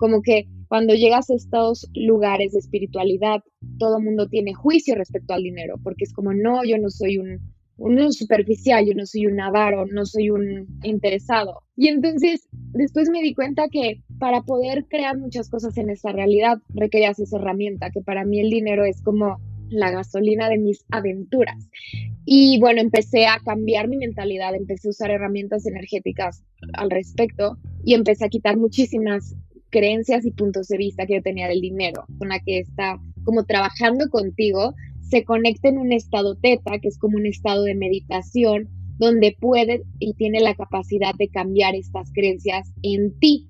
Como 0.00 0.22
que 0.22 0.48
cuando 0.66 0.94
llegas 0.94 1.28
a 1.28 1.34
estos 1.34 1.90
lugares 1.94 2.52
de 2.52 2.60
espiritualidad, 2.60 3.42
todo 3.78 3.98
el 3.98 4.04
mundo 4.04 4.28
tiene 4.28 4.54
juicio 4.54 4.94
respecto 4.94 5.34
al 5.34 5.42
dinero, 5.42 5.74
porque 5.84 6.04
es 6.04 6.14
como, 6.14 6.32
no, 6.32 6.64
yo 6.64 6.78
no 6.78 6.88
soy 6.88 7.18
un, 7.18 7.38
un 7.76 8.10
superficial, 8.14 8.86
yo 8.86 8.94
no 8.94 9.04
soy 9.04 9.26
un 9.26 9.38
avaro, 9.38 9.84
no 9.84 10.06
soy 10.06 10.30
un 10.30 10.68
interesado. 10.82 11.64
Y 11.76 11.88
entonces 11.88 12.48
después 12.72 13.10
me 13.10 13.20
di 13.20 13.34
cuenta 13.34 13.68
que 13.70 14.00
para 14.18 14.40
poder 14.40 14.86
crear 14.88 15.18
muchas 15.18 15.50
cosas 15.50 15.76
en 15.76 15.90
esta 15.90 16.12
realidad 16.12 16.56
requerías 16.70 17.18
esa 17.18 17.36
herramienta, 17.36 17.90
que 17.90 18.00
para 18.00 18.24
mí 18.24 18.40
el 18.40 18.48
dinero 18.48 18.86
es 18.86 19.02
como 19.02 19.36
la 19.68 19.90
gasolina 19.90 20.48
de 20.48 20.56
mis 20.56 20.84
aventuras. 20.90 21.68
Y 22.24 22.58
bueno, 22.58 22.80
empecé 22.80 23.26
a 23.26 23.38
cambiar 23.44 23.88
mi 23.88 23.98
mentalidad, 23.98 24.54
empecé 24.54 24.88
a 24.88 24.90
usar 24.90 25.10
herramientas 25.10 25.66
energéticas 25.66 26.42
al 26.72 26.90
respecto 26.90 27.58
y 27.84 27.94
empecé 27.94 28.24
a 28.24 28.28
quitar 28.28 28.56
muchísimas 28.56 29.36
creencias 29.70 30.26
y 30.26 30.32
puntos 30.32 30.68
de 30.68 30.76
vista 30.76 31.06
que 31.06 31.14
yo 31.14 31.22
tenía 31.22 31.48
del 31.48 31.60
dinero, 31.60 32.04
una 32.20 32.40
que 32.40 32.58
está 32.58 33.00
como 33.24 33.44
trabajando 33.44 34.08
contigo, 34.10 34.74
se 35.00 35.24
conecta 35.24 35.68
en 35.68 35.78
un 35.78 35.92
estado 35.92 36.36
teta, 36.36 36.78
que 36.78 36.88
es 36.88 36.98
como 36.98 37.16
un 37.16 37.26
estado 37.26 37.64
de 37.64 37.74
meditación, 37.74 38.68
donde 38.98 39.36
puede 39.38 39.82
y 39.98 40.14
tiene 40.14 40.40
la 40.40 40.54
capacidad 40.54 41.14
de 41.18 41.28
cambiar 41.28 41.74
estas 41.74 42.12
creencias 42.12 42.70
en 42.82 43.18
ti. 43.18 43.49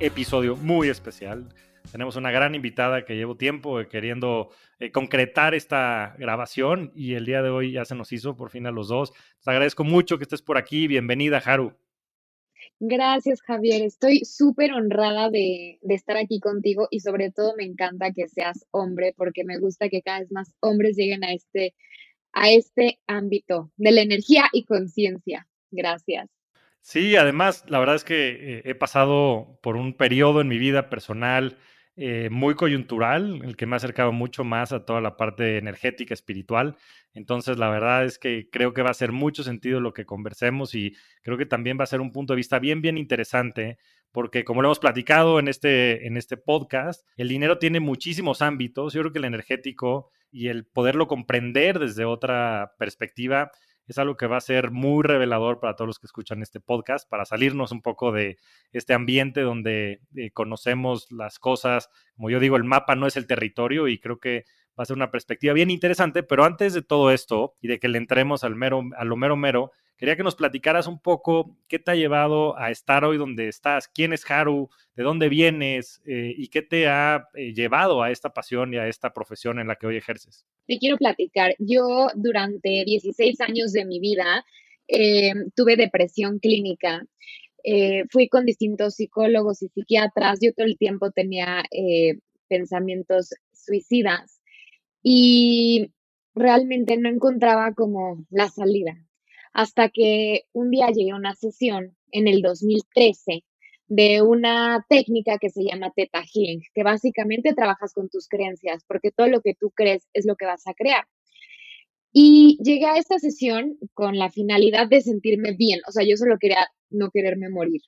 episodio 0.00 0.56
muy 0.56 0.88
especial. 0.88 1.48
Tenemos 1.92 2.16
una 2.16 2.30
gran 2.30 2.54
invitada 2.54 3.04
que 3.04 3.16
llevo 3.16 3.36
tiempo 3.36 3.78
queriendo 3.88 4.50
eh, 4.78 4.90
concretar 4.90 5.54
esta 5.54 6.14
grabación 6.18 6.92
y 6.94 7.14
el 7.14 7.26
día 7.26 7.42
de 7.42 7.50
hoy 7.50 7.72
ya 7.72 7.84
se 7.84 7.94
nos 7.94 8.12
hizo 8.12 8.36
por 8.36 8.50
fin 8.50 8.66
a 8.66 8.70
los 8.70 8.88
dos. 8.88 9.12
Te 9.44 9.50
agradezco 9.50 9.84
mucho 9.84 10.16
que 10.16 10.24
estés 10.24 10.42
por 10.42 10.56
aquí. 10.56 10.86
Bienvenida, 10.86 11.42
Haru. 11.44 11.74
Gracias, 12.78 13.42
Javier. 13.42 13.82
Estoy 13.82 14.24
súper 14.24 14.72
honrada 14.72 15.30
de, 15.30 15.78
de, 15.82 15.94
estar 15.94 16.16
aquí 16.16 16.40
contigo 16.40 16.88
y 16.90 17.00
sobre 17.00 17.30
todo 17.30 17.54
me 17.56 17.64
encanta 17.64 18.12
que 18.12 18.28
seas 18.28 18.66
hombre 18.70 19.14
porque 19.16 19.44
me 19.44 19.58
gusta 19.58 19.88
que 19.88 20.02
cada 20.02 20.20
vez 20.20 20.32
más 20.32 20.54
hombres 20.60 20.96
lleguen 20.96 21.24
a 21.24 21.32
este, 21.32 21.74
a 22.32 22.50
este 22.50 23.00
ámbito 23.06 23.70
de 23.76 23.92
la 23.92 24.02
energía 24.02 24.44
y 24.52 24.64
conciencia. 24.64 25.46
Gracias. 25.70 26.39
Sí, 26.82 27.16
además, 27.16 27.64
la 27.68 27.78
verdad 27.78 27.96
es 27.96 28.04
que 28.04 28.58
eh, 28.58 28.62
he 28.64 28.74
pasado 28.74 29.58
por 29.62 29.76
un 29.76 29.94
periodo 29.94 30.40
en 30.40 30.48
mi 30.48 30.58
vida 30.58 30.88
personal 30.88 31.58
eh, 31.96 32.30
muy 32.30 32.54
coyuntural, 32.54 33.42
el 33.44 33.56
que 33.56 33.66
me 33.66 33.74
ha 33.74 33.76
acercado 33.76 34.12
mucho 34.12 34.42
más 34.44 34.72
a 34.72 34.86
toda 34.86 35.00
la 35.00 35.16
parte 35.16 35.58
energética, 35.58 36.14
espiritual. 36.14 36.76
Entonces, 37.12 37.58
la 37.58 37.68
verdad 37.68 38.04
es 38.04 38.18
que 38.18 38.48
creo 38.50 38.72
que 38.72 38.82
va 38.82 38.88
a 38.88 38.92
hacer 38.92 39.12
mucho 39.12 39.42
sentido 39.42 39.80
lo 39.80 39.92
que 39.92 40.06
conversemos 40.06 40.74
y 40.74 40.96
creo 41.22 41.36
que 41.36 41.46
también 41.46 41.78
va 41.78 41.84
a 41.84 41.86
ser 41.86 42.00
un 42.00 42.12
punto 42.12 42.32
de 42.32 42.38
vista 42.38 42.58
bien, 42.58 42.80
bien 42.80 42.96
interesante, 42.96 43.78
porque 44.12 44.44
como 44.44 44.62
lo 44.62 44.68
hemos 44.68 44.78
platicado 44.78 45.38
en 45.38 45.48
este, 45.48 46.06
en 46.06 46.16
este 46.16 46.36
podcast, 46.38 47.06
el 47.16 47.28
dinero 47.28 47.58
tiene 47.58 47.80
muchísimos 47.80 48.40
ámbitos. 48.40 48.94
Yo 48.94 49.02
creo 49.02 49.12
que 49.12 49.18
el 49.18 49.26
energético 49.26 50.10
y 50.32 50.48
el 50.48 50.64
poderlo 50.64 51.06
comprender 51.06 51.78
desde 51.78 52.04
otra 52.04 52.72
perspectiva 52.78 53.50
es 53.90 53.98
algo 53.98 54.16
que 54.16 54.26
va 54.26 54.36
a 54.36 54.40
ser 54.40 54.70
muy 54.70 55.02
revelador 55.02 55.58
para 55.58 55.74
todos 55.74 55.88
los 55.88 55.98
que 55.98 56.06
escuchan 56.06 56.42
este 56.42 56.60
podcast, 56.60 57.08
para 57.08 57.24
salirnos 57.24 57.72
un 57.72 57.82
poco 57.82 58.12
de 58.12 58.38
este 58.72 58.94
ambiente 58.94 59.40
donde 59.40 60.00
eh, 60.14 60.30
conocemos 60.30 61.10
las 61.10 61.40
cosas. 61.40 61.90
Como 62.14 62.30
yo 62.30 62.38
digo, 62.38 62.56
el 62.56 62.62
mapa 62.62 62.94
no 62.94 63.08
es 63.08 63.16
el 63.16 63.26
territorio 63.26 63.88
y 63.88 63.98
creo 63.98 64.20
que 64.20 64.44
va 64.78 64.82
a 64.82 64.86
ser 64.86 64.96
una 64.96 65.10
perspectiva 65.10 65.54
bien 65.54 65.70
interesante, 65.70 66.22
pero 66.22 66.44
antes 66.44 66.72
de 66.72 66.82
todo 66.82 67.10
esto 67.10 67.56
y 67.60 67.66
de 67.66 67.80
que 67.80 67.88
le 67.88 67.98
entremos 67.98 68.44
al 68.44 68.54
mero, 68.54 68.82
a 68.96 69.04
lo 69.04 69.16
mero 69.16 69.36
mero, 69.36 69.72
quería 70.00 70.16
que 70.16 70.22
nos 70.22 70.34
platicaras 70.34 70.86
un 70.86 70.98
poco 70.98 71.58
qué 71.68 71.78
te 71.78 71.90
ha 71.90 71.94
llevado 71.94 72.58
a 72.58 72.70
estar 72.70 73.04
hoy 73.04 73.18
donde 73.18 73.48
estás, 73.48 73.86
quién 73.86 74.14
es 74.14 74.28
Haru, 74.28 74.70
de 74.96 75.02
dónde 75.02 75.28
vienes 75.28 76.00
eh, 76.06 76.34
y 76.34 76.48
qué 76.48 76.62
te 76.62 76.88
ha 76.88 77.28
eh, 77.34 77.52
llevado 77.52 78.02
a 78.02 78.10
esta 78.10 78.32
pasión 78.32 78.72
y 78.72 78.78
a 78.78 78.88
esta 78.88 79.12
profesión 79.12 79.58
en 79.58 79.68
la 79.68 79.76
que 79.76 79.86
hoy 79.86 79.98
ejerces. 79.98 80.46
Te 80.66 80.78
quiero 80.78 80.96
platicar. 80.96 81.54
Yo 81.58 82.08
durante 82.14 82.82
16 82.86 83.42
años 83.42 83.72
de 83.72 83.84
mi 83.84 84.00
vida 84.00 84.42
eh, 84.88 85.34
tuve 85.54 85.76
depresión 85.76 86.38
clínica. 86.38 87.04
fui 88.10 88.26
con 88.30 88.46
distintos 88.46 88.94
psicólogos 88.94 89.62
y 89.62 89.68
psiquiatras. 89.68 90.38
Yo 90.40 90.54
todo 90.54 90.64
el 90.64 90.78
tiempo 90.78 91.10
tenía 91.10 91.62
pensamientos 92.48 93.34
suicidas 93.52 94.40
y 95.02 95.92
realmente 96.34 96.96
no 96.96 97.10
encontraba 97.10 97.74
como 97.74 98.24
la 98.30 98.48
salida 98.48 98.96
hasta 99.52 99.88
que 99.88 100.42
un 100.52 100.70
día 100.70 100.88
llegué 100.88 101.10
a 101.10 101.16
una 101.16 101.34
sesión 101.34 101.96
en 102.12 102.28
el 102.28 102.42
2013 102.42 103.44
de 103.88 104.22
una 104.22 104.86
técnica 104.88 105.38
que 105.38 105.50
se 105.50 105.64
llama 105.64 105.92
Theta 105.94 106.22
Healing, 106.22 106.62
que 106.74 106.84
básicamente 106.84 107.54
trabajas 107.54 107.92
con 107.92 108.08
tus 108.08 108.28
creencias, 108.28 108.84
porque 108.86 109.10
todo 109.10 109.26
lo 109.26 109.40
que 109.40 109.54
tú 109.54 109.70
crees 109.70 110.06
es 110.12 110.26
lo 110.26 110.36
que 110.36 110.46
vas 110.46 110.66
a 110.68 110.74
crear. 110.74 111.04
Y 112.12 112.58
llegué 112.62 112.86
a 112.86 112.96
esta 112.96 113.18
sesión 113.18 113.78
con 113.94 114.16
la 114.16 114.30
finalidad 114.30 114.88
de 114.88 115.00
sentirme 115.00 115.52
bien, 115.52 115.80
o 115.88 115.92
sea, 115.92 116.04
yo 116.06 116.16
solo 116.16 116.38
quería 116.38 116.68
no 116.90 117.10
quererme 117.10 117.50
morir. 117.50 117.82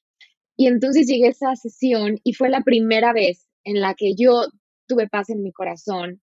Y 0.56 0.66
entonces 0.66 1.06
llegué 1.06 1.26
a 1.26 1.30
esa 1.30 1.54
sesión 1.54 2.18
y 2.24 2.34
fue 2.34 2.50
la 2.50 2.62
primera 2.62 3.12
vez 3.12 3.46
en 3.64 3.80
la 3.80 3.94
que 3.94 4.14
yo 4.16 4.46
tuve 4.86 5.08
paz 5.08 5.30
en 5.30 5.42
mi 5.42 5.52
corazón 5.52 6.20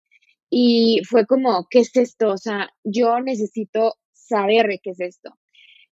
y 0.50 1.02
fue 1.08 1.26
como, 1.26 1.66
¿qué 1.70 1.80
es 1.80 1.94
esto? 1.96 2.30
O 2.32 2.38
sea, 2.38 2.70
yo 2.84 3.20
necesito 3.20 3.94
saber 4.28 4.68
qué 4.82 4.90
es 4.90 5.00
esto. 5.00 5.36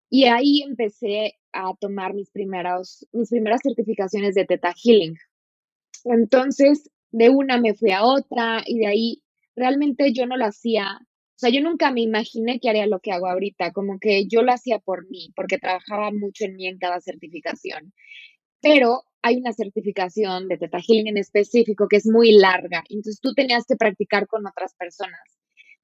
Y 0.09 0.25
ahí 0.25 0.63
empecé 0.63 1.35
a 1.53 1.75
tomar 1.81 2.15
mis, 2.15 2.31
primeros, 2.31 3.07
mis 3.13 3.31
primeras 3.31 3.61
certificaciones 3.63 4.35
de 4.35 4.45
Theta 4.45 4.73
Healing. 4.73 5.17
Entonces, 6.05 6.91
de 7.11 7.31
una 7.31 7.61
me 7.61 7.75
fui 7.75 7.91
a 7.91 8.05
otra 8.05 8.63
y 8.65 8.79
de 8.79 8.87
ahí 8.87 9.23
realmente 9.57 10.13
yo 10.13 10.27
no 10.27 10.37
lo 10.37 10.45
hacía, 10.47 10.99
o 11.01 11.39
sea, 11.39 11.51
yo 11.51 11.61
nunca 11.61 11.91
me 11.91 12.03
imaginé 12.03 12.61
que 12.61 12.69
haría 12.69 12.87
lo 12.87 13.01
que 13.01 13.13
hago 13.13 13.27
ahorita, 13.27 13.73
como 13.73 13.99
que 13.99 14.27
yo 14.29 14.43
lo 14.43 14.53
hacía 14.53 14.79
por 14.79 15.09
mí, 15.09 15.33
porque 15.35 15.59
trabajaba 15.59 16.11
mucho 16.13 16.45
en 16.45 16.57
mí 16.57 16.67
en 16.67 16.79
cada 16.79 17.01
certificación. 17.01 17.93
Pero 18.61 19.03
hay 19.23 19.37
una 19.39 19.53
certificación 19.53 20.49
de 20.49 20.59
Theta 20.59 20.79
Healing 20.81 21.09
en 21.09 21.19
específico 21.19 21.89
que 21.89 21.97
es 21.97 22.07
muy 22.07 22.33
larga, 22.33 22.85
entonces 22.89 23.21
tú 23.21 23.35
tenías 23.35 23.65
que 23.67 23.77
practicar 23.77 24.27
con 24.29 24.47
otras 24.47 24.75
personas 24.75 25.36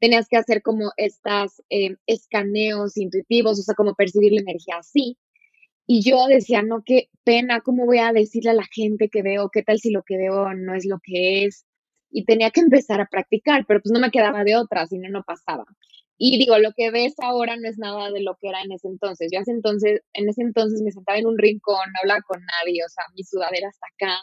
tenías 0.02 0.26
que 0.26 0.36
hacer 0.36 0.62
como 0.62 0.90
estas 0.96 1.62
eh, 1.70 1.94
escaneos 2.06 2.96
intuitivos, 2.96 3.60
o 3.60 3.62
sea, 3.62 3.76
como 3.76 3.94
percibir 3.94 4.32
la 4.32 4.40
energía 4.40 4.78
así. 4.80 5.16
Y 5.86 6.02
yo 6.02 6.26
decía, 6.26 6.60
no, 6.62 6.82
qué 6.84 7.08
pena, 7.22 7.60
¿cómo 7.60 7.86
voy 7.86 7.98
a 7.98 8.12
decirle 8.12 8.50
a 8.50 8.54
la 8.54 8.66
gente 8.74 9.08
que 9.08 9.22
veo? 9.22 9.48
¿Qué 9.52 9.62
tal 9.62 9.78
si 9.78 9.92
lo 9.92 10.02
que 10.02 10.16
veo 10.16 10.52
no 10.54 10.74
es 10.74 10.86
lo 10.86 10.98
que 11.04 11.44
es? 11.44 11.66
Y 12.10 12.24
tenía 12.24 12.50
que 12.50 12.62
empezar 12.62 13.00
a 13.00 13.06
practicar, 13.06 13.64
pero 13.68 13.80
pues 13.80 13.92
no 13.92 14.00
me 14.00 14.10
quedaba 14.10 14.42
de 14.42 14.56
otra, 14.56 14.88
si 14.88 14.98
no, 14.98 15.08
no 15.08 15.22
pasaba. 15.22 15.66
Y 16.18 16.36
digo, 16.36 16.58
lo 16.58 16.72
que 16.72 16.90
ves 16.90 17.14
ahora 17.22 17.56
no 17.56 17.68
es 17.68 17.78
nada 17.78 18.10
de 18.10 18.22
lo 18.22 18.36
que 18.40 18.48
era 18.48 18.60
en 18.60 18.72
ese 18.72 18.88
entonces. 18.88 19.28
Yo 19.32 19.38
hace 19.38 19.52
entonces, 19.52 20.00
en 20.14 20.28
ese 20.28 20.42
entonces 20.42 20.82
me 20.82 20.90
sentaba 20.90 21.18
en 21.20 21.26
un 21.26 21.38
rincón, 21.38 21.76
no 21.76 22.00
hablaba 22.02 22.22
con 22.22 22.40
nadie, 22.40 22.82
o 22.84 22.88
sea, 22.88 23.04
mi 23.14 23.22
sudadera 23.22 23.68
hasta 23.68 23.86
acá. 23.94 24.16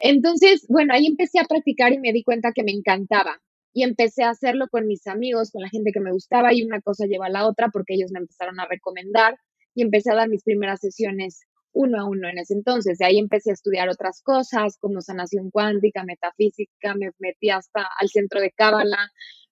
Entonces, 0.00 0.64
bueno, 0.70 0.94
ahí 0.94 1.06
empecé 1.06 1.38
a 1.38 1.44
practicar 1.44 1.92
y 1.92 1.98
me 1.98 2.14
di 2.14 2.22
cuenta 2.22 2.52
que 2.54 2.64
me 2.64 2.72
encantaba 2.72 3.42
y 3.76 3.82
empecé 3.82 4.22
a 4.22 4.30
hacerlo 4.30 4.68
con 4.70 4.86
mis 4.86 5.06
amigos, 5.06 5.50
con 5.50 5.60
la 5.60 5.68
gente 5.68 5.92
que 5.92 6.00
me 6.00 6.10
gustaba 6.10 6.54
y 6.54 6.62
una 6.62 6.80
cosa 6.80 7.04
lleva 7.04 7.26
a 7.26 7.28
la 7.28 7.46
otra 7.46 7.68
porque 7.68 7.92
ellos 7.92 8.10
me 8.10 8.20
empezaron 8.20 8.58
a 8.58 8.64
recomendar 8.66 9.36
y 9.74 9.82
empecé 9.82 10.10
a 10.10 10.14
dar 10.14 10.30
mis 10.30 10.42
primeras 10.42 10.80
sesiones 10.80 11.42
uno 11.74 12.00
a 12.00 12.08
uno 12.08 12.26
en 12.26 12.38
ese 12.38 12.54
entonces. 12.54 12.96
De 12.96 13.04
ahí 13.04 13.18
empecé 13.18 13.50
a 13.50 13.52
estudiar 13.52 13.90
otras 13.90 14.22
cosas 14.22 14.78
como 14.80 15.02
sanación 15.02 15.50
cuántica, 15.50 16.04
metafísica, 16.04 16.94
me 16.94 17.10
metí 17.18 17.50
hasta 17.50 17.86
al 18.00 18.08
centro 18.08 18.40
de 18.40 18.50
Cábala, 18.50 19.10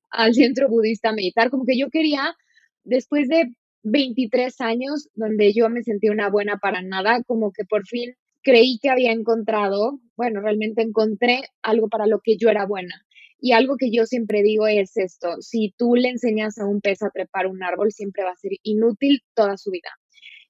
al 0.08 0.32
centro 0.32 0.70
budista 0.70 1.10
a 1.10 1.12
meditar, 1.12 1.50
como 1.50 1.66
que 1.66 1.78
yo 1.78 1.90
quería, 1.90 2.34
después 2.82 3.28
de 3.28 3.52
23 3.82 4.58
años 4.62 5.10
donde 5.14 5.52
yo 5.52 5.68
me 5.68 5.82
sentía 5.82 6.12
una 6.12 6.30
buena 6.30 6.56
para 6.56 6.80
nada, 6.80 7.22
como 7.26 7.52
que 7.52 7.66
por 7.66 7.86
fin 7.86 8.14
creí 8.42 8.78
que 8.80 8.88
había 8.88 9.12
encontrado, 9.12 10.00
bueno, 10.16 10.40
realmente 10.40 10.80
encontré 10.80 11.42
algo 11.60 11.90
para 11.90 12.06
lo 12.06 12.20
que 12.24 12.38
yo 12.38 12.48
era 12.48 12.64
buena. 12.64 13.04
Y 13.38 13.52
algo 13.52 13.76
que 13.76 13.90
yo 13.90 14.06
siempre 14.06 14.42
digo 14.42 14.66
es 14.66 14.96
esto, 14.96 15.40
si 15.40 15.74
tú 15.76 15.96
le 15.96 16.08
enseñas 16.08 16.58
a 16.58 16.66
un 16.66 16.80
pez 16.80 17.02
a 17.02 17.10
trepar 17.10 17.46
un 17.46 17.62
árbol, 17.62 17.92
siempre 17.92 18.24
va 18.24 18.30
a 18.30 18.36
ser 18.36 18.52
inútil 18.62 19.22
toda 19.34 19.56
su 19.56 19.70
vida. 19.70 19.90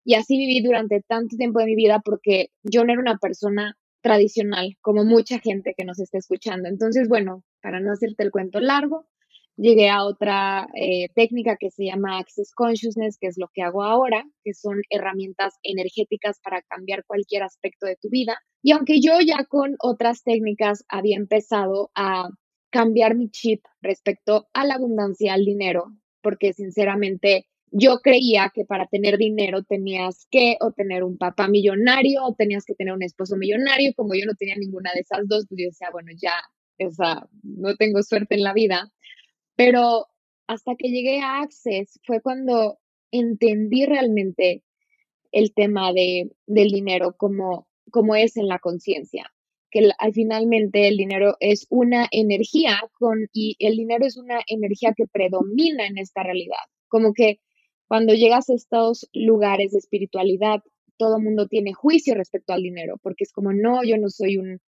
Y 0.04 0.14
así 0.14 0.36
viví 0.36 0.62
durante 0.62 1.00
tanto 1.00 1.36
tiempo 1.36 1.60
de 1.60 1.66
mi 1.66 1.76
vida 1.76 2.00
porque 2.04 2.48
yo 2.62 2.84
no 2.84 2.92
era 2.92 3.00
una 3.00 3.18
persona 3.18 3.76
tradicional, 4.02 4.76
como 4.82 5.04
mucha 5.04 5.38
gente 5.38 5.72
que 5.76 5.84
nos 5.84 5.98
está 5.98 6.18
escuchando. 6.18 6.68
Entonces, 6.68 7.08
bueno, 7.08 7.42
para 7.62 7.80
no 7.80 7.90
hacerte 7.90 8.22
el 8.22 8.30
cuento 8.30 8.60
largo, 8.60 9.06
llegué 9.56 9.88
a 9.88 10.04
otra 10.04 10.68
eh, 10.74 11.08
técnica 11.14 11.56
que 11.58 11.70
se 11.70 11.86
llama 11.86 12.18
Access 12.18 12.52
Consciousness, 12.54 13.16
que 13.18 13.28
es 13.28 13.36
lo 13.38 13.48
que 13.52 13.62
hago 13.62 13.82
ahora, 13.82 14.24
que 14.42 14.52
son 14.52 14.82
herramientas 14.90 15.54
energéticas 15.62 16.38
para 16.42 16.60
cambiar 16.62 17.04
cualquier 17.06 17.44
aspecto 17.44 17.86
de 17.86 17.96
tu 17.96 18.10
vida. 18.10 18.36
Y 18.62 18.72
aunque 18.72 19.00
yo 19.00 19.12
ya 19.24 19.44
con 19.48 19.76
otras 19.78 20.22
técnicas 20.22 20.84
había 20.88 21.16
empezado 21.16 21.90
a 21.94 22.28
cambiar 22.74 23.14
mi 23.14 23.30
chip 23.30 23.64
respecto 23.82 24.48
a 24.52 24.66
la 24.66 24.74
abundancia, 24.74 25.32
al 25.32 25.44
dinero, 25.44 25.96
porque 26.20 26.52
sinceramente 26.52 27.46
yo 27.70 28.00
creía 28.00 28.50
que 28.52 28.64
para 28.64 28.88
tener 28.88 29.16
dinero 29.16 29.62
tenías 29.62 30.26
que 30.28 30.56
o 30.60 30.72
tener 30.72 31.04
un 31.04 31.16
papá 31.16 31.46
millonario 31.46 32.24
o 32.24 32.34
tenías 32.34 32.64
que 32.64 32.74
tener 32.74 32.92
un 32.92 33.04
esposo 33.04 33.36
millonario. 33.36 33.92
Como 33.94 34.16
yo 34.16 34.26
no 34.26 34.34
tenía 34.34 34.56
ninguna 34.56 34.90
de 34.92 35.02
esas 35.02 35.28
dos, 35.28 35.46
pues 35.48 35.60
yo 35.60 35.66
decía, 35.66 35.90
bueno, 35.92 36.10
ya, 36.20 36.34
o 36.84 36.90
sea, 36.90 37.28
no 37.44 37.76
tengo 37.76 38.02
suerte 38.02 38.34
en 38.34 38.42
la 38.42 38.52
vida. 38.52 38.92
Pero 39.54 40.08
hasta 40.48 40.74
que 40.74 40.88
llegué 40.88 41.20
a 41.20 41.42
Access 41.42 42.00
fue 42.04 42.20
cuando 42.20 42.80
entendí 43.12 43.86
realmente 43.86 44.64
el 45.30 45.54
tema 45.54 45.92
de, 45.92 46.32
del 46.46 46.70
dinero 46.70 47.14
como, 47.16 47.68
como 47.92 48.16
es 48.16 48.36
en 48.36 48.48
la 48.48 48.58
conciencia, 48.58 49.32
que 49.74 49.90
al 49.98 50.12
finalmente 50.12 50.86
el 50.86 50.96
dinero 50.96 51.36
es 51.40 51.66
una 51.68 52.06
energía 52.12 52.78
con, 52.96 53.28
y 53.32 53.56
el 53.58 53.76
dinero 53.76 54.06
es 54.06 54.16
una 54.16 54.40
energía 54.46 54.94
que 54.96 55.08
predomina 55.08 55.84
en 55.88 55.98
esta 55.98 56.22
realidad. 56.22 56.62
Como 56.86 57.12
que 57.12 57.40
cuando 57.88 58.14
llegas 58.14 58.48
a 58.48 58.54
estos 58.54 59.10
lugares 59.12 59.72
de 59.72 59.78
espiritualidad, 59.78 60.62
todo 60.96 61.18
mundo 61.18 61.48
tiene 61.48 61.72
juicio 61.72 62.14
respecto 62.14 62.52
al 62.52 62.62
dinero, 62.62 63.00
porque 63.02 63.24
es 63.24 63.32
como, 63.32 63.52
no, 63.52 63.82
yo 63.82 63.98
no 63.98 64.10
soy 64.10 64.36
un, 64.36 64.60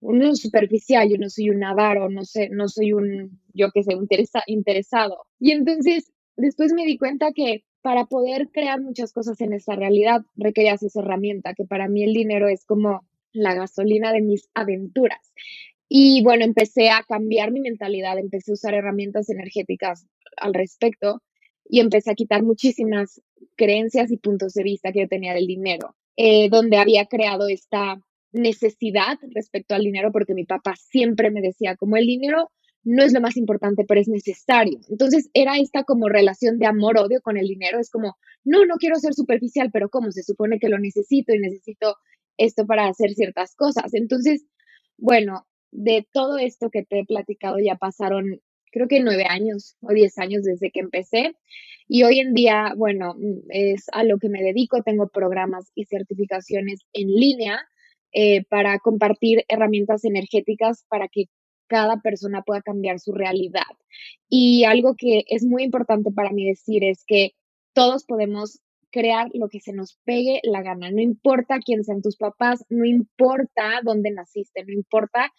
un 0.00 0.34
superficial, 0.34 1.08
yo 1.08 1.16
no 1.16 1.30
soy 1.30 1.50
un 1.50 1.62
avaro, 1.62 2.10
no 2.10 2.24
sé, 2.24 2.48
no 2.50 2.66
soy 2.66 2.92
un, 2.92 3.40
yo 3.54 3.70
que 3.70 3.84
sé, 3.84 3.94
un 3.94 4.08
interesado. 4.48 5.26
Y 5.38 5.52
entonces 5.52 6.10
después 6.36 6.72
me 6.72 6.86
di 6.86 6.98
cuenta 6.98 7.30
que 7.32 7.62
para 7.82 8.06
poder 8.06 8.48
crear 8.50 8.80
muchas 8.80 9.12
cosas 9.12 9.40
en 9.40 9.52
esta 9.52 9.76
realidad 9.76 10.22
requerías 10.34 10.82
esa 10.82 11.02
herramienta, 11.02 11.54
que 11.54 11.66
para 11.66 11.86
mí 11.86 12.02
el 12.02 12.14
dinero 12.14 12.48
es 12.48 12.64
como 12.64 13.08
la 13.32 13.54
gasolina 13.54 14.12
de 14.12 14.22
mis 14.22 14.48
aventuras. 14.54 15.32
Y 15.88 16.22
bueno, 16.22 16.44
empecé 16.44 16.90
a 16.90 17.02
cambiar 17.02 17.50
mi 17.50 17.60
mentalidad, 17.60 18.18
empecé 18.18 18.52
a 18.52 18.54
usar 18.54 18.74
herramientas 18.74 19.28
energéticas 19.28 20.06
al 20.36 20.54
respecto 20.54 21.22
y 21.68 21.80
empecé 21.80 22.10
a 22.10 22.14
quitar 22.14 22.42
muchísimas 22.42 23.20
creencias 23.56 24.10
y 24.10 24.16
puntos 24.16 24.54
de 24.54 24.62
vista 24.62 24.92
que 24.92 25.00
yo 25.00 25.08
tenía 25.08 25.34
del 25.34 25.46
dinero, 25.46 25.96
eh, 26.16 26.48
donde 26.48 26.76
había 26.76 27.06
creado 27.06 27.48
esta 27.48 28.00
necesidad 28.32 29.18
respecto 29.34 29.74
al 29.74 29.82
dinero, 29.82 30.12
porque 30.12 30.34
mi 30.34 30.44
papá 30.44 30.74
siempre 30.76 31.30
me 31.30 31.40
decía, 31.40 31.76
como 31.76 31.96
el 31.96 32.06
dinero 32.06 32.50
no 32.82 33.02
es 33.02 33.12
lo 33.12 33.20
más 33.20 33.36
importante, 33.36 33.84
pero 33.86 34.00
es 34.00 34.08
necesario. 34.08 34.78
Entonces 34.88 35.28
era 35.34 35.58
esta 35.58 35.84
como 35.84 36.08
relación 36.08 36.58
de 36.58 36.66
amor-odio 36.66 37.20
con 37.20 37.36
el 37.36 37.46
dinero. 37.46 37.78
Es 37.78 37.90
como, 37.90 38.16
no, 38.44 38.64
no 38.64 38.76
quiero 38.76 38.96
ser 38.96 39.12
superficial, 39.14 39.70
pero 39.72 39.90
¿cómo? 39.90 40.10
Se 40.12 40.22
supone 40.22 40.58
que 40.58 40.68
lo 40.68 40.78
necesito 40.78 41.34
y 41.34 41.38
necesito 41.38 41.96
esto 42.40 42.66
para 42.66 42.88
hacer 42.88 43.10
ciertas 43.14 43.54
cosas. 43.54 43.94
Entonces, 43.94 44.44
bueno, 44.96 45.46
de 45.70 46.06
todo 46.12 46.38
esto 46.38 46.70
que 46.70 46.84
te 46.84 47.00
he 47.00 47.04
platicado 47.04 47.58
ya 47.58 47.76
pasaron, 47.76 48.40
creo 48.72 48.88
que 48.88 49.00
nueve 49.00 49.26
años 49.28 49.76
o 49.80 49.92
diez 49.92 50.18
años 50.18 50.42
desde 50.44 50.70
que 50.70 50.80
empecé. 50.80 51.34
Y 51.86 52.04
hoy 52.04 52.20
en 52.20 52.34
día, 52.34 52.72
bueno, 52.76 53.16
es 53.48 53.86
a 53.92 54.04
lo 54.04 54.18
que 54.18 54.28
me 54.28 54.42
dedico. 54.42 54.82
Tengo 54.82 55.08
programas 55.08 55.70
y 55.74 55.84
certificaciones 55.84 56.80
en 56.92 57.08
línea 57.08 57.60
eh, 58.12 58.44
para 58.44 58.78
compartir 58.78 59.44
herramientas 59.48 60.04
energéticas 60.04 60.84
para 60.88 61.08
que 61.08 61.26
cada 61.68 62.00
persona 62.00 62.42
pueda 62.42 62.62
cambiar 62.62 62.98
su 62.98 63.12
realidad. 63.12 63.62
Y 64.28 64.64
algo 64.64 64.94
que 64.96 65.24
es 65.28 65.44
muy 65.44 65.62
importante 65.62 66.10
para 66.10 66.30
mí 66.30 66.46
decir 66.46 66.84
es 66.84 67.04
que 67.06 67.32
todos 67.72 68.04
podemos 68.04 68.60
crear 68.90 69.28
lo 69.34 69.48
que 69.48 69.60
se 69.60 69.72
nos 69.72 69.98
pegue 70.04 70.40
la 70.42 70.62
gana. 70.62 70.90
No 70.90 71.00
importa 71.00 71.58
quién 71.64 71.84
sean 71.84 72.02
tus 72.02 72.16
papás, 72.16 72.64
no 72.68 72.84
importa 72.84 73.80
dónde 73.82 74.10
naciste, 74.10 74.64
no 74.64 74.72
importa 74.72 75.32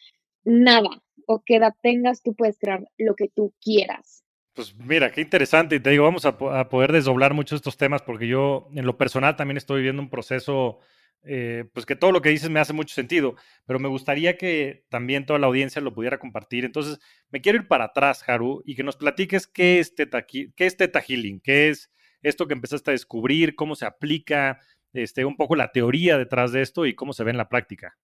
nada 0.43 0.89
o 1.27 1.43
qué 1.45 1.57
edad 1.57 1.73
tengas, 1.81 2.21
tú 2.23 2.35
puedes 2.35 2.57
crear 2.57 2.83
lo 2.97 3.15
que 3.15 3.29
tú 3.29 3.53
quieras. 3.61 4.23
Pues 4.53 4.75
mira, 4.75 5.11
qué 5.11 5.21
interesante. 5.21 5.75
Y 5.75 5.79
te 5.79 5.91
digo, 5.91 6.03
vamos 6.03 6.25
a, 6.25 6.37
poder 6.37 6.91
desdoblar 6.91 7.33
muchos 7.33 7.57
estos 7.57 7.77
temas 7.77 8.01
porque 8.01 8.27
yo 8.27 8.67
en 8.75 8.85
lo 8.85 8.97
personal 8.97 9.35
también 9.35 9.57
estoy 9.57 9.77
viviendo 9.77 10.01
un 10.01 10.09
proceso 10.09 10.79
eh, 11.23 11.65
pues 11.73 11.85
que 11.85 11.95
todo 11.95 12.11
lo 12.11 12.21
que 12.21 12.29
dices 12.29 12.49
me 12.49 12.59
hace 12.59 12.73
mucho 12.73 12.95
sentido, 12.95 13.35
pero 13.65 13.79
me 13.79 13.87
gustaría 13.87 14.37
que 14.37 14.85
también 14.89 15.25
toda 15.25 15.39
la 15.39 15.47
audiencia 15.47 15.81
lo 15.81 15.93
pudiera 15.93 16.17
compartir. 16.17 16.65
Entonces, 16.65 16.99
me 17.29 17.41
quiero 17.41 17.59
ir 17.59 17.67
para 17.67 17.85
atrás, 17.85 18.27
Haru, 18.27 18.63
y 18.65 18.75
que 18.75 18.83
nos 18.83 18.97
platiques 18.97 19.47
qué 19.47 19.79
es 19.79 19.95
Teta, 19.95 20.25
qué 20.25 20.51
es 20.57 20.77
teta 20.77 20.99
Healing, 20.99 21.39
qué 21.39 21.69
es 21.69 21.91
esto 22.21 22.47
que 22.47 22.53
empezaste 22.53 22.91
a 22.91 22.93
descubrir, 22.93 23.55
cómo 23.55 23.75
se 23.75 23.85
aplica, 23.85 24.59
este, 24.93 25.25
un 25.25 25.37
poco 25.37 25.55
la 25.55 25.71
teoría 25.71 26.17
detrás 26.17 26.51
de 26.51 26.61
esto 26.61 26.85
y 26.85 26.95
cómo 26.95 27.13
se 27.13 27.23
ve 27.23 27.31
en 27.31 27.37
la 27.37 27.49
práctica. 27.49 27.97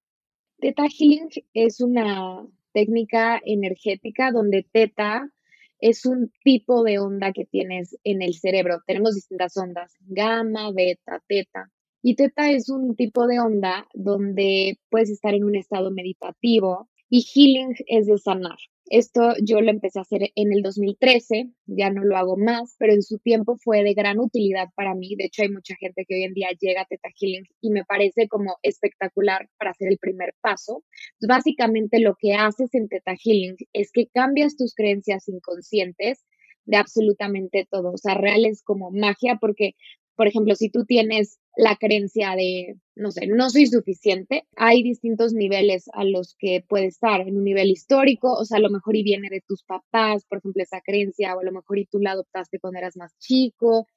Teta 0.59 0.87
Healing 0.87 1.29
es 1.53 1.81
una 1.81 2.45
técnica 2.73 3.39
energética 3.45 4.31
donde 4.31 4.67
teta 4.71 5.29
es 5.79 6.05
un 6.05 6.31
tipo 6.43 6.83
de 6.83 6.99
onda 6.99 7.31
que 7.31 7.45
tienes 7.45 7.97
en 8.03 8.21
el 8.21 8.33
cerebro. 8.33 8.81
Tenemos 8.87 9.15
distintas 9.15 9.55
ondas, 9.57 9.95
gamma, 10.01 10.71
beta, 10.71 11.21
teta. 11.27 11.71
Y 12.01 12.15
teta 12.15 12.51
es 12.51 12.69
un 12.69 12.95
tipo 12.95 13.27
de 13.27 13.39
onda 13.39 13.87
donde 13.93 14.79
puedes 14.89 15.09
estar 15.09 15.33
en 15.33 15.43
un 15.43 15.55
estado 15.55 15.91
meditativo 15.91 16.89
y 17.09 17.21
healing 17.21 17.75
es 17.85 18.07
de 18.07 18.17
sanar. 18.17 18.57
Esto 18.89 19.33
yo 19.43 19.61
lo 19.61 19.69
empecé 19.69 19.99
a 19.99 20.03
hacer 20.03 20.31
en 20.35 20.53
el 20.53 20.61
2013, 20.61 21.49
ya 21.65 21.89
no 21.89 22.03
lo 22.03 22.17
hago 22.17 22.37
más, 22.37 22.75
pero 22.79 22.93
en 22.93 23.01
su 23.01 23.19
tiempo 23.19 23.57
fue 23.57 23.83
de 23.83 23.93
gran 23.93 24.19
utilidad 24.19 24.69
para 24.75 24.95
mí. 24.95 25.15
De 25.15 25.25
hecho, 25.25 25.41
hay 25.41 25.49
mucha 25.49 25.75
gente 25.75 26.05
que 26.07 26.15
hoy 26.15 26.23
en 26.23 26.33
día 26.33 26.49
llega 26.59 26.81
a 26.81 26.85
Teta 26.85 27.09
Healing 27.19 27.45
y 27.61 27.71
me 27.71 27.83
parece 27.83 28.27
como 28.27 28.57
espectacular 28.63 29.49
para 29.57 29.71
hacer 29.71 29.89
el 29.89 29.97
primer 29.97 30.33
paso. 30.41 30.83
básicamente 31.27 31.99
lo 31.99 32.15
que 32.19 32.33
haces 32.33 32.73
en 32.73 32.87
Teta 32.87 33.15
Healing 33.15 33.57
es 33.73 33.91
que 33.91 34.07
cambias 34.07 34.55
tus 34.55 34.73
creencias 34.73 35.27
inconscientes 35.27 36.23
de 36.65 36.77
absolutamente 36.77 37.67
todo. 37.69 37.91
O 37.93 37.97
sea, 37.97 38.15
real 38.15 38.45
es 38.45 38.61
como 38.63 38.91
magia 38.91 39.37
porque 39.39 39.73
por 40.17 40.27
ejemplo, 40.27 40.55
si 40.55 40.69
tú 40.69 40.83
tienes 40.83 41.39
la 41.55 41.75
creencia 41.75 42.35
de, 42.35 42.75
no 42.95 43.11
sé, 43.11 43.27
no 43.27 43.51
soy 43.51 43.67
suficiente, 43.67 44.47
hay 44.55 44.81
distintos 44.81 45.33
niveles 45.33 45.85
a 45.93 46.03
los 46.03 46.35
que 46.39 46.65
puede 46.67 46.87
estar, 46.87 47.21
en 47.21 47.37
un 47.37 47.43
nivel 47.43 47.69
histórico, 47.69 48.33
o 48.33 48.43
sea, 48.43 48.57
a 48.57 48.61
lo 48.61 48.71
mejor 48.71 48.95
y 48.95 49.03
viene 49.03 49.29
de 49.29 49.43
tus 49.47 49.63
papás, 49.63 50.25
por 50.27 50.39
ejemplo, 50.39 50.63
esa 50.63 50.81
creencia, 50.81 51.35
o 51.35 51.39
a 51.39 51.43
lo 51.43 51.51
mejor 51.51 51.77
y 51.77 51.85
tú 51.85 51.99
la 51.99 52.11
adoptaste 52.11 52.59
cuando 52.59 52.79
eras 52.79 52.97
más 52.97 53.15
chico. 53.19 53.87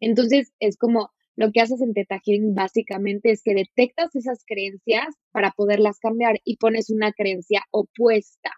Entonces, 0.00 0.52
es 0.60 0.76
como 0.76 1.10
lo 1.34 1.50
que 1.50 1.62
haces 1.62 1.80
en 1.80 1.94
Teta 1.94 2.20
Healing 2.22 2.54
básicamente 2.54 3.30
es 3.30 3.42
que 3.42 3.54
detectas 3.54 4.14
esas 4.14 4.44
creencias 4.46 5.06
para 5.32 5.52
poderlas 5.52 5.98
cambiar 5.98 6.40
y 6.44 6.58
pones 6.58 6.90
una 6.90 7.12
creencia 7.12 7.62
opuesta. 7.70 8.50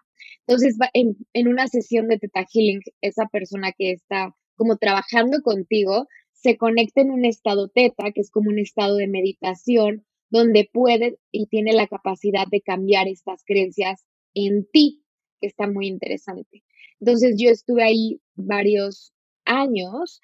Entonces, 0.45 0.75
en, 0.93 1.15
en 1.31 1.47
una 1.47 1.67
sesión 1.67 2.09
de 2.09 2.19
Teta 2.19 2.45
Healing, 2.53 2.81
esa 2.99 3.27
persona 3.27 3.71
que 3.71 3.91
está 3.93 4.35
como 4.55 4.77
trabajando 4.77 5.41
contigo 5.41 6.07
se 6.43 6.57
conecta 6.57 7.01
en 7.01 7.11
un 7.11 7.23
estado 7.23 7.69
teta, 7.69 8.11
que 8.11 8.19
es 8.19 8.29
como 8.29 8.49
un 8.49 8.59
estado 8.59 8.97
de 8.97 9.07
meditación, 9.07 10.05
donde 10.29 10.69
puede 10.71 11.17
y 11.31 11.47
tiene 11.47 11.71
la 11.73 11.87
capacidad 11.87 12.45
de 12.51 12.61
cambiar 12.61 13.07
estas 13.07 13.43
creencias 13.45 14.05
en 14.33 14.67
ti, 14.71 15.03
que 15.39 15.47
está 15.47 15.67
muy 15.67 15.87
interesante. 15.87 16.63
Entonces 16.99 17.35
yo 17.37 17.49
estuve 17.49 17.83
ahí 17.83 18.19
varios 18.35 19.13
años 19.45 20.19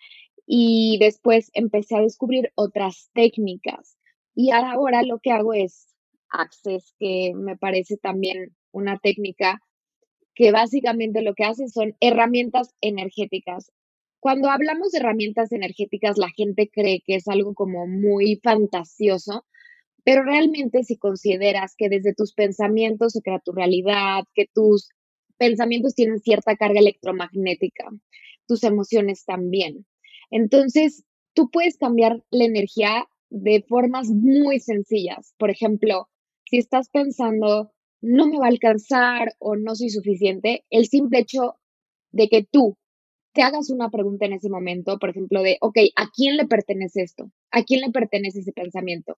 y 0.46 0.98
después 1.00 1.52
empecé 1.54 1.96
a 1.96 2.02
descubrir 2.02 2.52
otras 2.56 3.10
técnicas. 3.14 3.98
Y 4.36 4.52
ahora 4.52 5.04
lo 5.04 5.20
que 5.20 5.32
hago 5.32 5.54
es 5.54 5.88
Access, 6.32 6.94
que 7.00 7.32
me 7.34 7.56
parece 7.58 7.98
también 7.98 8.56
una 8.72 9.00
técnica 9.00 9.62
que 10.36 10.52
básicamente 10.52 11.22
lo 11.22 11.34
que 11.34 11.44
hace 11.44 11.68
son 11.70 11.96
herramientas 12.00 12.74
energéticas 12.82 13.72
cuando 14.20 14.50
hablamos 14.50 14.92
de 14.92 15.00
herramientas 15.00 15.52
energéticas, 15.52 16.18
la 16.18 16.30
gente 16.30 16.70
cree 16.70 17.02
que 17.06 17.16
es 17.16 17.28
algo 17.28 17.54
como 17.54 17.88
muy 17.88 18.40
fantasioso, 18.44 19.46
pero 20.04 20.24
realmente 20.24 20.84
si 20.84 20.98
consideras 20.98 21.76
que 21.78 21.90
desde 21.90 22.14
tus 22.14 22.34
pensamientos 22.34 23.14
se 23.14 23.22
crea 23.22 23.40
tu 23.40 23.52
realidad, 23.52 24.24
que 24.34 24.46
tus 24.54 24.90
pensamientos 25.38 25.96
tienen 25.96 26.20
cierta 26.20 26.56
carga 26.56 26.80
electromagnética, 26.80 27.90
tus 28.48 28.64
emociones 28.64 29.24
también. 29.26 29.86
Entonces, 30.32 31.04
tú 31.34 31.50
puedes 31.50 31.78
cambiar 31.78 32.24
la 32.30 32.46
energía 32.46 33.08
de 33.30 33.64
formas 33.68 34.10
muy 34.10 34.60
sencillas. 34.60 35.34
Por 35.38 35.50
ejemplo, 35.50 36.10
si 36.46 36.58
estás 36.58 36.90
pensando, 36.90 37.72
no 38.02 38.28
me 38.28 38.38
va 38.38 38.46
a 38.46 38.50
alcanzar 38.50 39.34
o 39.40 39.56
no 39.56 39.76
soy 39.76 39.90
suficiente, 39.90 40.66
el 40.70 40.88
simple 40.88 41.20
hecho 41.20 41.56
de 42.12 42.28
que 42.28 42.44
tú 42.44 42.78
te 43.34 43.42
hagas 43.42 43.70
una 43.70 43.90
pregunta 43.90 44.26
en 44.26 44.34
ese 44.34 44.50
momento, 44.50 45.00
por 45.00 45.10
ejemplo, 45.10 45.42
de, 45.42 45.58
ok, 45.62 45.78
¿a 45.96 46.10
quién 46.10 46.38
le 46.38 46.46
pertenece 46.46 47.02
esto? 47.02 47.32
¿A 47.52 47.64
quién 47.64 47.82
le 47.82 47.92
pertenece 47.92 48.40
ese 48.40 48.54
pensamiento? 48.54 49.18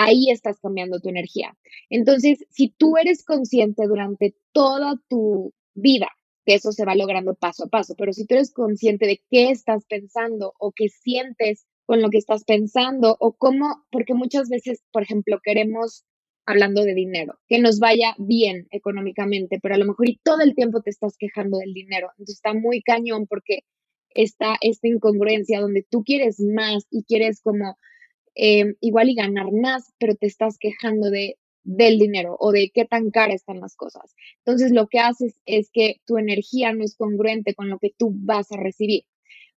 ahí 0.00 0.30
estás 0.30 0.58
cambiando 0.60 1.00
tu 1.00 1.08
energía. 1.08 1.56
Entonces, 1.90 2.44
si 2.50 2.68
tú 2.70 2.96
eres 2.96 3.24
consciente 3.24 3.86
durante 3.86 4.34
toda 4.52 4.94
tu 5.08 5.52
vida, 5.74 6.08
que 6.46 6.54
eso 6.54 6.72
se 6.72 6.84
va 6.84 6.94
logrando 6.94 7.34
paso 7.34 7.64
a 7.64 7.68
paso, 7.68 7.94
pero 7.96 8.12
si 8.12 8.26
tú 8.26 8.34
eres 8.34 8.52
consciente 8.52 9.06
de 9.06 9.20
qué 9.30 9.50
estás 9.50 9.84
pensando 9.86 10.54
o 10.58 10.72
qué 10.72 10.88
sientes 10.88 11.66
con 11.84 12.00
lo 12.00 12.08
que 12.08 12.18
estás 12.18 12.44
pensando 12.44 13.16
o 13.20 13.32
cómo, 13.32 13.84
porque 13.90 14.14
muchas 14.14 14.48
veces, 14.48 14.82
por 14.92 15.02
ejemplo, 15.02 15.40
queremos, 15.42 16.04
hablando 16.50 16.84
de 16.84 16.94
dinero, 16.94 17.38
que 17.48 17.58
nos 17.58 17.78
vaya 17.78 18.14
bien 18.18 18.66
económicamente, 18.70 19.58
pero 19.62 19.74
a 19.74 19.78
lo 19.78 19.86
mejor 19.86 20.08
y 20.08 20.20
todo 20.22 20.40
el 20.42 20.54
tiempo 20.54 20.82
te 20.82 20.90
estás 20.90 21.16
quejando 21.16 21.58
del 21.58 21.72
dinero. 21.72 22.08
Entonces 22.12 22.36
está 22.36 22.54
muy 22.54 22.82
cañón 22.82 23.26
porque 23.26 23.60
está 24.10 24.56
esta 24.60 24.88
incongruencia 24.88 25.60
donde 25.60 25.86
tú 25.88 26.02
quieres 26.04 26.40
más 26.40 26.86
y 26.90 27.04
quieres 27.04 27.40
como 27.40 27.78
eh, 28.34 28.74
igual 28.80 29.08
y 29.08 29.14
ganar 29.14 29.52
más, 29.52 29.92
pero 29.98 30.14
te 30.14 30.26
estás 30.26 30.58
quejando 30.58 31.10
de, 31.10 31.36
del 31.62 31.98
dinero 31.98 32.36
o 32.38 32.52
de 32.52 32.70
qué 32.72 32.84
tan 32.84 33.10
cara 33.10 33.34
están 33.34 33.60
las 33.60 33.76
cosas. 33.76 34.14
Entonces 34.38 34.72
lo 34.72 34.88
que 34.88 34.98
haces 34.98 35.40
es 35.46 35.70
que 35.72 35.96
tu 36.06 36.18
energía 36.18 36.72
no 36.72 36.84
es 36.84 36.96
congruente 36.96 37.54
con 37.54 37.68
lo 37.68 37.78
que 37.78 37.92
tú 37.96 38.12
vas 38.14 38.50
a 38.52 38.56
recibir, 38.56 39.04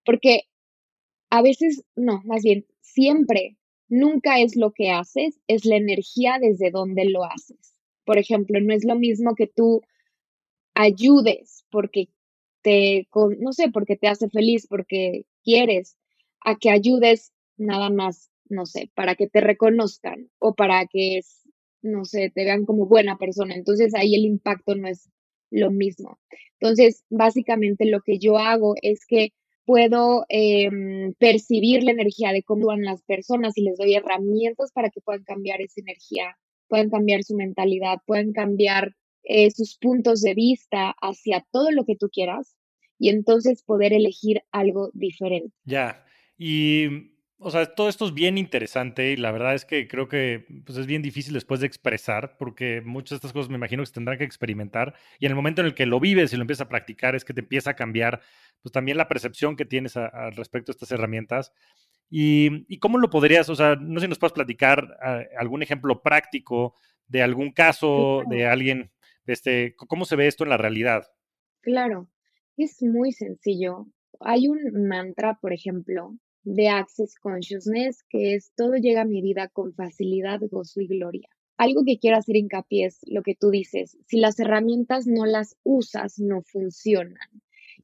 porque 0.04 0.42
a 1.30 1.42
veces, 1.42 1.84
no, 1.96 2.20
más 2.24 2.42
bien, 2.42 2.66
siempre, 2.80 3.56
nunca 3.92 4.40
es 4.40 4.56
lo 4.56 4.72
que 4.72 4.90
haces, 4.90 5.40
es 5.46 5.64
la 5.64 5.76
energía 5.76 6.38
desde 6.40 6.70
donde 6.70 7.04
lo 7.04 7.24
haces. 7.24 7.74
Por 8.04 8.18
ejemplo, 8.18 8.60
no 8.60 8.74
es 8.74 8.84
lo 8.84 8.96
mismo 8.96 9.34
que 9.34 9.46
tú 9.46 9.82
ayudes 10.74 11.64
porque 11.70 12.08
te, 12.62 13.08
no 13.38 13.52
sé, 13.52 13.70
porque 13.70 13.96
te 13.96 14.08
hace 14.08 14.28
feliz, 14.28 14.66
porque 14.66 15.26
quieres, 15.44 15.96
a 16.40 16.56
que 16.56 16.70
ayudes 16.70 17.32
nada 17.56 17.90
más 17.90 18.32
no 18.52 18.66
sé, 18.66 18.90
para 18.94 19.16
que 19.16 19.26
te 19.26 19.40
reconozcan 19.40 20.30
o 20.38 20.54
para 20.54 20.86
que, 20.86 21.20
no 21.80 22.04
sé, 22.04 22.30
te 22.32 22.44
vean 22.44 22.64
como 22.64 22.86
buena 22.86 23.18
persona. 23.18 23.54
Entonces 23.54 23.94
ahí 23.94 24.14
el 24.14 24.24
impacto 24.24 24.76
no 24.76 24.86
es 24.86 25.10
lo 25.50 25.70
mismo. 25.70 26.20
Entonces, 26.60 27.04
básicamente 27.10 27.86
lo 27.86 28.02
que 28.02 28.18
yo 28.18 28.38
hago 28.38 28.74
es 28.82 29.04
que 29.06 29.32
puedo 29.64 30.24
em, 30.28 31.14
percibir 31.14 31.82
la 31.84 31.92
energía 31.92 32.32
de 32.32 32.42
cómo 32.42 32.66
van 32.66 32.82
las 32.82 33.02
personas 33.02 33.56
y 33.56 33.62
les 33.62 33.78
doy 33.78 33.94
herramientas 33.94 34.72
para 34.72 34.90
que 34.90 35.00
puedan 35.00 35.24
cambiar 35.24 35.60
esa 35.60 35.80
energía, 35.80 36.36
puedan 36.68 36.90
cambiar 36.90 37.22
su 37.22 37.36
mentalidad, 37.36 37.98
puedan 38.06 38.32
cambiar 38.32 38.94
eh, 39.24 39.50
sus 39.50 39.78
puntos 39.78 40.20
de 40.22 40.34
vista 40.34 40.94
hacia 41.00 41.46
todo 41.52 41.70
lo 41.70 41.84
que 41.84 41.96
tú 41.96 42.08
quieras 42.10 42.56
y 42.98 43.08
entonces 43.08 43.62
poder 43.62 43.92
elegir 43.92 44.42
algo 44.50 44.90
diferente. 44.94 45.54
Ya, 45.64 46.04
y 46.36 47.11
o 47.42 47.50
sea, 47.50 47.66
todo 47.74 47.88
esto 47.88 48.06
es 48.06 48.14
bien 48.14 48.38
interesante 48.38 49.12
y 49.12 49.16
la 49.16 49.32
verdad 49.32 49.54
es 49.54 49.64
que 49.64 49.88
creo 49.88 50.08
que 50.08 50.46
pues, 50.64 50.78
es 50.78 50.86
bien 50.86 51.02
difícil 51.02 51.34
después 51.34 51.60
de 51.60 51.66
expresar, 51.66 52.36
porque 52.38 52.80
muchas 52.80 53.10
de 53.10 53.16
estas 53.16 53.32
cosas 53.32 53.50
me 53.50 53.56
imagino 53.56 53.82
que 53.82 53.86
se 53.86 53.92
tendrán 53.92 54.18
que 54.18 54.24
experimentar 54.24 54.94
y 55.18 55.26
en 55.26 55.32
el 55.32 55.36
momento 55.36 55.60
en 55.60 55.66
el 55.66 55.74
que 55.74 55.86
lo 55.86 56.00
vives 56.00 56.32
y 56.32 56.36
lo 56.36 56.42
empiezas 56.42 56.66
a 56.66 56.68
practicar 56.68 57.14
es 57.14 57.24
que 57.24 57.34
te 57.34 57.40
empieza 57.40 57.70
a 57.70 57.74
cambiar 57.74 58.20
pues 58.62 58.72
también 58.72 58.96
la 58.96 59.08
percepción 59.08 59.56
que 59.56 59.64
tienes 59.64 59.96
al 59.96 60.34
respecto 60.34 60.72
de 60.72 60.76
estas 60.76 60.92
herramientas. 60.92 61.52
Y, 62.14 62.78
cómo 62.78 62.98
lo 62.98 63.08
podrías, 63.08 63.48
o 63.48 63.56
sea, 63.56 63.74
no 63.76 63.98
sé 63.98 64.04
si 64.04 64.10
nos 64.10 64.18
puedes 64.18 64.34
platicar 64.34 64.98
ah, 65.00 65.22
algún 65.38 65.62
ejemplo 65.62 66.02
práctico 66.02 66.74
de 67.08 67.22
algún 67.22 67.52
caso, 67.52 68.22
de 68.28 68.46
alguien, 68.46 68.90
este, 69.26 69.74
cómo 69.76 70.04
se 70.04 70.16
ve 70.16 70.26
esto 70.26 70.44
en 70.44 70.50
la 70.50 70.58
realidad. 70.58 71.06
Claro, 71.62 72.08
es 72.56 72.82
muy 72.82 73.12
sencillo. 73.12 73.86
Hay 74.20 74.46
un 74.46 74.88
mantra, 74.88 75.38
por 75.40 75.52
ejemplo, 75.52 76.14
de 76.44 76.68
Access 76.68 77.14
Consciousness, 77.16 78.02
que 78.08 78.34
es 78.34 78.52
todo 78.56 78.74
llega 78.76 79.02
a 79.02 79.06
mi 79.06 79.22
vida 79.22 79.48
con 79.48 79.74
facilidad, 79.74 80.40
gozo 80.50 80.80
y 80.80 80.86
gloria. 80.86 81.28
Algo 81.56 81.84
que 81.84 81.98
quiero 81.98 82.16
hacer 82.16 82.36
hincapié 82.36 82.86
es 82.86 82.98
lo 83.06 83.22
que 83.22 83.34
tú 83.34 83.50
dices, 83.50 83.96
si 84.06 84.18
las 84.18 84.38
herramientas 84.40 85.06
no 85.06 85.26
las 85.26 85.56
usas, 85.62 86.18
no 86.18 86.42
funcionan. 86.42 87.28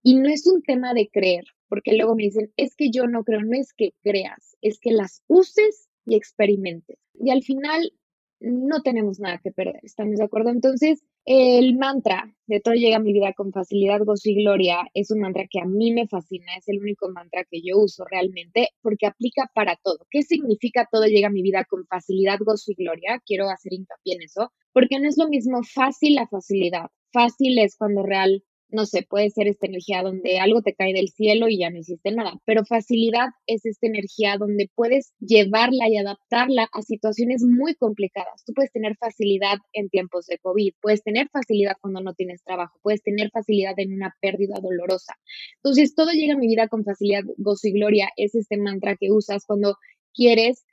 Y 0.02 0.16
no 0.16 0.28
es 0.28 0.46
un 0.46 0.62
tema 0.62 0.94
de 0.94 1.08
creer, 1.08 1.44
porque 1.68 1.96
luego 1.96 2.16
me 2.16 2.24
dicen, 2.24 2.52
es 2.56 2.74
que 2.74 2.90
yo 2.90 3.06
no 3.06 3.24
creo, 3.24 3.40
no 3.40 3.56
es 3.56 3.72
que 3.72 3.92
creas, 4.02 4.56
es 4.62 4.80
que 4.80 4.92
las 4.92 5.22
uses 5.26 5.88
y 6.06 6.16
experimentes. 6.16 6.98
Y 7.14 7.30
al 7.30 7.42
final 7.42 7.92
no 8.40 8.82
tenemos 8.82 9.18
nada 9.20 9.38
que 9.38 9.50
perder, 9.50 9.80
¿estamos 9.82 10.16
de 10.16 10.24
acuerdo? 10.24 10.50
Entonces, 10.50 11.02
el 11.24 11.76
mantra 11.76 12.34
de 12.46 12.60
todo 12.60 12.74
llega 12.74 12.96
a 12.96 13.00
mi 13.00 13.12
vida 13.12 13.32
con 13.34 13.52
facilidad, 13.52 14.00
gozo 14.04 14.30
y 14.30 14.42
gloria 14.42 14.78
es 14.94 15.10
un 15.10 15.20
mantra 15.20 15.46
que 15.50 15.60
a 15.60 15.64
mí 15.64 15.92
me 15.92 16.06
fascina, 16.06 16.56
es 16.56 16.68
el 16.68 16.80
único 16.80 17.10
mantra 17.10 17.44
que 17.44 17.60
yo 17.62 17.78
uso 17.78 18.04
realmente 18.10 18.68
porque 18.80 19.06
aplica 19.06 19.50
para 19.54 19.76
todo. 19.76 20.06
¿Qué 20.10 20.22
significa 20.22 20.88
todo 20.90 21.04
llega 21.06 21.28
a 21.28 21.32
mi 21.32 21.42
vida 21.42 21.64
con 21.64 21.86
facilidad, 21.86 22.38
gozo 22.40 22.72
y 22.72 22.82
gloria? 22.82 23.20
Quiero 23.26 23.48
hacer 23.50 23.72
hincapié 23.72 24.14
en 24.14 24.22
eso, 24.22 24.52
porque 24.72 24.98
no 25.00 25.08
es 25.08 25.18
lo 25.18 25.28
mismo 25.28 25.62
fácil 25.62 26.14
la 26.14 26.26
facilidad. 26.26 26.86
Fácil 27.12 27.58
es 27.58 27.76
cuando 27.76 28.02
real 28.02 28.44
no 28.70 28.86
sé, 28.86 29.02
puede 29.08 29.30
ser 29.30 29.48
esta 29.48 29.66
energía 29.66 30.02
donde 30.02 30.38
algo 30.38 30.62
te 30.62 30.74
cae 30.74 30.92
del 30.92 31.08
cielo 31.08 31.48
y 31.48 31.58
ya 31.58 31.70
no 31.70 31.78
hiciste 31.78 32.12
nada, 32.12 32.34
pero 32.44 32.64
facilidad 32.64 33.28
es 33.46 33.64
esta 33.64 33.86
energía 33.86 34.36
donde 34.38 34.70
puedes 34.74 35.12
llevarla 35.20 35.88
y 35.88 35.96
adaptarla 35.96 36.68
a 36.72 36.82
situaciones 36.82 37.42
muy 37.44 37.74
complicadas. 37.74 38.44
Tú 38.44 38.52
puedes 38.52 38.72
tener 38.72 38.96
facilidad 38.96 39.58
en 39.72 39.88
tiempos 39.88 40.26
de 40.26 40.38
COVID, 40.38 40.74
puedes 40.80 41.02
tener 41.02 41.28
facilidad 41.30 41.76
cuando 41.80 42.00
no 42.00 42.14
tienes 42.14 42.42
trabajo, 42.42 42.78
puedes 42.82 43.02
tener 43.02 43.30
facilidad 43.30 43.74
en 43.78 43.94
una 43.94 44.14
pérdida 44.20 44.60
dolorosa. 44.60 45.14
Entonces, 45.56 45.94
todo 45.94 46.10
llega 46.10 46.34
a 46.34 46.38
mi 46.38 46.46
vida 46.46 46.68
con 46.68 46.84
facilidad, 46.84 47.22
gozo 47.36 47.68
y 47.68 47.72
gloria. 47.72 48.08
Es 48.16 48.34
este 48.34 48.58
mantra 48.58 48.96
que 48.96 49.10
usas 49.10 49.44
cuando 49.46 49.76
quieres 50.12 50.64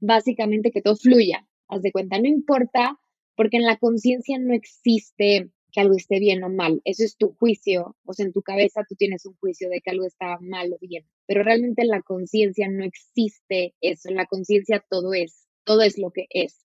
básicamente 0.00 0.70
que 0.70 0.82
todo 0.82 0.96
fluya. 0.96 1.46
Haz 1.68 1.82
de 1.82 1.92
cuenta, 1.92 2.18
no 2.18 2.28
importa, 2.28 2.98
porque 3.36 3.56
en 3.56 3.64
la 3.64 3.78
conciencia 3.78 4.38
no 4.38 4.54
existe 4.54 5.50
que 5.72 5.80
algo 5.80 5.94
esté 5.94 6.20
bien 6.20 6.44
o 6.44 6.50
mal. 6.50 6.80
Eso 6.84 7.02
es 7.02 7.16
tu 7.16 7.32
juicio. 7.32 7.96
O 8.04 8.12
sea, 8.12 8.26
en 8.26 8.32
tu 8.32 8.42
cabeza 8.42 8.84
tú 8.88 8.94
tienes 8.94 9.24
un 9.26 9.34
juicio 9.34 9.68
de 9.70 9.80
que 9.80 9.90
algo 9.90 10.06
está 10.06 10.38
mal 10.40 10.72
o 10.72 10.78
bien. 10.80 11.04
Pero 11.26 11.42
realmente 11.42 11.82
en 11.82 11.88
la 11.88 12.02
conciencia 12.02 12.68
no 12.68 12.84
existe 12.84 13.74
eso. 13.80 14.08
En 14.10 14.16
la 14.16 14.26
conciencia 14.26 14.84
todo 14.88 15.14
es, 15.14 15.48
todo 15.64 15.82
es 15.82 15.98
lo 15.98 16.10
que 16.10 16.26
es. 16.30 16.64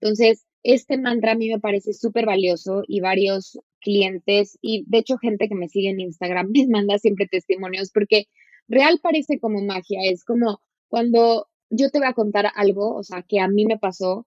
Entonces, 0.00 0.46
este 0.62 0.98
mantra 0.98 1.32
a 1.32 1.36
mí 1.36 1.48
me 1.48 1.60
parece 1.60 1.92
súper 1.92 2.26
valioso 2.26 2.82
y 2.88 3.00
varios 3.00 3.58
clientes 3.80 4.58
y 4.60 4.84
de 4.88 4.98
hecho 4.98 5.16
gente 5.16 5.48
que 5.48 5.54
me 5.54 5.68
sigue 5.68 5.90
en 5.90 6.00
Instagram 6.00 6.50
me 6.52 6.66
manda 6.66 6.98
siempre 6.98 7.28
testimonios 7.28 7.92
porque 7.92 8.26
real 8.66 8.98
parece 9.02 9.38
como 9.38 9.62
magia. 9.62 10.00
Es 10.10 10.24
como 10.24 10.60
cuando 10.88 11.48
yo 11.70 11.90
te 11.90 11.98
voy 11.98 12.08
a 12.08 12.14
contar 12.14 12.46
algo, 12.54 12.94
o 12.94 13.02
sea, 13.02 13.22
que 13.22 13.40
a 13.40 13.48
mí 13.48 13.66
me 13.66 13.78
pasó 13.78 14.26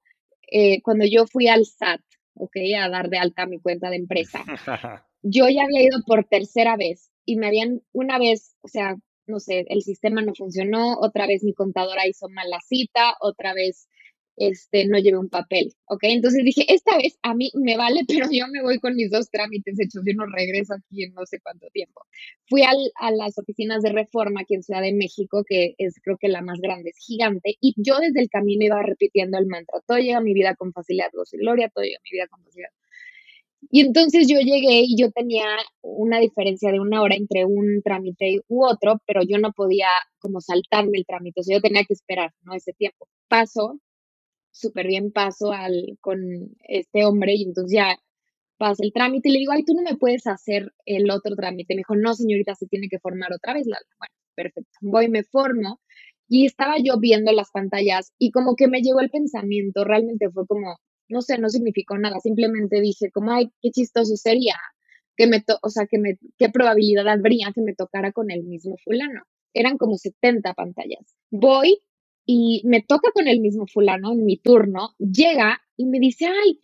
eh, 0.51 0.81
cuando 0.81 1.05
yo 1.05 1.25
fui 1.27 1.47
al 1.47 1.65
SAT 1.65 2.01
¿ok? 2.39 2.55
A 2.81 2.89
dar 2.89 3.09
de 3.09 3.19
alta 3.19 3.45
mi 3.45 3.59
cuenta 3.59 3.89
de 3.89 3.97
empresa. 3.97 4.43
Yo 5.21 5.49
ya 5.49 5.63
había 5.63 5.83
ido 5.83 5.99
por 6.07 6.25
tercera 6.25 6.77
vez 6.77 7.11
y 7.25 7.35
me 7.35 7.47
habían 7.47 7.81
una 7.91 8.17
vez, 8.17 8.55
o 8.61 8.67
sea, 8.67 8.95
no 9.27 9.39
sé, 9.39 9.65
el 9.67 9.81
sistema 9.81 10.21
no 10.21 10.33
funcionó, 10.33 10.97
otra 10.99 11.27
vez 11.27 11.43
mi 11.43 11.53
contadora 11.53 12.07
hizo 12.07 12.29
mal 12.29 12.49
la 12.49 12.59
cita, 12.61 13.15
otra 13.19 13.53
vez 13.53 13.88
este, 14.39 14.87
no 14.87 14.97
llevé 14.97 15.17
un 15.17 15.29
papel, 15.29 15.73
¿ok? 15.85 15.99
Entonces 16.03 16.43
dije, 16.45 16.65
esta 16.69 16.97
vez 16.97 17.19
a 17.21 17.35
mí 17.35 17.51
me 17.53 17.77
vale, 17.77 18.01
pero 18.07 18.27
yo 18.31 18.47
me 18.47 18.63
voy 18.63 18.79
con 18.79 18.95
mis 18.95 19.11
dos 19.11 19.29
trámites 19.29 19.79
hechos, 19.79 20.01
yo 20.05 20.13
no 20.15 20.25
regreso 20.25 20.73
aquí 20.73 21.03
en 21.03 21.13
no 21.13 21.25
sé 21.25 21.39
cuánto 21.41 21.67
tiempo. 21.73 22.01
Fui 22.47 22.63
a 22.63 23.11
las 23.11 23.37
oficinas 23.37 23.83
de 23.83 23.91
reforma 23.91 24.41
aquí 24.41 24.55
en 24.55 24.63
Ciudad 24.63 24.81
de 24.81 24.93
México, 24.93 25.43
que 25.45 25.75
es 25.77 25.99
creo 26.01 26.17
que 26.17 26.29
la 26.29 26.41
más 26.41 26.59
grande, 26.61 26.89
es 26.91 26.97
gigante, 27.05 27.57
y 27.61 27.73
yo 27.77 27.99
desde 27.99 28.21
el 28.21 28.29
camino 28.29 28.65
iba 28.65 28.81
repitiendo 28.81 29.37
el 29.37 29.45
mantra, 29.45 29.81
todo 29.85 29.97
llega 29.97 30.17
a 30.17 30.21
mi 30.21 30.33
vida 30.33 30.55
con 30.55 30.71
facilidad, 30.73 31.09
gozo 31.13 31.35
y 31.35 31.39
gloria, 31.39 31.69
todo 31.69 31.83
llega 31.83 31.97
a 31.97 32.03
mi 32.03 32.11
vida 32.11 32.27
con 32.27 32.43
facilidad. 32.43 32.71
Y 33.71 33.81
entonces 33.81 34.27
yo 34.27 34.39
llegué 34.39 34.83
y 34.85 34.95
yo 34.97 35.11
tenía 35.11 35.45
una 35.81 36.19
diferencia 36.19 36.71
de 36.71 36.79
una 36.79 37.01
hora 37.01 37.15
entre 37.15 37.45
un 37.45 37.81
trámite 37.83 38.39
u 38.47 38.65
otro, 38.65 39.01
pero 39.05 39.21
yo 39.21 39.37
no 39.37 39.51
podía 39.51 39.89
como 40.19 40.39
saltarme 40.39 40.97
el 40.97 41.05
trámite, 41.05 41.41
o 41.41 41.43
sea, 41.43 41.57
yo 41.57 41.61
tenía 41.61 41.83
que 41.83 41.93
esperar, 41.93 42.31
¿no? 42.43 42.53
Ese 42.55 42.71
tiempo. 42.73 43.07
Paso 43.27 43.79
súper 44.51 44.87
bien 44.87 45.11
paso 45.11 45.51
al, 45.51 45.97
con 46.01 46.19
este 46.67 47.05
hombre 47.05 47.35
y 47.35 47.43
entonces 47.43 47.73
ya 47.73 47.97
pasa 48.57 48.83
el 48.83 48.93
trámite 48.93 49.29
y 49.29 49.31
le 49.31 49.39
digo, 49.39 49.53
ay, 49.53 49.63
tú 49.63 49.73
no 49.73 49.81
me 49.81 49.97
puedes 49.97 50.27
hacer 50.27 50.73
el 50.85 51.09
otro 51.09 51.35
trámite. 51.35 51.73
Me 51.73 51.79
dijo, 51.79 51.95
no, 51.95 52.13
señorita, 52.13 52.55
se 52.55 52.67
tiene 52.67 52.89
que 52.89 52.99
formar 52.99 53.31
otra 53.33 53.53
vez. 53.53 53.65
Bueno, 53.65 54.13
perfecto. 54.35 54.71
Voy, 54.81 55.09
me 55.09 55.23
formo 55.23 55.79
y 56.27 56.45
estaba 56.45 56.75
yo 56.77 56.99
viendo 56.99 57.31
las 57.31 57.49
pantallas 57.51 58.13
y 58.19 58.31
como 58.31 58.55
que 58.55 58.67
me 58.67 58.81
llegó 58.81 58.99
el 58.99 59.09
pensamiento, 59.09 59.83
realmente 59.83 60.29
fue 60.29 60.45
como, 60.45 60.77
no 61.07 61.21
sé, 61.21 61.39
no 61.39 61.49
significó 61.49 61.97
nada, 61.97 62.19
simplemente 62.19 62.81
dije 62.81 63.09
como, 63.11 63.31
ay, 63.31 63.49
qué 63.61 63.71
chistoso 63.71 64.15
sería 64.15 64.55
que 65.17 65.27
me, 65.27 65.41
to 65.41 65.57
o 65.61 65.69
sea, 65.69 65.87
que 65.87 65.97
me, 65.97 66.17
qué 66.37 66.49
probabilidad 66.49 67.07
habría 67.07 67.51
que 67.53 67.61
me 67.61 67.73
tocara 67.73 68.11
con 68.11 68.31
el 68.31 68.43
mismo 68.43 68.75
fulano. 68.83 69.23
Eran 69.53 69.77
como 69.77 69.97
70 69.97 70.53
pantallas. 70.53 71.15
Voy 71.31 71.81
y 72.31 72.61
me 72.63 72.83
toca 72.83 73.09
con 73.11 73.27
el 73.27 73.39
mismo 73.39 73.65
fulano 73.65 74.11
en 74.11 74.23
mi 74.23 74.37
turno, 74.37 74.91
llega 74.99 75.59
y 75.75 75.87
me 75.87 75.99
dice, 75.99 76.27
ay, 76.27 76.59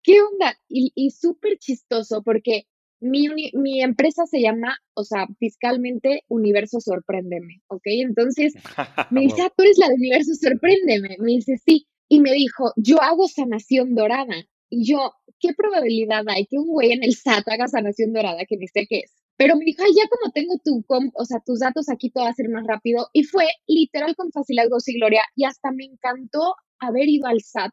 ¿qué 0.00 0.22
onda? 0.22 0.56
Y, 0.68 0.92
y 0.94 1.10
súper 1.10 1.58
chistoso 1.58 2.22
porque 2.22 2.66
mi, 3.00 3.26
mi, 3.52 3.82
empresa 3.82 4.26
se 4.26 4.40
llama, 4.40 4.78
o 4.94 5.02
sea, 5.02 5.26
fiscalmente 5.40 6.22
Universo 6.28 6.78
Sorpréndeme, 6.80 7.62
¿ok? 7.66 7.82
Entonces 7.86 8.54
me 9.10 9.22
dice, 9.22 9.42
ah, 9.42 9.52
tú 9.56 9.64
eres 9.64 9.78
la 9.78 9.88
de 9.88 9.94
Universo 9.94 10.34
Sorpréndeme. 10.40 11.16
Me 11.18 11.32
dice, 11.32 11.56
sí, 11.66 11.88
y 12.08 12.20
me 12.20 12.32
dijo, 12.32 12.72
yo 12.76 13.02
hago 13.02 13.26
sanación 13.26 13.96
dorada. 13.96 14.36
Y 14.70 14.88
yo, 14.88 15.14
¿qué 15.40 15.52
probabilidad 15.52 16.28
hay 16.28 16.46
que 16.46 16.58
un 16.58 16.68
güey 16.68 16.92
en 16.92 17.02
el 17.02 17.16
SAT 17.16 17.48
haga 17.48 17.66
sanación 17.66 18.12
dorada 18.12 18.44
que 18.48 18.56
ni 18.56 18.68
sé 18.68 18.86
qué 18.88 18.98
es? 19.00 19.12
Pero 19.38 19.56
me 19.56 19.64
dijo, 19.64 19.82
Ay, 19.84 19.92
ya 19.96 20.08
como 20.08 20.32
tengo 20.32 20.54
tu, 20.64 20.84
o 21.14 21.24
sea, 21.24 21.40
tus 21.46 21.60
datos 21.60 21.88
aquí, 21.88 22.10
todo 22.10 22.24
va 22.24 22.30
a 22.30 22.34
ser 22.34 22.48
más 22.50 22.66
rápido. 22.66 23.08
Y 23.12 23.24
fue 23.24 23.46
literal 23.66 24.14
con 24.16 24.32
facilidad, 24.32 24.68
gozo 24.68 24.90
y 24.90 24.98
gloria. 24.98 25.22
Y 25.36 25.44
hasta 25.44 25.70
me 25.72 25.84
encantó 25.84 26.54
haber 26.80 27.08
ido 27.08 27.26
al 27.26 27.40
SAT. 27.40 27.72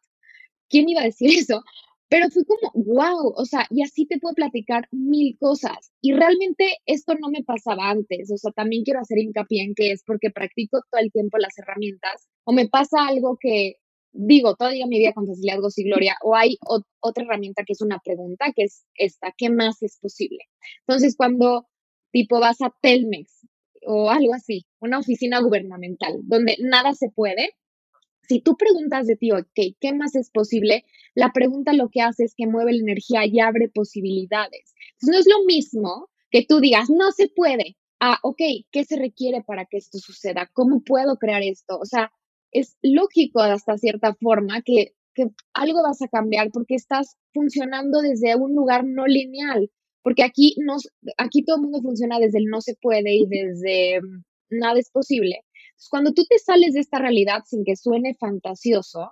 ¿Quién 0.69 0.89
iba 0.89 1.01
a 1.01 1.05
decir 1.05 1.29
eso? 1.37 1.63
Pero 2.07 2.29
fue 2.29 2.43
como, 2.45 2.71
wow, 2.85 3.33
o 3.35 3.45
sea, 3.45 3.65
y 3.71 3.81
así 3.81 4.05
te 4.05 4.19
puedo 4.19 4.35
platicar 4.35 4.87
mil 4.91 5.35
cosas. 5.39 5.91
Y 6.01 6.13
realmente 6.13 6.77
esto 6.85 7.15
no 7.19 7.29
me 7.29 7.43
pasaba 7.43 7.89
antes, 7.89 8.31
o 8.31 8.37
sea, 8.37 8.51
también 8.51 8.83
quiero 8.83 8.99
hacer 8.99 9.17
hincapié 9.17 9.63
en 9.63 9.73
que 9.75 9.91
es 9.91 10.03
porque 10.05 10.29
practico 10.29 10.81
todo 10.91 11.01
el 11.01 11.11
tiempo 11.11 11.39
las 11.39 11.57
herramientas, 11.57 12.27
o 12.43 12.53
me 12.53 12.67
pasa 12.69 13.07
algo 13.07 13.37
que 13.39 13.77
digo 14.15 14.55
todavía 14.55 14.87
mi 14.87 14.97
vida 14.97 15.13
con 15.13 15.27
facilidad, 15.27 15.59
gozo 15.59 15.81
y 15.81 15.85
gloria, 15.85 16.17
o 16.23 16.35
hay 16.35 16.57
otra 17.01 17.23
herramienta 17.23 17.63
que 17.65 17.73
es 17.73 17.81
una 17.81 17.99
pregunta, 18.03 18.51
que 18.55 18.63
es 18.63 18.85
esta, 18.95 19.33
¿qué 19.37 19.49
más 19.49 19.81
es 19.83 19.99
posible? 20.01 20.39
Entonces, 20.87 21.15
cuando 21.17 21.67
tipo 22.11 22.39
vas 22.39 22.61
a 22.61 22.73
Telmex 22.81 23.45
o 23.85 24.09
algo 24.09 24.33
así, 24.33 24.65
una 24.79 24.99
oficina 24.99 25.41
gubernamental, 25.41 26.13
donde 26.23 26.55
nada 26.59 26.93
se 26.93 27.09
puede, 27.09 27.51
si 28.27 28.41
tú 28.41 28.57
preguntas 28.57 29.05
de 29.05 29.17
ti, 29.17 29.31
ok, 29.31 29.77
¿qué 29.79 29.93
más 29.93 30.15
es 30.15 30.31
posible? 30.31 30.85
La 31.13 31.31
pregunta 31.31 31.73
lo 31.73 31.89
que 31.89 32.01
hace 32.01 32.23
es 32.23 32.33
que 32.35 32.47
mueve 32.47 32.73
la 32.73 32.81
energía 32.81 33.25
y 33.25 33.39
abre 33.39 33.69
posibilidades. 33.69 34.73
Entonces, 34.93 35.09
no 35.09 35.19
es 35.19 35.27
lo 35.27 35.45
mismo 35.45 36.09
que 36.31 36.43
tú 36.43 36.59
digas, 36.59 36.89
no 36.89 37.11
se 37.11 37.27
puede. 37.27 37.77
Ah, 37.99 38.17
ok, 38.23 38.41
¿qué 38.71 38.83
se 38.83 38.95
requiere 38.97 39.43
para 39.43 39.65
que 39.65 39.77
esto 39.77 39.99
suceda? 39.99 40.49
¿Cómo 40.53 40.81
puedo 40.83 41.17
crear 41.17 41.43
esto? 41.43 41.77
O 41.77 41.85
sea, 41.85 42.11
es 42.55 42.77
lógico 42.81 43.41
hasta 43.41 43.77
cierta 43.77 44.15
forma 44.15 44.61
que, 44.61 44.93
que 45.13 45.27
algo 45.53 45.83
vas 45.83 46.01
a 46.01 46.07
cambiar 46.07 46.51
porque 46.51 46.75
estás 46.75 47.17
funcionando 47.33 48.01
desde 48.01 48.35
un 48.35 48.55
lugar 48.55 48.85
no 48.85 49.05
lineal. 49.05 49.69
Porque 50.01 50.23
aquí, 50.23 50.55
nos, 50.63 50.87
aquí 51.17 51.43
todo 51.43 51.57
el 51.57 51.63
mundo 51.63 51.81
funciona 51.81 52.19
desde 52.19 52.37
el 52.37 52.45
no 52.45 52.61
se 52.61 52.75
puede 52.75 53.15
y 53.15 53.25
desde 53.27 54.01
mm, 54.01 54.23
nada 54.59 54.79
es 54.79 54.89
posible. 54.91 55.41
cuando 55.89 56.13
tú 56.13 56.25
te 56.25 56.37
sales 56.39 56.73
de 56.73 56.79
esta 56.79 56.99
realidad 56.99 57.43
sin 57.45 57.65
que 57.65 57.75
suene 57.75 58.15
fantasioso, 58.15 59.11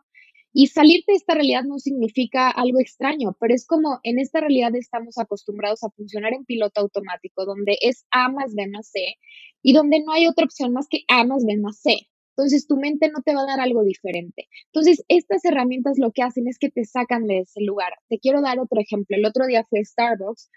y 0.54 0.68
salirte 0.68 1.14
de 1.14 1.18
esta 1.18 1.34
realidad 1.34 1.64
no 1.64 1.80
significa 1.80 2.50
algo 2.50 2.80
extraño, 2.80 3.36
pero 3.40 3.56
es 3.56 3.66
como 3.66 4.00
en 4.04 4.20
esta 4.20 4.40
realidad 4.40 4.76
estamos 4.76 5.18
acostumbrados 5.18 5.84
a 5.84 5.90
funcionar 5.90 6.34
en 6.34 6.46
piloto 6.46 6.80
automático, 6.80 7.44
donde 7.46 7.78
es 7.82 8.06
A 8.12 8.30
más 8.30 8.54
B 8.54 8.68
más 8.68 8.88
C 8.92 9.16
y 9.64 9.74
donde 9.74 10.02
no 10.02 10.12
hay 10.14 10.28
otra 10.28 10.46
opción 10.46 10.72
más 10.72 10.88
que 10.88 11.06
A 11.08 11.26
más 11.26 11.44
B 11.44 11.58
más 11.58 11.82
C. 11.82 12.08
Entonces 12.36 12.68
tu 12.68 12.78
mente 12.78 13.10
no 13.10 13.22
te 13.22 13.36
va 13.36 13.44
a 13.44 13.46
dar 13.46 13.60
algo 13.60 13.84
diferente. 13.84 14.48
Entonces 14.66 15.04
estas 15.08 15.46
herramientas 15.46 15.98
lo 16.00 16.12
que 16.12 16.24
hacen 16.24 16.48
es 16.48 16.58
que 16.58 16.70
te 16.70 16.86
sacan 16.86 17.28
de 17.28 17.40
ese 17.40 17.62
lugar. 17.62 17.94
Te 18.10 18.20
quiero 18.20 18.42
dar 18.42 18.60
otro 18.60 18.80
ejemplo. 18.82 19.16
El 19.16 19.26
otro 19.26 19.46
día 19.46 19.66
fue 19.70 19.86
Starbucks 19.86 20.50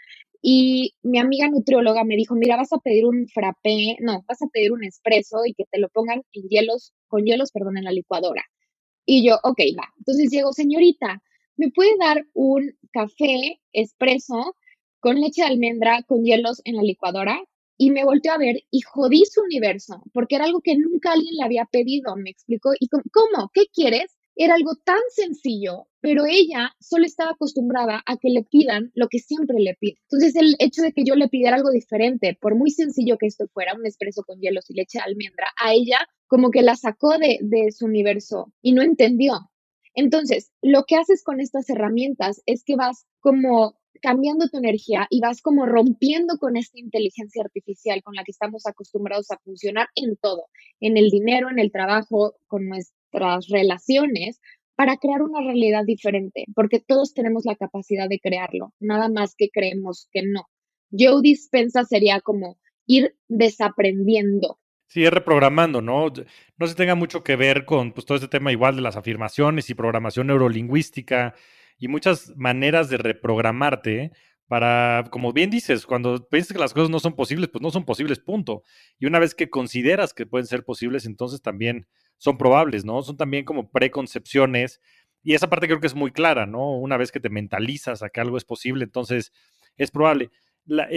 y 0.42 0.95
mi 1.02 1.18
amiga 1.18 1.49
nutrióloga 1.49 2.04
me 2.04 2.16
dijo, 2.16 2.35
mira, 2.35 2.56
vas 2.56 2.73
a 2.73 2.78
pedir 2.78 3.04
un 3.04 3.26
frappé, 3.28 3.97
no, 4.00 4.25
vas 4.28 4.40
a 4.42 4.47
pedir 4.52 4.73
un 4.73 4.85
espresso 4.85 5.38
y 5.45 5.54
que 5.54 5.64
te 5.71 5.78
lo 5.78 5.88
pongan 5.88 6.23
en 6.33 6.49
hielos, 6.49 6.92
con 7.09 7.25
hielos, 7.25 7.50
perdón, 7.52 7.78
en 7.78 7.85
la 7.85 7.92
licuadora. 7.92 8.45
Y 9.04 9.26
yo, 9.26 9.37
ok, 9.42 9.59
va. 9.78 9.88
Entonces 9.99 10.30
llego, 10.30 10.52
señorita, 10.52 11.23
¿me 11.56 11.71
puede 11.71 11.97
dar 11.99 12.25
un 12.35 12.76
café 12.92 13.61
expreso 13.73 14.56
con 15.00 15.21
leche 15.21 15.42
de 15.42 15.49
almendra 15.49 16.02
con 16.02 16.25
hielos 16.25 16.61
en 16.64 16.76
la 16.76 16.83
licuadora? 16.83 17.40
Y 17.78 17.90
me 17.90 18.04
volteó 18.04 18.33
a 18.33 18.38
ver 18.38 18.56
y 18.71 18.80
jodí 18.80 19.25
su 19.26 19.42
universo, 19.42 20.02
porque 20.12 20.37
era 20.37 20.45
algo 20.45 20.61
que 20.61 20.76
nunca 20.76 21.12
alguien 21.12 21.35
le 21.37 21.45
había 21.45 21.66
pedido, 21.71 22.16
me 22.16 22.30
explicó. 22.30 22.71
¿Y 22.78 22.88
cómo? 22.88 23.50
¿Qué 23.52 23.66
quieres? 23.73 24.16
Era 24.35 24.54
algo 24.54 24.75
tan 24.85 25.00
sencillo, 25.09 25.86
pero 26.00 26.25
ella 26.26 26.71
solo 26.78 27.06
estaba 27.06 27.30
acostumbrada 27.30 28.02
a 28.04 28.19
que 28.19 28.28
le 28.28 28.43
pidan 28.45 28.93
lo 28.95 29.08
que 29.08 29.19
siempre 29.19 29.58
le 29.58 29.75
pide. 29.80 29.99
Entonces, 30.10 30.36
el 30.36 30.56
hecho 30.58 30.82
de 30.82 30.93
que 30.93 31.04
yo 31.04 31.15
le 31.15 31.28
pidiera 31.28 31.56
algo 31.56 31.71
diferente, 31.71 32.36
por 32.39 32.54
muy 32.54 32.71
sencillo 32.71 33.17
que 33.17 33.26
esto 33.26 33.47
fuera, 33.52 33.75
un 33.75 33.86
espresso 33.86 34.23
con 34.25 34.39
hielos 34.39 34.69
y 34.71 34.75
leche 34.75 34.99
de 34.99 35.04
almendra, 35.04 35.47
a 35.58 35.73
ella 35.73 35.99
como 36.26 36.50
que 36.50 36.62
la 36.62 36.76
sacó 36.76 37.17
de, 37.19 37.39
de 37.41 37.73
su 37.73 37.86
universo 37.86 38.52
y 38.60 38.73
no 38.73 38.82
entendió. 38.82 39.50
Entonces, 39.95 40.50
lo 40.60 40.84
que 40.84 40.97
haces 40.97 41.25
con 41.25 41.41
estas 41.41 41.71
herramientas 41.71 42.43
es 42.45 42.62
que 42.62 42.76
vas 42.76 43.06
como 43.21 43.78
cambiando 44.00 44.49
tu 44.49 44.59
energía 44.59 45.06
y 45.11 45.21
vas 45.21 45.43
como 45.43 45.67
rompiendo 45.67 46.39
con 46.39 46.56
esta 46.56 46.78
inteligencia 46.78 47.43
artificial 47.43 48.02
con 48.02 48.15
la 48.15 48.25
que 48.25 48.30
estamos 48.30 48.67
acostumbrados 48.67 49.30
a 49.30 49.39
funcionar 49.39 49.89
en 49.95 50.17
todo, 50.17 50.47
en 50.80 50.97
el 50.97 51.11
dinero, 51.11 51.50
en 51.50 51.59
el 51.59 51.73
trabajo, 51.73 52.35
con 52.47 52.69
nuestras 52.69 53.49
relaciones, 53.49 54.41
para 54.75 54.97
crear 54.97 55.23
una 55.23 55.41
realidad 55.41 55.85
diferente, 55.87 56.45
porque 56.54 56.80
todos 56.80 57.15
tenemos 57.15 57.45
la 57.45 57.56
capacidad 57.56 58.09
de 58.09 58.21
crearlo, 58.21 58.75
nada 58.78 59.09
más 59.09 59.35
que 59.37 59.49
creemos 59.49 60.09
que 60.13 60.23
no. 60.23 60.45
Joe 60.91 61.23
Dispensa 61.23 61.85
sería 61.85 62.21
como 62.21 62.59
ir 62.87 63.17
desaprendiendo, 63.28 64.59
Sí, 64.89 65.04
es 65.04 65.11
reprogramando, 65.11 65.82
¿no? 65.82 66.13
No 66.59 66.67
se 66.67 66.75
tenga 66.76 66.95
mucho 66.95 67.25
que 67.25 67.35
ver 67.35 67.65
con 67.65 67.93
pues, 67.93 68.06
todo 68.06 68.17
este 68.17 68.28
tema 68.28 68.52
igual 68.52 68.76
de 68.76 68.82
las 68.82 68.97
afirmaciones 68.97 69.69
y 69.69 69.75
programación 69.75 70.28
neurolingüística 70.28 71.35
y 71.78 71.89
muchas 71.89 72.32
maneras 72.36 72.89
de 72.89 72.99
reprogramarte 72.99 74.12
para, 74.49 75.04
como 75.10 75.32
bien 75.32 75.50
dices, 75.50 75.86
cuando 75.86 76.28
piensas 76.28 76.52
que 76.52 76.60
las 76.60 76.73
cosas 76.73 76.91
no 76.91 77.00
son 77.00 77.15
posibles, 77.15 77.49
pues 77.50 77.62
no 77.62 77.71
son 77.71 77.84
posibles, 77.84 78.21
punto. 78.21 78.62
Y 78.99 79.06
una 79.06 79.19
vez 79.19 79.34
que 79.34 79.50
consideras 79.50 80.15
que 80.15 80.26
pueden 80.26 80.47
ser 80.47 80.65
posibles, 80.65 81.04
entonces 81.04 81.43
también 81.43 81.86
son 82.17 82.39
probables, 82.39 82.84
¿no? 82.84 83.02
Son 83.02 83.17
también 83.17 83.45
como 83.45 83.71
preconcepciones. 83.71 84.80
Y 85.23 85.34
esa 85.34 85.50
parte 85.50 85.67
creo 85.67 85.80
que 85.80 85.89
es 85.89 85.95
muy 85.97 86.12
clara, 86.12 86.47
¿no? 86.47 86.78
Una 86.78 86.97
vez 86.97 87.10
que 87.10 87.21
te 87.21 87.28
mentalizas 87.28 88.02
a 88.02 88.08
que 88.10 88.21
algo 88.21 88.36
es 88.36 88.45
posible, 88.45 88.84
entonces 88.84 89.32
es 89.76 89.91
probable 89.91 90.30
la, 90.67 90.89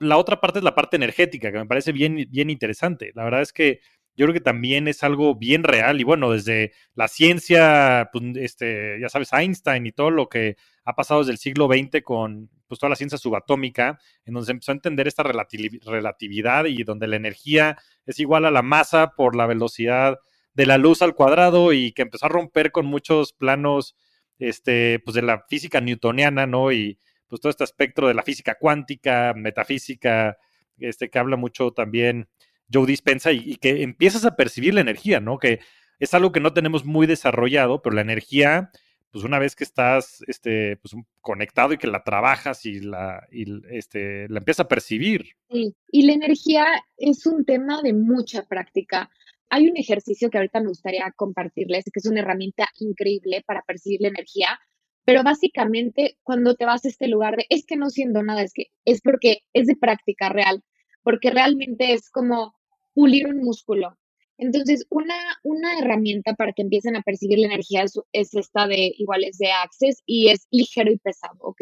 la, 0.00 0.16
otra 0.16 0.40
parte 0.40 0.58
es 0.58 0.64
la 0.64 0.74
parte 0.74 0.96
energética, 0.96 1.52
que 1.52 1.58
me 1.58 1.66
parece 1.66 1.92
bien, 1.92 2.26
bien 2.30 2.50
interesante. 2.50 3.12
La 3.14 3.24
verdad 3.24 3.42
es 3.42 3.52
que 3.52 3.80
yo 4.16 4.26
creo 4.26 4.34
que 4.34 4.40
también 4.40 4.88
es 4.88 5.02
algo 5.02 5.34
bien 5.34 5.64
real 5.64 6.00
y 6.00 6.04
bueno, 6.04 6.30
desde 6.32 6.72
la 6.94 7.08
ciencia, 7.08 8.10
pues, 8.12 8.24
este, 8.36 8.98
ya 9.00 9.08
sabes, 9.08 9.32
Einstein 9.32 9.86
y 9.86 9.92
todo 9.92 10.10
lo 10.10 10.28
que 10.28 10.56
ha 10.84 10.94
pasado 10.94 11.20
desde 11.20 11.32
el 11.32 11.38
siglo 11.38 11.68
XX 11.68 12.02
con 12.02 12.50
pues, 12.66 12.78
toda 12.78 12.90
la 12.90 12.96
ciencia 12.96 13.18
subatómica, 13.18 13.98
en 14.24 14.34
donde 14.34 14.46
se 14.46 14.52
empezó 14.52 14.72
a 14.72 14.74
entender 14.74 15.08
esta 15.08 15.22
relatividad 15.22 16.64
y 16.66 16.84
donde 16.84 17.06
la 17.06 17.16
energía 17.16 17.78
es 18.06 18.18
igual 18.18 18.44
a 18.44 18.50
la 18.50 18.62
masa 18.62 19.12
por 19.16 19.36
la 19.36 19.46
velocidad 19.46 20.18
de 20.54 20.66
la 20.66 20.78
luz 20.78 21.02
al 21.02 21.14
cuadrado 21.14 21.72
y 21.72 21.92
que 21.92 22.02
empezó 22.02 22.26
a 22.26 22.30
romper 22.30 22.72
con 22.72 22.86
muchos 22.86 23.32
planos 23.32 23.96
este, 24.38 25.00
pues, 25.04 25.14
de 25.14 25.22
la 25.22 25.44
física 25.48 25.80
newtoniana, 25.80 26.46
¿no? 26.46 26.72
Y, 26.72 26.98
pues 27.32 27.40
todo 27.40 27.48
este 27.48 27.64
espectro 27.64 28.08
de 28.08 28.12
la 28.12 28.22
física 28.22 28.58
cuántica, 28.60 29.32
metafísica, 29.34 30.36
este 30.76 31.08
que 31.08 31.18
habla 31.18 31.38
mucho 31.38 31.70
también 31.70 32.28
Joe 32.72 32.86
Dispensa 32.86 33.32
y, 33.32 33.56
que 33.56 33.82
empiezas 33.82 34.24
a 34.24 34.36
percibir 34.36 34.74
la 34.74 34.80
energía, 34.80 35.20
¿no? 35.20 35.38
Que 35.38 35.60
es 35.98 36.14
algo 36.14 36.32
que 36.32 36.40
no 36.40 36.52
tenemos 36.52 36.84
muy 36.84 37.06
desarrollado, 37.06 37.82
pero 37.82 37.94
la 37.94 38.00
energía, 38.00 38.70
pues 39.10 39.24
una 39.24 39.38
vez 39.38 39.54
que 39.54 39.64
estás 39.64 40.24
este, 40.26 40.76
pues, 40.78 40.94
conectado 41.20 41.72
y 41.72 41.78
que 41.78 41.86
la 41.86 42.02
trabajas 42.02 42.66
y 42.66 42.80
la, 42.80 43.26
y, 43.30 43.44
este, 43.70 44.28
la 44.28 44.38
empiezas 44.38 44.66
a 44.66 44.68
percibir. 44.68 45.36
Sí, 45.50 45.74
y 45.90 46.06
la 46.06 46.14
energía 46.14 46.66
es 46.96 47.26
un 47.26 47.44
tema 47.44 47.82
de 47.82 47.92
mucha 47.92 48.44
práctica. 48.46 49.10
Hay 49.48 49.68
un 49.68 49.76
ejercicio 49.76 50.30
que 50.30 50.38
ahorita 50.38 50.60
me 50.60 50.68
gustaría 50.68 51.12
compartirles, 51.14 51.84
que 51.84 52.00
es 52.00 52.06
una 52.06 52.20
herramienta 52.20 52.68
increíble 52.78 53.44
para 53.46 53.62
percibir 53.62 54.00
la 54.00 54.08
energía, 54.08 54.58
pero 55.04 55.22
básicamente 55.22 56.16
cuando 56.22 56.54
te 56.54 56.64
vas 56.64 56.84
a 56.84 56.88
este 56.88 57.08
lugar 57.08 57.36
de 57.36 57.46
es 57.50 57.66
que 57.66 57.76
no 57.76 57.90
siendo 57.90 58.22
nada, 58.22 58.42
es 58.42 58.52
que 58.52 58.66
es 58.84 59.00
porque 59.02 59.42
es 59.52 59.66
de 59.66 59.76
práctica 59.76 60.28
real, 60.28 60.62
porque 61.02 61.30
realmente 61.30 61.92
es 61.92 62.10
como 62.10 62.54
pulir 62.94 63.26
un 63.26 63.38
músculo. 63.38 63.96
Entonces, 64.38 64.86
una, 64.90 65.16
una 65.44 65.78
herramienta 65.78 66.34
para 66.34 66.52
que 66.52 66.62
empiecen 66.62 66.96
a 66.96 67.02
percibir 67.02 67.38
la 67.38 67.46
energía 67.46 67.84
es, 67.84 68.34
esta 68.34 68.66
de 68.66 68.92
iguales 68.96 69.38
de 69.38 69.52
Access 69.52 70.02
y 70.06 70.28
es 70.28 70.46
ligero 70.50 70.90
y 70.90 70.98
pesado, 70.98 71.36
¿ok? 71.40 71.60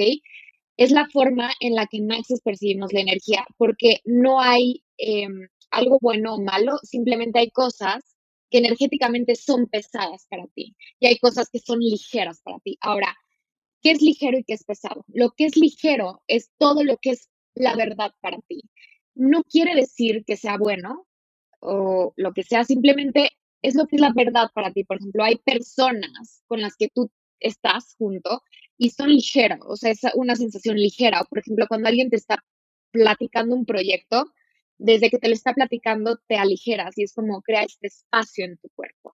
Es 0.76 0.90
la 0.90 1.06
forma 1.08 1.50
en 1.60 1.74
la 1.74 1.86
que 1.86 1.98
en 1.98 2.12
Access 2.12 2.40
percibimos 2.40 2.92
la 2.92 3.00
energía, 3.00 3.44
porque 3.58 4.00
no 4.04 4.40
hay 4.40 4.82
em, 4.96 5.48
algo 5.70 5.98
bueno 6.00 6.34
o 6.34 6.40
malo, 6.40 6.78
simplemente 6.82 7.40
hay 7.40 7.50
cosas 7.50 8.02
que 8.50 8.58
energéticamente 8.58 9.34
son 9.36 9.66
pesadas 9.66 10.26
para 10.28 10.46
ti 10.54 10.74
y 10.98 11.06
hay 11.06 11.18
cosas 11.18 11.48
que 11.52 11.58
son 11.58 11.80
ligeras 11.80 12.40
para 12.42 12.58
ti. 12.60 12.78
Ahora, 12.80 13.14
¿Qué 13.82 13.92
es 13.92 14.02
ligero 14.02 14.38
y 14.38 14.44
qué 14.44 14.54
es 14.54 14.64
pesado? 14.64 15.04
Lo 15.08 15.30
que 15.30 15.46
es 15.46 15.56
ligero 15.56 16.22
es 16.26 16.50
todo 16.58 16.84
lo 16.84 16.98
que 16.98 17.10
es 17.10 17.30
la 17.54 17.74
verdad 17.76 18.12
para 18.20 18.38
ti. 18.46 18.62
No 19.14 19.42
quiere 19.42 19.74
decir 19.74 20.24
que 20.26 20.36
sea 20.36 20.58
bueno 20.58 21.06
o 21.60 22.12
lo 22.16 22.32
que 22.32 22.42
sea, 22.42 22.64
simplemente 22.64 23.30
es 23.62 23.74
lo 23.74 23.86
que 23.86 23.96
es 23.96 24.02
la 24.02 24.12
verdad 24.14 24.50
para 24.54 24.72
ti. 24.72 24.84
Por 24.84 24.98
ejemplo, 24.98 25.24
hay 25.24 25.36
personas 25.36 26.42
con 26.46 26.60
las 26.60 26.76
que 26.76 26.88
tú 26.88 27.10
estás 27.38 27.94
junto 27.98 28.42
y 28.76 28.90
son 28.90 29.10
ligeras, 29.10 29.60
o 29.66 29.76
sea, 29.76 29.90
es 29.90 30.00
una 30.14 30.36
sensación 30.36 30.76
ligera. 30.76 31.24
Por 31.24 31.38
ejemplo, 31.38 31.66
cuando 31.68 31.88
alguien 31.88 32.10
te 32.10 32.16
está 32.16 32.42
platicando 32.90 33.54
un 33.54 33.66
proyecto, 33.66 34.32
desde 34.78 35.10
que 35.10 35.18
te 35.18 35.28
lo 35.28 35.34
está 35.34 35.52
platicando, 35.52 36.18
te 36.26 36.36
aligeras 36.36 36.96
y 36.96 37.02
es 37.02 37.12
como 37.12 37.42
crea 37.42 37.62
este 37.62 37.88
espacio 37.88 38.46
en 38.46 38.56
tu 38.56 38.70
cuerpo. 38.70 39.14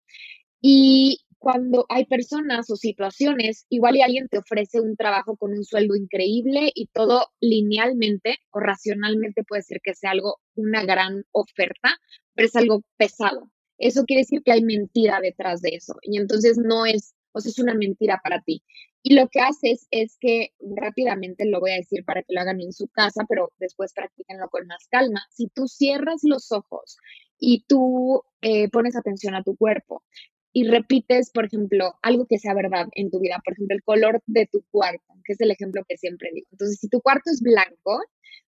Y 0.61 1.21
cuando 1.43 1.87
hay 1.89 2.05
personas 2.07 2.71
o 2.71 2.77
situaciones, 2.77 3.67
igual 3.69 3.97
y 3.97 4.03
alguien 4.03 4.29
te 4.29 4.39
ofrece 4.39 4.81
un 4.81 4.97
trabajo 4.97 5.37
con 5.37 5.51
un 5.51 5.65
sueldo 5.65 5.97
increíble 5.97 6.71
y 6.73 6.87
todo 6.87 7.27
linealmente 7.41 8.37
o 8.53 8.61
racionalmente 8.61 9.43
puede 9.43 9.63
ser 9.63 9.81
que 9.83 9.93
sea 9.93 10.13
algo, 10.13 10.37
una 10.55 10.85
gran 10.85 11.25
oferta, 11.33 11.99
pero 12.35 12.47
es 12.47 12.55
algo 12.55 12.85
pesado. 12.97 13.51
Eso 13.77 14.05
quiere 14.05 14.21
decir 14.21 14.43
que 14.45 14.53
hay 14.53 14.63
mentira 14.63 15.19
detrás 15.21 15.63
de 15.63 15.71
eso 15.71 15.97
y 16.03 16.17
entonces 16.17 16.59
no 16.59 16.87
es, 16.87 17.13
o 17.33 17.41
sea, 17.41 17.51
es 17.51 17.59
una 17.59 17.75
mentira 17.75 18.21
para 18.23 18.41
ti. 18.43 18.63
Y 19.03 19.17
lo 19.17 19.27
que 19.29 19.41
haces 19.41 19.89
es 19.91 20.17
que 20.21 20.53
rápidamente 20.61 21.45
lo 21.45 21.59
voy 21.59 21.73
a 21.73 21.77
decir 21.77 22.05
para 22.05 22.23
que 22.23 22.35
lo 22.35 22.41
hagan 22.41 22.61
en 22.61 22.73
su 22.73 22.87
casa, 22.87 23.25
pero 23.29 23.51
después 23.59 23.93
practíquenlo 23.93 24.49
con 24.49 24.69
más 24.69 24.87
calma. 24.89 25.23
Si 25.33 25.49
tú 25.49 25.67
cierras 25.67 26.21
los 26.23 26.53
ojos 26.53 26.99
y 27.37 27.65
tú 27.67 28.23
eh, 28.43 28.69
pones 28.69 28.95
atención 28.95 29.35
a 29.35 29.43
tu 29.43 29.57
cuerpo 29.57 30.05
y 30.53 30.65
repites, 30.69 31.31
por 31.31 31.47
ejemplo, 31.47 31.95
algo 32.03 32.27
que 32.27 32.39
sea 32.39 32.55
verdad 32.55 32.87
en 32.95 33.11
tu 33.11 33.21
vida, 33.21 33.41
por 33.45 33.55
ejemplo, 33.55 33.75
el 33.77 33.83
color 33.83 34.23
de 34.27 34.47
tu 34.47 34.63
cuarto, 34.71 35.15
que 35.25 35.33
es 35.33 35.41
el 35.41 35.51
ejemplo 35.51 35.83
que 35.89 35.97
siempre 35.97 36.31
digo. 36.35 36.47
Entonces, 36.53 36.79
si 36.79 36.89
tu 36.89 37.01
cuarto 37.01 37.31
es 37.31 37.41
blanco, 37.41 38.01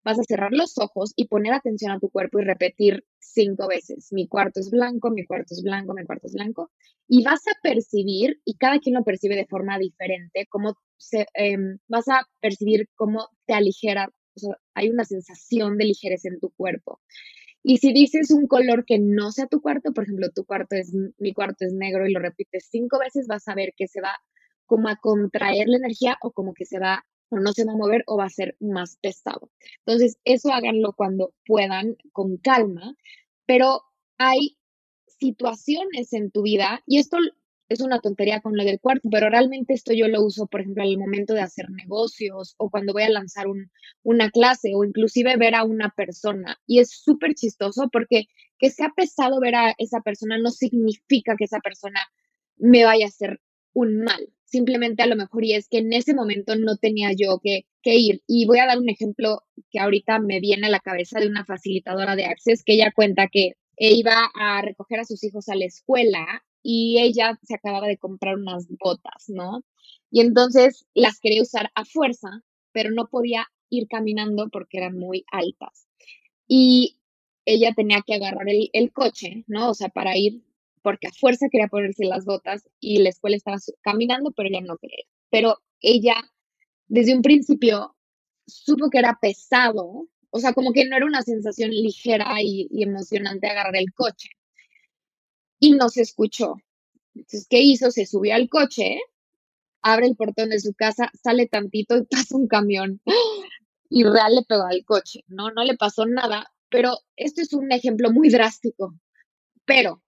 vas 0.05 0.19
a 0.19 0.25
cerrar 0.25 0.53
los 0.53 0.79
ojos 0.79 1.13
y 1.17 1.27
poner 1.29 1.53
atención 1.53 1.93
a 1.93 2.01
tu 2.01 2.11
cuerpo 2.11 2.41
y 2.41 2.45
repetir 2.45 3.05
cinco 3.21 3.69
veces, 3.69 4.09
mi 4.13 4.27
cuarto 4.29 4.61
es 4.61 4.71
blanco, 4.71 5.11
mi 5.11 5.25
cuarto 5.25 5.55
es 5.55 5.63
blanco, 5.63 5.95
mi 5.95 6.05
cuarto 6.05 6.27
es 6.27 6.35
blanco, 6.35 6.71
y 7.09 7.23
vas 7.25 7.41
a 7.47 7.59
percibir, 7.63 8.41
y 8.45 8.57
cada 8.57 8.79
quien 8.79 8.95
lo 8.95 9.05
percibe 9.05 9.37
de 9.37 9.47
forma 9.47 9.79
diferente, 9.79 10.47
cómo 10.49 10.75
em, 11.35 11.79
vas 11.89 12.09
a 12.09 12.27
percibir 12.41 12.89
cómo 12.95 13.29
te 13.47 13.55
aligera, 13.55 14.09
hay 14.75 14.91
una 14.91 15.05
sensación 15.05 15.77
de 15.79 15.85
ligereza 15.87 16.29
en 16.29 16.41
tu 16.41 16.51
cuerpo. 16.51 17.01
Y 17.65 17.79
si 17.79 17.93
dices 17.93 18.31
un 18.31 18.47
color 18.47 18.85
que 18.85 18.99
no 18.99 19.31
sea 19.31 19.47
tu 19.47 19.61
cuarto, 19.61 19.93
por 19.93 20.05
ejemplo, 20.05 20.29
tu 20.35 20.45
cuarto 20.45 20.75
es, 20.77 20.93
mi 21.19 21.33
cuarto 21.33 21.65
es 21.65 21.73
negro 21.73 22.07
y 22.09 22.13
lo 22.13 22.21
repites 22.21 22.69
cinco 22.71 22.99
veces, 22.99 23.27
vas 23.29 23.47
a 23.49 23.55
ver 23.55 23.73
que 23.77 23.87
se 23.89 24.01
va 24.01 24.19
como 24.67 24.89
a 24.89 24.97
contraer 24.97 25.69
la 25.69 25.77
energía 25.77 26.17
o 26.23 26.33
como 26.33 26.55
que 26.55 26.65
se 26.65 26.79
va 26.81 27.05
o 27.31 27.39
no 27.39 27.53
se 27.53 27.65
va 27.65 27.73
a 27.73 27.77
mover 27.77 28.03
o 28.07 28.17
va 28.17 28.25
a 28.27 28.31
ser 28.31 28.57
más 28.61 28.99
pesado. 29.01 29.51
Entonces, 29.87 30.19
eso 30.25 30.53
háganlo 30.53 30.93
cuando 30.95 31.35
puedan, 31.47 31.97
con 32.13 32.37
calma, 32.37 32.95
pero 33.47 33.83
hay 34.19 34.59
situaciones 35.19 36.13
en 36.13 36.31
tu 36.31 36.43
vida, 36.43 36.83
y 36.87 36.99
esto 36.99 37.17
es 37.73 37.81
una 37.81 38.01
tontería 38.01 38.41
con 38.41 38.57
lo 38.57 38.65
del 38.65 38.81
cuarto, 38.81 39.09
pero 39.11 39.29
realmente 39.29 39.75
esto 39.75 39.93
yo 39.93 40.09
lo 40.09 40.23
uso, 40.23 40.47
por 40.47 40.61
ejemplo, 40.61 40.83
al 40.83 40.99
momento 40.99 41.35
de 41.35 41.41
hacer 41.41 41.71
negocios 41.71 42.55
o 42.59 42.71
cuando 42.71 42.93
voy 42.93 43.03
a 43.03 43.11
lanzar 43.11 43.47
una 44.03 44.31
clase 44.31 44.73
o 44.75 44.85
inclusive 44.85 45.37
ver 45.37 45.55
a 45.55 45.65
una 45.65 45.91
persona. 45.97 46.59
Y 46.67 46.81
es 46.81 46.91
súper 46.91 47.35
chistoso 47.35 47.89
porque 47.93 48.27
que 48.59 48.71
sea 48.71 48.91
pesado 48.97 49.41
ver 49.41 49.55
a 49.55 49.75
esa 49.79 50.01
persona 50.01 50.39
no 50.39 50.51
significa 50.51 51.35
que 51.37 51.45
esa 51.45 51.61
persona 51.61 52.01
me 52.57 52.85
vaya 52.85 53.07
a 53.07 53.09
hacer 53.09 53.41
un 53.73 54.03
mal. 54.03 54.29
Simplemente 54.45 55.03
a 55.03 55.07
lo 55.07 55.17
mejor 55.17 55.45
y 55.45 55.55
es 55.55 55.69
que 55.69 55.79
en 55.79 55.93
ese 55.93 56.15
momento 56.15 56.55
no 56.57 56.77
tenía 56.77 57.11
yo 57.17 57.41
que, 57.43 57.67
que 57.83 57.97
ir. 57.97 58.23
Y 58.27 58.47
voy 58.47 58.59
a 58.59 58.67
dar 58.67 58.79
un 58.79 58.89
ejemplo 58.89 59.43
que 59.71 59.81
ahorita 59.81 60.19
me 60.19 60.41
viene 60.41 60.67
a 60.67 60.71
la 60.71 60.81
cabeza 60.81 61.21
de 61.21 61.27
una 61.27 61.45
facilitadora 61.45 62.17
de 62.17 62.27
Access 62.27 62.63
que 62.63 62.75
ella 62.75 62.93
cuenta 62.95 63.29
que 63.29 63.53
iba 63.79 64.31
a 64.35 64.63
recoger 64.63 65.01
a 65.01 65.05
sus 65.05 65.25
hijos 65.25 65.49
a 65.49 65.55
la 65.55 65.65
escuela 65.65 66.45
y 66.63 67.01
ella 67.01 67.39
se 67.43 67.55
acababa 67.55 67.89
de 67.89 67.99
comprar 67.99 68.37
unas 68.37 68.67
botas, 68.69 69.25
¿no? 69.29 69.65
Y 70.11 70.21
entonces 70.21 70.87
las 70.95 71.19
quería 71.21 71.43
usar 71.43 71.71
a 71.75 71.85
fuerza, 71.85 72.29
pero 72.73 72.91
no 72.91 73.09
podía 73.09 73.47
ir 73.71 73.89
caminando 73.89 74.49
porque 74.51 74.79
eran 74.79 74.99
muy 74.99 75.25
altas. 75.33 75.89
Y 76.47 76.99
ella 77.45 77.73
tenía 77.75 78.03
que 78.07 78.15
agarrar 78.15 78.47
el, 78.49 78.93
coche, 78.93 79.45
¿no? 79.49 79.71
O 79.71 79.75
sea, 79.75 79.89
para 79.89 80.17
ir, 80.17 80.43
porque 80.83 81.09
a 81.09 81.13
fuerza 81.13 81.49
quería 81.51 81.69
ponerse 81.69 82.05
las 82.05 82.25
botas 82.25 82.69
y 82.81 82.99
la 82.99 83.09
escuela 83.09 83.37
estaba 83.37 83.59
caminando, 83.83 84.33
pero 84.33 84.49
ella 84.49 84.61
no 84.61 84.77
quería. 84.79 85.05
Pero 85.31 85.59
ella, 85.81 86.15
desde 86.87 87.15
un 87.15 87.23
principio, 87.23 87.97
supo 88.47 88.91
que 88.91 88.99
era 88.99 89.19
pesado, 89.21 90.09
o 90.31 90.39
sea, 90.39 90.53
como 90.53 90.73
que 90.73 90.87
no 90.87 90.97
era 90.97 91.07
una 91.07 91.23
sensación 91.23 91.71
ligera 91.71 92.41
y 92.43 92.69
emocionante 92.83 93.49
agarrar 93.49 93.77
el 93.77 93.93
coche 93.95 94.31
y 95.63 95.73
no 95.73 95.89
se 95.89 96.03
escuchó. 96.03 96.57
Entonces, 97.15 97.47
¿qué 97.49 97.61
hizo? 97.61 97.93
Se 97.93 98.05
subió 98.05 98.35
al 98.35 98.49
coche, 98.49 98.99
abre 99.81 100.09
el 100.09 100.17
portón 100.17 100.49
de 100.49 100.59
su 100.59 100.75
casa, 100.75 101.11
sale 101.23 101.47
tantito 101.47 101.97
y 101.97 102.03
pasa 102.11 102.37
un 102.37 102.49
camión 102.49 103.01
y 103.89 104.03
real 104.03 104.35
le 104.35 104.43
pegó 104.43 104.65
al 104.65 104.85
coche, 104.85 105.21
¿no? 105.29 105.53
No 105.53 105.63
le 105.63 105.77
pasó 105.77 106.05
nada, 106.05 106.53
pero 106.69 106.99
esto 107.15 107.43
es 107.43 107.53
un 107.53 107.71
ejemplo 107.71 108.11
muy 108.11 108.29
drástico. 108.29 108.95
Pero 109.65 110.03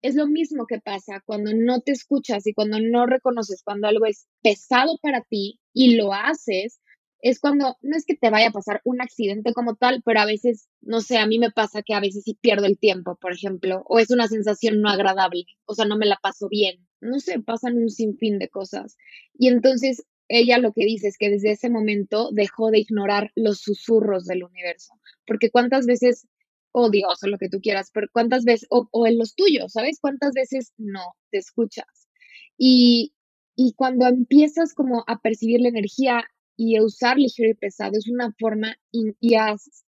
es 0.00 0.14
lo 0.14 0.28
mismo 0.28 0.66
que 0.68 0.78
pasa 0.78 1.20
cuando 1.26 1.52
no 1.54 1.80
te 1.80 1.90
escuchas 1.90 2.46
y 2.46 2.54
cuando 2.54 2.78
no 2.78 3.06
reconoces 3.06 3.62
cuando 3.64 3.88
algo 3.88 4.06
es 4.06 4.28
pesado 4.42 4.96
para 5.02 5.22
ti 5.22 5.58
y 5.72 5.96
lo 5.96 6.14
haces, 6.14 6.79
es 7.22 7.40
cuando 7.40 7.76
no 7.82 7.96
es 7.96 8.04
que 8.06 8.16
te 8.16 8.30
vaya 8.30 8.48
a 8.48 8.52
pasar 8.52 8.80
un 8.84 9.00
accidente 9.00 9.52
como 9.52 9.76
tal, 9.76 10.02
pero 10.04 10.20
a 10.20 10.26
veces, 10.26 10.68
no 10.80 11.00
sé, 11.00 11.18
a 11.18 11.26
mí 11.26 11.38
me 11.38 11.50
pasa 11.50 11.82
que 11.82 11.94
a 11.94 12.00
veces 12.00 12.24
sí 12.24 12.38
pierdo 12.40 12.66
el 12.66 12.78
tiempo, 12.78 13.16
por 13.20 13.32
ejemplo, 13.32 13.82
o 13.86 13.98
es 13.98 14.10
una 14.10 14.28
sensación 14.28 14.80
no 14.80 14.88
agradable, 14.88 15.44
o 15.66 15.74
sea, 15.74 15.84
no 15.84 15.96
me 15.96 16.06
la 16.06 16.18
paso 16.22 16.48
bien, 16.48 16.86
no 17.00 17.20
sé, 17.20 17.40
pasan 17.40 17.76
un 17.76 17.90
sinfín 17.90 18.38
de 18.38 18.48
cosas. 18.48 18.96
Y 19.34 19.48
entonces 19.48 20.04
ella 20.28 20.58
lo 20.58 20.72
que 20.72 20.84
dice 20.84 21.08
es 21.08 21.18
que 21.18 21.28
desde 21.28 21.52
ese 21.52 21.68
momento 21.70 22.30
dejó 22.32 22.70
de 22.70 22.78
ignorar 22.78 23.32
los 23.34 23.60
susurros 23.60 24.26
del 24.26 24.44
universo, 24.44 24.94
porque 25.26 25.50
cuántas 25.50 25.86
veces, 25.86 26.26
oh 26.72 26.90
Dios, 26.90 27.22
o 27.22 27.28
lo 27.28 27.38
que 27.38 27.48
tú 27.48 27.60
quieras, 27.60 27.90
pero 27.92 28.06
cuántas 28.12 28.44
veces, 28.44 28.66
o, 28.70 28.88
o 28.92 29.06
en 29.06 29.18
los 29.18 29.34
tuyos, 29.34 29.72
¿sabes? 29.72 29.98
¿Cuántas 30.00 30.32
veces 30.32 30.72
no 30.78 31.16
te 31.30 31.38
escuchas? 31.38 32.08
Y, 32.56 33.12
y 33.56 33.74
cuando 33.74 34.06
empiezas 34.06 34.72
como 34.72 35.04
a 35.06 35.18
percibir 35.20 35.60
la 35.60 35.68
energía 35.68 36.24
y 36.56 36.80
usar 36.80 37.18
ligero 37.18 37.50
y 37.50 37.54
pesado 37.54 37.92
es 37.96 38.08
una 38.08 38.32
forma, 38.38 38.76
y 38.92 39.34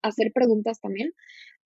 hacer 0.01 0.31
preguntas 0.33 0.79
también, 0.81 1.13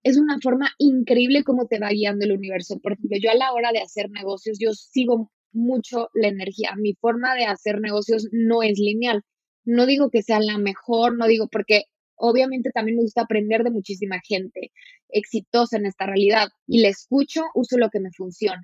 es 0.03 0.17
una 0.17 0.39
forma 0.41 0.71
increíble 0.77 1.43
como 1.43 1.67
te 1.67 1.79
va 1.79 1.89
guiando 1.89 2.25
el 2.25 2.31
universo. 2.31 2.79
Por 2.79 2.93
ejemplo, 2.93 3.17
yo 3.21 3.31
a 3.31 3.35
la 3.35 3.51
hora 3.53 3.71
de 3.71 3.81
hacer 3.81 4.09
negocios, 4.09 4.57
yo 4.59 4.73
sigo 4.73 5.31
mucho 5.53 6.09
la 6.13 6.27
energía. 6.27 6.73
Mi 6.77 6.93
forma 6.95 7.35
de 7.35 7.45
hacer 7.45 7.79
negocios 7.81 8.27
no 8.31 8.63
es 8.63 8.79
lineal. 8.79 9.23
No 9.63 9.85
digo 9.85 10.09
que 10.09 10.23
sea 10.23 10.39
la 10.39 10.57
mejor, 10.57 11.17
no 11.17 11.27
digo 11.27 11.47
porque 11.51 11.83
obviamente 12.15 12.71
también 12.71 12.97
me 12.97 13.03
gusta 13.03 13.23
aprender 13.23 13.63
de 13.63 13.71
muchísima 13.71 14.19
gente 14.27 14.71
exitosa 15.09 15.77
en 15.77 15.85
esta 15.85 16.05
realidad 16.05 16.49
y 16.67 16.81
le 16.81 16.89
escucho, 16.89 17.43
uso 17.53 17.77
lo 17.77 17.89
que 17.89 17.99
me 17.99 18.11
funciona, 18.11 18.61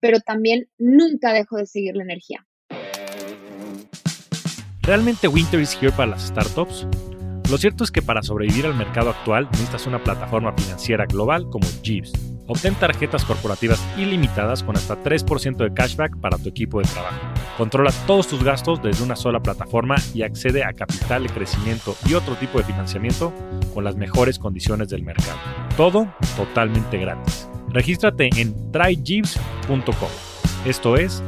pero 0.00 0.20
también 0.20 0.68
nunca 0.78 1.32
dejo 1.32 1.56
de 1.56 1.66
seguir 1.66 1.96
la 1.96 2.04
energía. 2.04 2.46
¿Realmente 4.86 5.26
Winter 5.26 5.58
is 5.58 5.76
here 5.80 5.90
para 5.90 6.12
las 6.12 6.28
startups? 6.28 6.86
Lo 7.50 7.58
cierto 7.58 7.82
es 7.82 7.90
que 7.90 8.02
para 8.02 8.22
sobrevivir 8.22 8.66
al 8.66 8.74
mercado 8.76 9.10
actual 9.10 9.48
necesitas 9.50 9.88
una 9.88 9.98
plataforma 9.98 10.52
financiera 10.52 11.06
global 11.06 11.48
como 11.50 11.66
Jeeves. 11.82 12.12
Obtén 12.46 12.76
tarjetas 12.76 13.24
corporativas 13.24 13.84
ilimitadas 13.98 14.62
con 14.62 14.76
hasta 14.76 15.02
3% 15.02 15.56
de 15.56 15.74
cashback 15.74 16.16
para 16.20 16.38
tu 16.38 16.48
equipo 16.48 16.78
de 16.78 16.86
trabajo. 16.86 17.18
Controla 17.58 17.90
todos 18.06 18.28
tus 18.28 18.44
gastos 18.44 18.80
desde 18.80 19.02
una 19.02 19.16
sola 19.16 19.40
plataforma 19.40 19.96
y 20.14 20.22
accede 20.22 20.62
a 20.62 20.72
capital 20.72 21.24
de 21.24 21.30
crecimiento 21.30 21.96
y 22.08 22.14
otro 22.14 22.36
tipo 22.36 22.58
de 22.58 22.64
financiamiento 22.64 23.32
con 23.74 23.82
las 23.82 23.96
mejores 23.96 24.38
condiciones 24.38 24.88
del 24.88 25.02
mercado. 25.02 25.38
Todo 25.76 26.06
totalmente 26.36 26.98
gratis. 26.98 27.48
Regístrate 27.70 28.30
en 28.36 28.70
tryjeeves.com. 28.70 30.10
Esto 30.64 30.96
es 30.96 31.24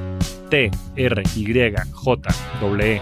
t 0.48 0.70
r 0.96 1.22
y 1.34 1.44
j 1.44 2.20
w 2.60 3.00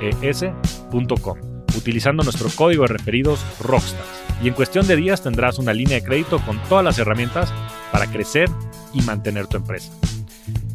e 0.00 0.28
s.com 0.28 1.54
utilizando 1.76 2.22
nuestro 2.22 2.48
código 2.50 2.82
de 2.82 2.94
referidos 2.94 3.44
Rockstars. 3.60 4.24
Y 4.42 4.48
en 4.48 4.54
cuestión 4.54 4.86
de 4.86 4.96
días 4.96 5.22
tendrás 5.22 5.58
una 5.58 5.72
línea 5.72 5.96
de 5.96 6.04
crédito 6.04 6.38
con 6.40 6.58
todas 6.68 6.84
las 6.84 6.98
herramientas 6.98 7.52
para 7.92 8.06
crecer 8.06 8.48
y 8.92 9.02
mantener 9.02 9.46
tu 9.46 9.56
empresa. 9.56 9.92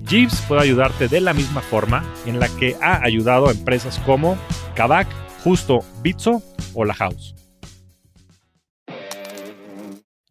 Jeeves 0.07 0.41
puede 0.47 0.61
ayudarte 0.61 1.07
de 1.07 1.21
la 1.21 1.33
misma 1.33 1.61
forma 1.61 2.03
en 2.25 2.39
la 2.39 2.49
que 2.49 2.75
ha 2.81 3.03
ayudado 3.03 3.47
a 3.47 3.51
empresas 3.51 3.99
como 4.05 4.37
Kavak, 4.75 5.07
Justo, 5.43 5.79
Bitso 6.01 6.41
o 6.73 6.83
La 6.83 6.95
House. 6.95 7.35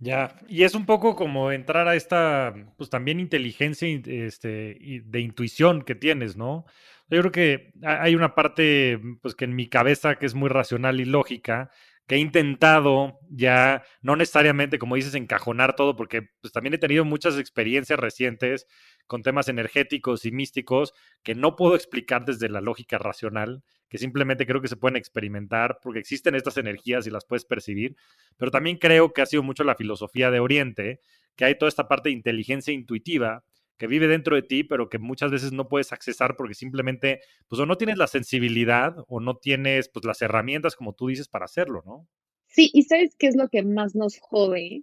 Ya, 0.01 0.37
y 0.49 0.63
es 0.63 0.75
un 0.77 0.87
poco 0.87 1.17
como 1.17 1.51
entrar 1.51 1.89
a 1.89 1.97
esta, 1.97 2.55
pues 2.77 2.89
también 2.89 3.19
inteligencia 3.19 3.89
este, 4.07 5.03
de 5.05 5.21
intuición 5.21 5.83
que 5.83 5.97
tienes, 5.97 6.37
¿no? 6.37 6.67
Yo 7.11 7.19
creo 7.21 7.33
que 7.33 7.73
hay 7.83 8.15
una 8.15 8.35
parte, 8.37 9.01
pues 9.23 9.35
que 9.35 9.45
en 9.47 9.57
mi 9.57 9.69
cabeza 9.69 10.15
que 10.17 10.27
es 10.27 10.35
muy 10.35 10.49
racional 10.51 11.01
y 11.01 11.05
lógica, 11.05 11.71
que 12.07 12.15
he 12.15 12.19
intentado 12.19 13.19
ya, 13.29 13.83
no 14.01 14.15
necesariamente, 14.15 14.79
como 14.79 14.95
dices, 14.95 15.15
encajonar 15.17 15.75
todo, 15.75 15.97
porque 15.97 16.29
pues 16.41 16.53
también 16.53 16.75
he 16.75 16.79
tenido 16.79 17.05
muchas 17.05 17.37
experiencias 17.37 17.99
recientes 17.99 18.67
con 19.09 19.23
temas 19.25 19.49
energéticos 19.49 20.25
y 20.25 20.31
místicos 20.31 20.95
que 21.25 21.35
no 21.35 21.57
puedo 21.57 21.75
explicar 21.75 22.25
desde 22.25 22.49
la 22.49 22.61
lógica 22.61 22.99
racional, 22.99 23.65
que 23.89 23.99
simplemente 23.99 24.47
creo 24.47 24.61
que 24.61 24.69
se 24.69 24.77
pueden 24.77 24.97
experimentar 24.97 25.79
porque 25.83 26.01
existen 26.01 26.35
estas 26.35 26.57
energías 26.57 27.07
y 27.07 27.11
las 27.11 27.25
puedes 27.25 27.45
percibir, 27.45 27.97
pero 28.37 28.51
también 28.51 28.77
creo 28.77 29.13
que 29.13 29.23
ha 29.23 29.27
sido 29.27 29.43
mucho 29.43 29.65
la 29.65 29.75
filosofía 29.75 30.31
de 30.31 30.41
Oriente, 30.41 31.01
que 31.37 31.45
hay 31.45 31.57
toda 31.57 31.69
esta 31.69 31.89
parte 31.89 32.09
de 32.09 32.15
inteligencia 32.15 32.73
intuitiva 32.73 33.45
que 33.79 33.87
vive 33.87 34.09
dentro 34.09 34.35
de 34.35 34.43
ti, 34.43 34.65
pero 34.65 34.89
que 34.89 34.99
muchas 34.99 35.31
veces 35.31 35.53
no 35.53 35.69
puedes 35.69 35.93
accesar 35.93 36.37
porque 36.37 36.55
simplemente, 36.55 37.21
pues 37.47 37.61
o 37.61 37.67
no 37.67 37.77
tienes 37.77 37.97
la 37.97 38.09
sensibilidad 38.09 38.97
o 39.07 39.21
no 39.21 39.37
tienes 39.37 39.89
pues 39.89 40.05
las 40.05 40.21
herramientas, 40.21 40.75
como 40.75 40.95
tú 40.95 41.07
dices, 41.07 41.29
para 41.29 41.45
hacerlo, 41.45 41.83
¿no? 41.87 42.07
Sí, 42.49 42.71
y 42.75 42.83
¿sabes 42.83 43.15
qué 43.17 43.29
es 43.29 43.37
lo 43.37 43.49
que 43.49 43.63
más 43.63 43.95
nos 43.95 44.19
jode? 44.19 44.83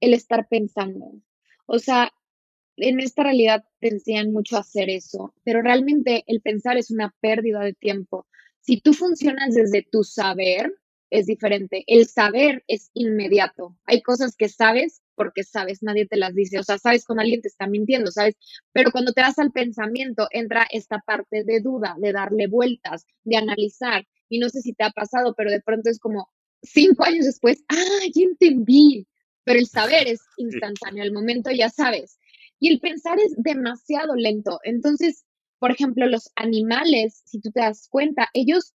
El 0.00 0.12
estar 0.12 0.48
pensando. 0.48 1.14
O 1.66 1.78
sea, 1.78 2.12
en 2.80 3.00
esta 3.00 3.22
realidad 3.22 3.64
te 3.80 3.88
enseñan 3.88 4.32
mucho 4.32 4.56
a 4.56 4.60
hacer 4.60 4.90
eso, 4.90 5.34
pero 5.44 5.62
realmente 5.62 6.24
el 6.26 6.40
pensar 6.40 6.76
es 6.76 6.90
una 6.90 7.14
pérdida 7.20 7.60
de 7.60 7.74
tiempo. 7.74 8.26
Si 8.60 8.80
tú 8.80 8.92
funcionas 8.92 9.54
desde 9.54 9.82
tu 9.82 10.04
saber, 10.04 10.72
es 11.10 11.26
diferente. 11.26 11.84
El 11.86 12.06
saber 12.06 12.64
es 12.68 12.90
inmediato. 12.94 13.76
Hay 13.84 14.00
cosas 14.00 14.36
que 14.36 14.48
sabes 14.48 15.02
porque 15.16 15.44
sabes, 15.44 15.82
nadie 15.82 16.06
te 16.06 16.16
las 16.16 16.34
dice. 16.34 16.58
O 16.58 16.62
sea, 16.62 16.78
sabes 16.78 17.04
cuando 17.04 17.22
alguien 17.22 17.42
te 17.42 17.48
está 17.48 17.66
mintiendo, 17.66 18.10
¿sabes? 18.10 18.36
Pero 18.72 18.90
cuando 18.90 19.12
te 19.12 19.20
das 19.20 19.38
al 19.38 19.50
pensamiento, 19.50 20.28
entra 20.30 20.66
esta 20.70 21.00
parte 21.00 21.44
de 21.44 21.60
duda, 21.60 21.96
de 21.98 22.12
darle 22.12 22.46
vueltas, 22.46 23.06
de 23.24 23.36
analizar. 23.36 24.06
Y 24.28 24.38
no 24.38 24.48
sé 24.48 24.62
si 24.62 24.72
te 24.72 24.84
ha 24.84 24.90
pasado, 24.90 25.34
pero 25.36 25.50
de 25.50 25.60
pronto 25.60 25.90
es 25.90 25.98
como 25.98 26.30
cinco 26.62 27.04
años 27.04 27.26
después, 27.26 27.62
ah, 27.68 28.06
ya 28.14 28.22
entendí. 28.22 29.06
Pero 29.44 29.58
el 29.58 29.66
saber 29.66 30.06
es 30.06 30.20
instantáneo, 30.36 31.02
el 31.02 31.12
momento 31.12 31.50
ya 31.50 31.70
sabes. 31.70 32.19
Y 32.60 32.68
el 32.68 32.80
pensar 32.80 33.18
es 33.18 33.34
demasiado 33.36 34.14
lento. 34.14 34.60
Entonces, 34.62 35.24
por 35.58 35.72
ejemplo, 35.72 36.06
los 36.06 36.30
animales, 36.36 37.22
si 37.24 37.40
tú 37.40 37.50
te 37.50 37.60
das 37.60 37.88
cuenta, 37.90 38.28
ellos 38.34 38.74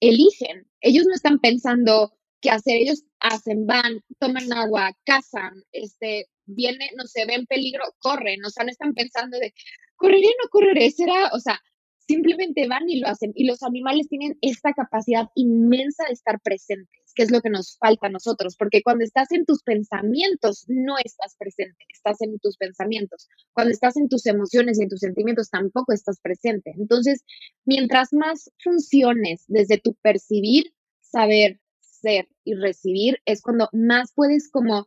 eligen. 0.00 0.66
Ellos 0.80 1.04
no 1.06 1.14
están 1.14 1.38
pensando 1.38 2.12
qué 2.40 2.50
hacer, 2.50 2.76
ellos 2.76 3.04
hacen, 3.20 3.66
van, 3.66 4.00
toman 4.18 4.52
agua, 4.52 4.92
cazan, 5.04 5.64
este, 5.72 6.26
viene, 6.44 6.90
no 6.96 7.06
se 7.06 7.24
ve 7.24 7.34
en 7.34 7.46
peligro, 7.46 7.84
corren, 7.98 8.44
o 8.44 8.50
sea, 8.50 8.64
no 8.64 8.70
están 8.70 8.92
pensando 8.92 9.38
de, 9.38 9.54
correré, 9.96 10.28
no 10.42 10.48
correré, 10.50 10.90
será, 10.90 11.30
o 11.32 11.40
sea, 11.40 11.58
simplemente 12.06 12.66
van 12.68 12.88
y 12.88 13.00
lo 13.00 13.08
hacen. 13.08 13.32
Y 13.34 13.46
los 13.46 13.62
animales 13.62 14.08
tienen 14.08 14.36
esta 14.40 14.72
capacidad 14.72 15.28
inmensa 15.34 16.04
de 16.06 16.12
estar 16.12 16.40
presentes, 16.40 17.12
que 17.14 17.22
es 17.22 17.30
lo 17.30 17.40
que 17.40 17.50
nos 17.50 17.76
falta 17.78 18.06
a 18.06 18.10
nosotros, 18.10 18.56
porque 18.56 18.82
cuando 18.82 19.04
estás 19.04 19.32
en 19.32 19.44
tus 19.44 19.62
pensamientos, 19.62 20.64
no 20.68 20.96
estás 21.02 21.36
presente, 21.38 21.84
estás 21.92 22.20
en 22.20 22.38
tus 22.38 22.56
pensamientos. 22.56 23.28
Cuando 23.52 23.72
estás 23.72 23.96
en 23.96 24.08
tus 24.08 24.26
emociones 24.26 24.78
y 24.78 24.82
en 24.82 24.88
tus 24.88 25.00
sentimientos, 25.00 25.50
tampoco 25.50 25.92
estás 25.92 26.20
presente. 26.20 26.74
Entonces, 26.76 27.24
mientras 27.64 28.12
más 28.12 28.50
funciones 28.62 29.44
desde 29.48 29.78
tu 29.78 29.94
percibir, 29.94 30.74
saber, 31.00 31.60
ser 31.80 32.28
y 32.44 32.54
recibir, 32.54 33.18
es 33.24 33.40
cuando 33.40 33.68
más 33.72 34.12
puedes 34.14 34.50
como 34.50 34.86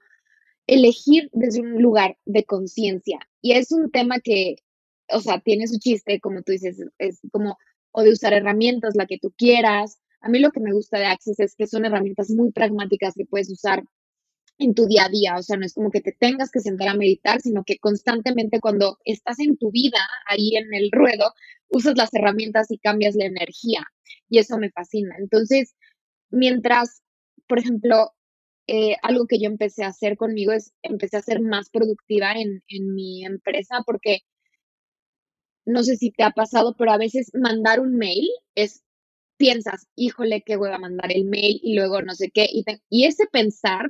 elegir 0.68 1.30
desde 1.32 1.62
un 1.62 1.82
lugar 1.82 2.18
de 2.26 2.44
conciencia. 2.44 3.20
Y 3.42 3.54
es 3.54 3.72
un 3.72 3.90
tema 3.90 4.20
que 4.20 4.58
o 5.10 5.20
sea, 5.20 5.40
tiene 5.40 5.68
su 5.68 5.80
chiste, 5.80 6.20
como 6.20 6.42
tú 6.44 6.52
dices, 6.52 6.78
es 6.98 7.20
como, 7.32 7.58
o 7.92 8.04
de 8.04 8.12
usar 8.12 8.34
herramientas, 8.34 8.96
la 8.96 9.06
que 9.06 9.20
tú 9.20 9.34
quieras. 9.38 10.00
A 10.22 10.30
mí 10.30 10.40
lo 10.40 10.52
que 10.52 10.60
me 10.60 10.74
gusta 10.74 11.00
de 11.00 11.06
Access 11.06 11.40
es 11.40 11.56
que 11.56 11.68
son 11.68 11.86
herramientas 11.86 12.30
muy 12.30 12.52
pragmáticas 12.52 13.14
que 13.16 13.26
puedes 13.26 13.50
usar 13.50 13.84
en 14.60 14.74
tu 14.74 14.88
día 14.88 15.06
a 15.06 15.10
día, 15.10 15.36
o 15.38 15.44
sea, 15.44 15.58
no 15.58 15.66
es 15.66 15.74
como 15.74 15.92
que 15.92 16.02
te 16.02 16.14
tengas 16.14 16.50
que 16.52 16.60
sentar 16.60 16.88
a 16.88 16.96
meditar, 16.96 17.42
sino 17.42 17.64
que 17.64 17.78
constantemente 17.78 18.60
cuando 18.60 18.98
estás 19.06 19.40
en 19.40 19.58
tu 19.58 19.72
vida, 19.72 20.00
ahí 20.28 20.56
en 20.56 20.74
el 20.74 20.90
ruedo, 20.92 21.32
usas 21.70 21.96
las 21.96 22.14
herramientas 22.14 22.72
y 22.72 22.80
cambias 22.80 23.16
la 23.16 23.26
energía. 23.26 23.86
Y 24.30 24.40
eso 24.40 24.58
me 24.58 24.72
fascina. 24.72 25.16
Entonces, 25.20 25.76
mientras, 26.32 27.04
por 27.48 27.60
ejemplo, 27.60 28.14
eh, 28.68 28.96
algo 29.04 29.28
que 29.28 29.40
yo 29.40 29.46
empecé 29.46 29.84
a 29.84 29.90
hacer 29.90 30.18
conmigo 30.18 30.52
es, 30.52 30.74
empecé 30.82 31.18
a 31.18 31.22
ser 31.22 31.40
más 31.40 31.70
productiva 31.70 32.34
en, 32.34 32.64
en 32.68 32.94
mi 32.94 33.26
empresa 33.26 33.84
porque 33.86 34.22
no 35.68 35.84
sé 35.84 35.98
si 35.98 36.12
te 36.12 36.24
ha 36.24 36.32
pasado, 36.32 36.76
pero 36.78 36.92
a 36.92 36.98
veces 36.98 37.30
mandar 37.34 37.80
un 37.80 37.98
mail 37.98 38.28
es, 38.56 38.84
piensas, 39.38 39.88
híjole, 39.96 40.42
qué 40.46 40.56
voy 40.56 40.72
a 40.72 40.80
mandar 40.80 41.12
el 41.12 41.26
mail 41.26 41.60
y 41.62 41.76
luego 41.76 42.02
no 42.02 42.16
sé 42.16 42.32
qué. 42.34 42.48
Y, 42.52 42.64
y 42.90 43.06
ese 43.06 43.26
pensar 43.32 43.86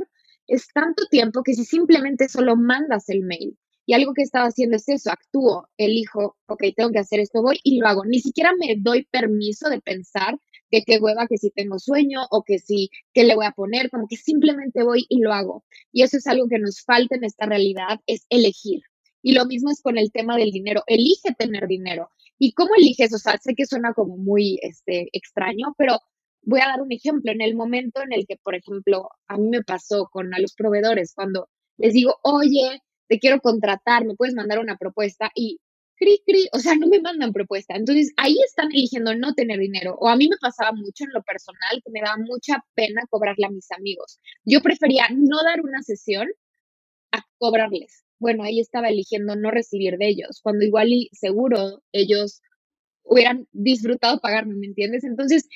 es 0.47 0.67
tanto 0.73 1.05
tiempo 1.09 1.43
que 1.43 1.53
si 1.53 1.65
simplemente 1.65 2.27
solo 2.29 2.55
mandas 2.55 3.09
el 3.09 3.21
mail. 3.23 3.57
Y 3.85 3.93
algo 3.93 4.13
que 4.13 4.23
estaba 4.23 4.47
haciendo 4.47 4.75
es 4.75 4.89
eso, 4.89 5.11
actúo, 5.11 5.69
elijo, 5.77 6.35
ok, 6.47 6.61
tengo 6.75 6.91
que 6.91 6.99
hacer 6.99 7.21
esto, 7.21 7.41
voy 7.41 7.59
y 7.63 7.79
lo 7.79 7.87
hago. 7.87 8.03
Ni 8.05 8.19
siquiera 8.19 8.51
me 8.59 8.75
doy 8.77 9.05
permiso 9.05 9.69
de 9.69 9.79
pensar 9.79 10.37
que 10.69 10.83
qué 10.83 10.97
hueva, 10.97 11.27
que 11.27 11.37
si 11.37 11.51
tengo 11.51 11.79
sueño 11.79 12.21
o 12.31 12.43
que 12.43 12.59
si, 12.59 12.89
qué 13.13 13.23
le 13.23 13.35
voy 13.35 13.45
a 13.45 13.51
poner, 13.51 13.89
como 13.89 14.07
que 14.09 14.17
simplemente 14.17 14.83
voy 14.83 15.05
y 15.07 15.21
lo 15.21 15.33
hago. 15.33 15.63
Y 15.93 16.03
eso 16.03 16.17
es 16.17 16.27
algo 16.27 16.47
que 16.49 16.59
nos 16.59 16.83
falta 16.83 17.15
en 17.15 17.23
esta 17.23 17.45
realidad, 17.45 18.01
es 18.07 18.25
elegir. 18.29 18.81
Y 19.21 19.33
lo 19.33 19.45
mismo 19.45 19.71
es 19.71 19.81
con 19.81 19.97
el 19.97 20.11
tema 20.11 20.37
del 20.37 20.51
dinero. 20.51 20.83
Elige 20.87 21.33
tener 21.37 21.67
dinero. 21.67 22.09
¿Y 22.39 22.53
cómo 22.53 22.71
eliges? 22.77 23.13
O 23.13 23.17
sea, 23.17 23.37
sé 23.37 23.55
que 23.55 23.65
suena 23.65 23.93
como 23.93 24.17
muy 24.17 24.59
este, 24.61 25.09
extraño, 25.11 25.73
pero 25.77 25.99
voy 26.43 26.61
a 26.61 26.67
dar 26.67 26.81
un 26.81 26.91
ejemplo. 26.91 27.31
En 27.31 27.41
el 27.41 27.55
momento 27.55 28.01
en 28.01 28.13
el 28.13 28.25
que, 28.27 28.37
por 28.37 28.55
ejemplo, 28.55 29.09
a 29.27 29.37
mí 29.37 29.49
me 29.49 29.63
pasó 29.63 30.07
con 30.11 30.33
a 30.33 30.39
los 30.39 30.53
proveedores, 30.53 31.13
cuando 31.13 31.49
les 31.77 31.93
digo, 31.93 32.15
oye, 32.23 32.81
te 33.07 33.19
quiero 33.19 33.39
contratar, 33.41 34.05
me 34.05 34.15
puedes 34.15 34.35
mandar 34.35 34.59
una 34.59 34.77
propuesta 34.77 35.31
y 35.35 35.59
cri, 35.95 36.21
cri, 36.25 36.47
o 36.53 36.59
sea, 36.59 36.75
no 36.75 36.87
me 36.87 37.01
mandan 37.01 37.33
propuesta. 37.33 37.75
Entonces, 37.75 38.13
ahí 38.17 38.37
están 38.45 38.71
eligiendo 38.71 39.15
no 39.15 39.33
tener 39.33 39.59
dinero. 39.59 39.95
O 39.99 40.07
a 40.09 40.15
mí 40.15 40.27
me 40.29 40.37
pasaba 40.37 40.71
mucho 40.73 41.05
en 41.05 41.11
lo 41.13 41.23
personal 41.23 41.81
que 41.83 41.91
me 41.91 42.01
daba 42.01 42.17
mucha 42.17 42.63
pena 42.75 43.03
cobrarle 43.09 43.45
a 43.47 43.49
mis 43.49 43.71
amigos. 43.71 44.19
Yo 44.45 44.61
prefería 44.61 45.07
no 45.11 45.43
dar 45.43 45.61
una 45.61 45.81
sesión 45.81 46.27
a 47.11 47.23
cobrarles 47.39 48.06
bueno, 48.19 48.43
ahí 48.43 48.59
estaba 48.59 48.89
eligiendo 48.89 49.35
no 49.35 49.51
recibir 49.51 49.97
de 49.97 50.07
ellos, 50.07 50.41
cuando 50.41 50.65
igual 50.65 50.91
y 50.91 51.09
seguro 51.13 51.83
ellos 51.91 52.41
hubieran 53.03 53.47
disfrutado 53.51 54.19
pagarme, 54.19 54.55
¿me 54.55 54.67
entiendes? 54.67 55.03
Entonces, 55.03 55.47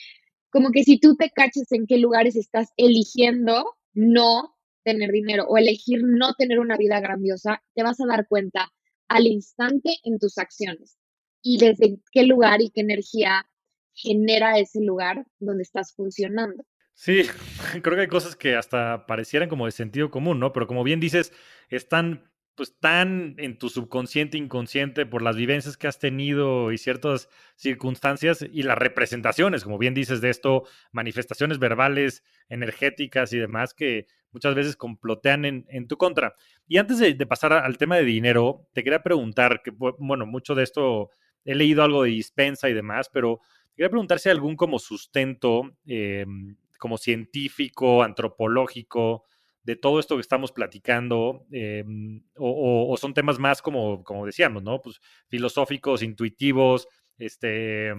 como 0.49 0.71
que 0.71 0.83
si 0.83 0.99
tú 0.99 1.15
te 1.15 1.29
cachas 1.29 1.71
en 1.71 1.87
qué 1.87 1.97
lugares 1.97 2.35
estás 2.35 2.69
eligiendo 2.77 3.65
no 3.93 4.55
tener 4.83 5.11
dinero 5.11 5.45
o 5.47 5.57
elegir 5.57 6.01
no 6.03 6.33
tener 6.33 6.59
una 6.59 6.77
vida 6.77 6.99
grandiosa, 6.99 7.63
te 7.75 7.83
vas 7.83 7.99
a 7.99 8.05
dar 8.05 8.27
cuenta 8.27 8.69
al 9.07 9.27
instante 9.27 9.97
en 10.03 10.19
tus 10.19 10.37
acciones 10.37 10.97
y 11.41 11.57
desde 11.57 11.99
qué 12.11 12.23
lugar 12.23 12.61
y 12.61 12.71
qué 12.71 12.81
energía 12.81 13.45
genera 13.93 14.57
ese 14.57 14.81
lugar 14.81 15.25
donde 15.39 15.63
estás 15.63 15.93
funcionando. 15.93 16.63
Sí, 16.93 17.23
creo 17.81 17.95
que 17.95 18.01
hay 18.01 18.07
cosas 18.07 18.35
que 18.35 18.55
hasta 18.55 19.05
parecieran 19.05 19.49
como 19.49 19.65
de 19.65 19.71
sentido 19.71 20.11
común, 20.11 20.39
¿no? 20.39 20.53
Pero 20.53 20.67
como 20.67 20.83
bien 20.83 20.99
dices, 20.99 21.33
están 21.69 22.30
pues 22.61 22.77
tan 22.79 23.33
en 23.39 23.57
tu 23.57 23.69
subconsciente, 23.69 24.37
inconsciente, 24.37 25.07
por 25.07 25.23
las 25.23 25.35
vivencias 25.35 25.77
que 25.77 25.87
has 25.87 25.97
tenido 25.97 26.71
y 26.71 26.77
ciertas 26.77 27.27
circunstancias 27.55 28.45
y 28.53 28.61
las 28.61 28.77
representaciones, 28.77 29.63
como 29.63 29.79
bien 29.79 29.95
dices 29.95 30.21
de 30.21 30.29
esto, 30.29 30.65
manifestaciones 30.91 31.57
verbales, 31.57 32.23
energéticas 32.49 33.33
y 33.33 33.39
demás 33.39 33.73
que 33.73 34.05
muchas 34.31 34.53
veces 34.53 34.75
complotean 34.75 35.43
en, 35.43 35.87
tu 35.87 35.97
contra. 35.97 36.35
Y 36.67 36.77
antes 36.77 36.99
de, 36.99 37.15
pasar 37.25 37.51
al 37.51 37.79
tema 37.79 37.95
de 37.95 38.03
dinero, 38.03 38.67
te 38.73 38.83
quería 38.83 39.01
preguntar, 39.01 39.63
que 39.63 39.71
bueno, 39.71 40.27
mucho 40.27 40.53
de 40.53 40.61
esto 40.61 41.09
he 41.43 41.55
leído 41.55 41.81
algo 41.81 42.03
de 42.03 42.11
dispensa 42.11 42.69
y 42.69 42.75
demás, 42.75 43.09
pero 43.11 43.41
quería 43.75 43.89
preguntar 43.89 44.19
si 44.19 44.29
hay 44.29 44.33
algún 44.33 44.55
como 44.55 44.77
sustento, 44.77 45.63
em, 45.87 46.57
como 46.77 46.99
científico, 46.99 48.03
antropológico, 48.03 49.25
de 49.63 49.75
todo 49.75 49.99
esto 49.99 50.15
que 50.15 50.21
estamos 50.21 50.51
platicando, 50.51 51.45
em, 51.51 52.23
o, 52.35 52.95
son 52.97 53.13
temas 53.13 53.39
más 53.39 53.61
como, 53.61 54.03
como 54.03 54.25
decíamos, 54.25 54.63
¿no? 54.63 54.81
Pues 54.81 54.99
filosóficos, 55.27 56.01
intuitivos, 56.01 56.87
este, 57.17 57.93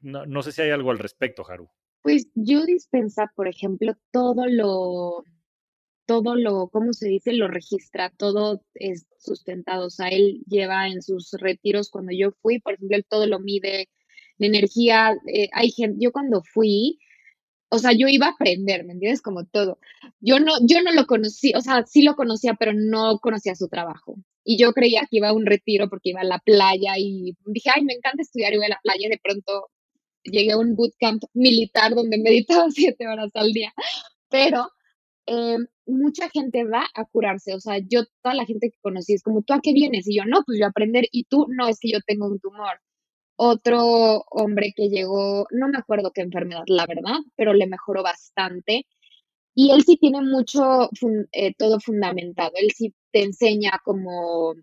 no, 0.00 0.26
no, 0.26 0.42
sé 0.42 0.52
si 0.52 0.62
hay 0.62 0.70
algo 0.70 0.90
al 0.90 0.98
respecto, 0.98 1.48
Haru. 1.48 1.68
Pues 2.02 2.28
yo 2.34 2.64
dispensa, 2.66 3.30
por 3.36 3.46
ejemplo, 3.46 3.94
todo 4.10 4.46
lo, 4.48 5.24
todo 6.06 6.34
lo, 6.34 6.68
¿cómo 6.68 6.92
se 6.92 7.08
dice? 7.08 7.32
Lo 7.32 7.46
registra, 7.46 8.10
todo 8.10 8.62
es 8.74 9.06
sustentado, 9.18 9.86
o 9.86 9.90
sea, 9.90 10.08
él 10.08 10.42
lleva 10.48 10.88
en 10.88 11.00
sus 11.00 11.32
retiros, 11.32 11.90
cuando 11.90 12.12
yo 12.12 12.32
fui, 12.42 12.58
por 12.58 12.74
ejemplo, 12.74 12.96
él 12.96 13.06
todo 13.08 13.26
lo 13.26 13.38
mide, 13.38 13.88
la 14.38 14.48
energía, 14.48 15.14
eh, 15.32 15.48
hay 15.52 15.70
gente, 15.70 15.98
yo 16.00 16.10
cuando 16.10 16.42
fui, 16.42 16.98
o 17.72 17.78
sea, 17.78 17.92
yo 17.92 18.06
iba 18.06 18.26
a 18.26 18.30
aprender, 18.32 18.84
¿me 18.84 18.92
entiendes? 18.92 19.22
Como 19.22 19.46
todo. 19.46 19.78
Yo 20.20 20.38
no, 20.38 20.52
yo 20.60 20.82
no 20.82 20.92
lo 20.92 21.06
conocí, 21.06 21.54
o 21.56 21.62
sea, 21.62 21.86
sí 21.86 22.02
lo 22.02 22.16
conocía, 22.16 22.52
pero 22.52 22.74
no 22.74 23.18
conocía 23.18 23.54
su 23.54 23.68
trabajo. 23.68 24.16
Y 24.44 24.58
yo 24.58 24.72
creía 24.74 25.08
que 25.10 25.16
iba 25.16 25.30
a 25.30 25.32
un 25.32 25.46
retiro 25.46 25.88
porque 25.88 26.10
iba 26.10 26.20
a 26.20 26.24
la 26.24 26.38
playa 26.38 26.98
y 26.98 27.34
dije, 27.46 27.70
ay, 27.74 27.82
me 27.84 27.94
encanta 27.94 28.20
estudiar 28.20 28.54
voy 28.54 28.66
a 28.66 28.68
la 28.68 28.80
playa. 28.82 29.06
Y 29.06 29.10
de 29.10 29.20
pronto 29.24 29.70
llegué 30.22 30.52
a 30.52 30.58
un 30.58 30.76
bootcamp 30.76 31.22
militar 31.32 31.94
donde 31.94 32.18
meditaba 32.18 32.66
siete 32.70 33.08
horas 33.08 33.30
al 33.34 33.52
día. 33.52 33.72
Pero 34.28 34.68
eh, 35.26 35.56
mucha 35.86 36.28
gente 36.28 36.64
va 36.64 36.84
a 36.94 37.06
curarse. 37.06 37.54
O 37.54 37.60
sea, 37.60 37.78
yo, 37.78 38.02
toda 38.22 38.34
la 38.34 38.44
gente 38.44 38.70
que 38.70 38.78
conocí 38.82 39.14
es 39.14 39.22
como, 39.22 39.40
¿tú 39.42 39.54
a 39.54 39.60
qué 39.62 39.72
vienes? 39.72 40.06
Y 40.08 40.16
yo, 40.16 40.24
no, 40.26 40.42
pues 40.44 40.58
yo 40.58 40.66
a 40.66 40.68
aprender. 40.68 41.06
Y 41.10 41.24
tú, 41.24 41.46
no, 41.48 41.68
es 41.68 41.78
que 41.80 41.90
yo 41.90 42.00
tengo 42.06 42.26
un 42.26 42.38
tumor 42.38 42.80
otro 43.36 44.24
hombre 44.30 44.72
que 44.76 44.88
llegó, 44.88 45.46
no 45.50 45.68
me 45.68 45.78
acuerdo 45.78 46.12
qué 46.12 46.22
enfermedad, 46.22 46.64
la 46.66 46.86
verdad, 46.86 47.18
pero 47.36 47.54
le 47.54 47.66
mejoró 47.66 48.02
bastante. 48.02 48.86
Y 49.54 49.70
él 49.72 49.84
sí 49.84 49.96
tiene 49.98 50.22
mucho, 50.22 50.90
eh, 51.32 51.54
todo 51.58 51.80
fundamentado. 51.80 52.52
Él 52.56 52.70
sí 52.76 52.94
te 53.12 53.22
enseña 53.24 53.72
como 53.84 54.54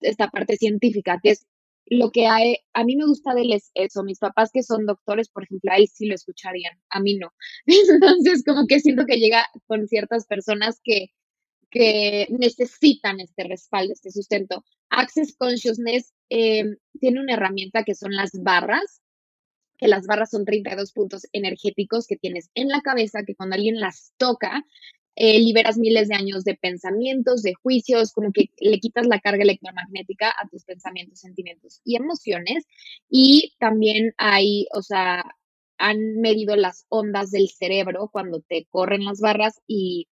esta 0.00 0.28
parte 0.30 0.56
científica, 0.56 1.20
que 1.22 1.30
es 1.30 1.46
lo 1.86 2.10
que 2.10 2.26
hay, 2.26 2.56
a 2.72 2.84
mí 2.84 2.96
me 2.96 3.06
gusta 3.06 3.34
de 3.34 3.42
él 3.42 3.52
es 3.52 3.70
eso, 3.74 4.02
mis 4.04 4.18
papás 4.18 4.50
que 4.52 4.62
son 4.62 4.86
doctores, 4.86 5.28
por 5.28 5.44
ejemplo, 5.44 5.70
a 5.72 5.76
él 5.76 5.88
sí 5.92 6.06
lo 6.06 6.14
escucharían, 6.14 6.78
a 6.90 7.00
mí 7.00 7.16
no. 7.16 7.32
Entonces, 7.66 8.42
como 8.46 8.66
que 8.66 8.80
siento 8.80 9.04
que 9.06 9.18
llega 9.18 9.46
con 9.66 9.86
ciertas 9.86 10.26
personas 10.26 10.80
que, 10.82 11.08
que 11.74 12.28
necesitan 12.30 13.18
este 13.18 13.42
respaldo, 13.42 13.92
este 13.92 14.12
sustento. 14.12 14.64
Access 14.90 15.34
Consciousness 15.36 16.14
eh, 16.30 16.64
tiene 17.00 17.20
una 17.20 17.34
herramienta 17.34 17.82
que 17.82 17.96
son 17.96 18.14
las 18.14 18.30
barras, 18.32 19.02
que 19.76 19.88
las 19.88 20.06
barras 20.06 20.30
son 20.30 20.44
32 20.44 20.92
puntos 20.92 21.26
energéticos 21.32 22.06
que 22.06 22.16
tienes 22.16 22.48
en 22.54 22.68
la 22.68 22.80
cabeza, 22.80 23.24
que 23.26 23.34
cuando 23.34 23.56
alguien 23.56 23.80
las 23.80 24.14
toca, 24.18 24.64
eh, 25.16 25.40
liberas 25.40 25.76
miles 25.76 26.06
de 26.06 26.14
años 26.14 26.44
de 26.44 26.54
pensamientos, 26.54 27.42
de 27.42 27.54
juicios, 27.54 28.12
como 28.12 28.30
que 28.30 28.50
le 28.60 28.78
quitas 28.78 29.08
la 29.08 29.18
carga 29.18 29.42
electromagnética 29.42 30.30
a 30.30 30.48
tus 30.48 30.62
pensamientos, 30.64 31.18
sentimientos 31.18 31.80
y 31.84 31.96
emociones. 31.96 32.66
Y 33.10 33.52
también 33.58 34.14
hay, 34.16 34.68
o 34.72 34.82
sea, 34.82 35.24
han 35.78 36.20
medido 36.20 36.54
las 36.54 36.86
ondas 36.88 37.32
del 37.32 37.48
cerebro 37.48 38.10
cuando 38.12 38.42
te 38.42 38.68
corren 38.70 39.04
las 39.04 39.18
barras 39.18 39.60
y 39.66 40.06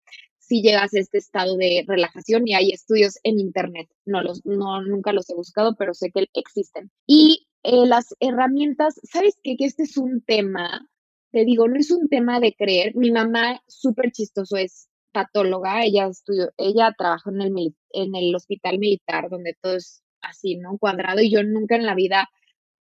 si 0.52 0.60
llegas 0.60 0.92
a 0.92 0.98
este 1.00 1.16
estado 1.16 1.56
de 1.56 1.82
relajación 1.88 2.46
y 2.46 2.54
hay 2.54 2.72
estudios 2.72 3.18
en 3.22 3.40
internet. 3.40 3.88
No 4.04 4.20
los, 4.20 4.44
no, 4.44 4.82
nunca 4.82 5.14
los 5.14 5.30
he 5.30 5.34
buscado, 5.34 5.74
pero 5.78 5.94
sé 5.94 6.10
que 6.10 6.26
existen. 6.34 6.90
Y 7.06 7.48
eh, 7.62 7.86
las 7.86 8.14
herramientas, 8.20 9.00
¿sabes 9.02 9.38
qué? 9.42 9.56
Que 9.56 9.64
este 9.64 9.84
es 9.84 9.96
un 9.96 10.20
tema, 10.20 10.86
te 11.30 11.46
digo, 11.46 11.68
no 11.68 11.76
es 11.76 11.90
un 11.90 12.06
tema 12.10 12.38
de 12.38 12.54
creer. 12.54 12.94
Mi 12.96 13.10
mamá, 13.10 13.62
súper 13.66 14.12
chistoso, 14.12 14.58
es 14.58 14.90
patóloga, 15.10 15.86
ella 15.86 16.08
estudió, 16.08 16.50
ella 16.58 16.94
trabajó 16.98 17.30
en 17.30 17.40
el, 17.40 17.74
en 17.94 18.14
el 18.14 18.34
hospital 18.34 18.78
militar 18.78 19.30
donde 19.30 19.56
todo 19.58 19.76
es 19.76 20.02
así, 20.20 20.56
¿no? 20.56 20.76
Cuadrado 20.76 21.22
y 21.22 21.30
yo 21.30 21.42
nunca 21.44 21.76
en 21.76 21.86
la 21.86 21.94
vida 21.94 22.28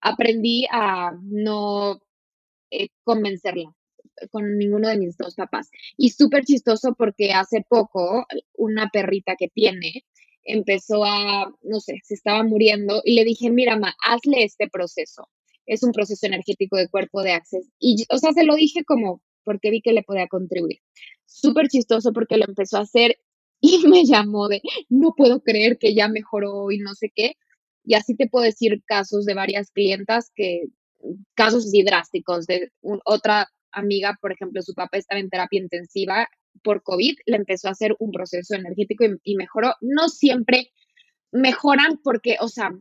aprendí 0.01 0.65
a 0.71 1.11
no 1.21 1.99
eh, 2.71 2.89
convencerla 3.03 3.75
con 4.31 4.57
ninguno 4.57 4.89
de 4.89 4.97
mis 4.97 5.17
dos 5.17 5.35
papás. 5.35 5.69
Y 5.97 6.09
súper 6.09 6.45
chistoso 6.45 6.95
porque 6.95 7.31
hace 7.31 7.65
poco 7.67 8.25
una 8.55 8.89
perrita 8.89 9.35
que 9.37 9.47
tiene 9.47 10.05
empezó 10.43 11.03
a, 11.05 11.51
no 11.61 11.79
sé, 11.79 11.99
se 12.03 12.15
estaba 12.15 12.43
muriendo 12.43 13.01
y 13.03 13.15
le 13.15 13.23
dije, 13.23 13.51
mira, 13.51 13.77
ma, 13.77 13.93
hazle 14.05 14.43
este 14.43 14.67
proceso. 14.67 15.27
Es 15.65 15.83
un 15.83 15.91
proceso 15.91 16.25
energético 16.25 16.77
de 16.77 16.89
cuerpo 16.89 17.21
de 17.21 17.31
access. 17.31 17.69
Y, 17.79 18.05
o 18.09 18.17
sea, 18.17 18.33
se 18.33 18.43
lo 18.43 18.55
dije 18.55 18.83
como 18.83 19.21
porque 19.43 19.69
vi 19.69 19.81
que 19.81 19.93
le 19.93 20.03
podía 20.03 20.27
contribuir 20.27 20.79
súper 21.29 21.67
chistoso 21.67 22.11
porque 22.13 22.37
lo 22.37 22.45
empezó 22.45 22.77
a 22.77 22.81
hacer 22.81 23.17
y 23.61 23.87
me 23.87 24.05
llamó 24.05 24.47
de, 24.47 24.61
no 24.89 25.13
puedo 25.15 25.41
creer 25.41 25.77
que 25.77 25.93
ya 25.93 26.07
mejoró 26.07 26.71
y 26.71 26.79
no 26.79 26.93
sé 26.95 27.11
qué. 27.13 27.33
Y 27.83 27.95
así 27.95 28.15
te 28.15 28.27
puedo 28.27 28.45
decir 28.45 28.83
casos 28.85 29.25
de 29.25 29.33
varias 29.33 29.71
clientas 29.71 30.31
que, 30.35 30.63
casos 31.33 31.65
así 31.65 31.83
drásticos, 31.83 32.45
de 32.45 32.71
otra 33.05 33.49
amiga, 33.71 34.17
por 34.21 34.31
ejemplo, 34.31 34.61
su 34.61 34.73
papá 34.73 34.97
estaba 34.97 35.19
en 35.19 35.29
terapia 35.29 35.59
intensiva 35.59 36.27
por 36.63 36.83
COVID, 36.83 37.15
le 37.25 37.37
empezó 37.37 37.67
a 37.67 37.71
hacer 37.71 37.95
un 37.99 38.11
proceso 38.11 38.55
energético 38.55 39.05
y, 39.23 39.35
mejoró. 39.35 39.73
No 39.81 40.09
siempre 40.09 40.71
mejoran 41.31 41.99
porque, 42.03 42.37
o 42.39 42.47
sea, 42.47 42.71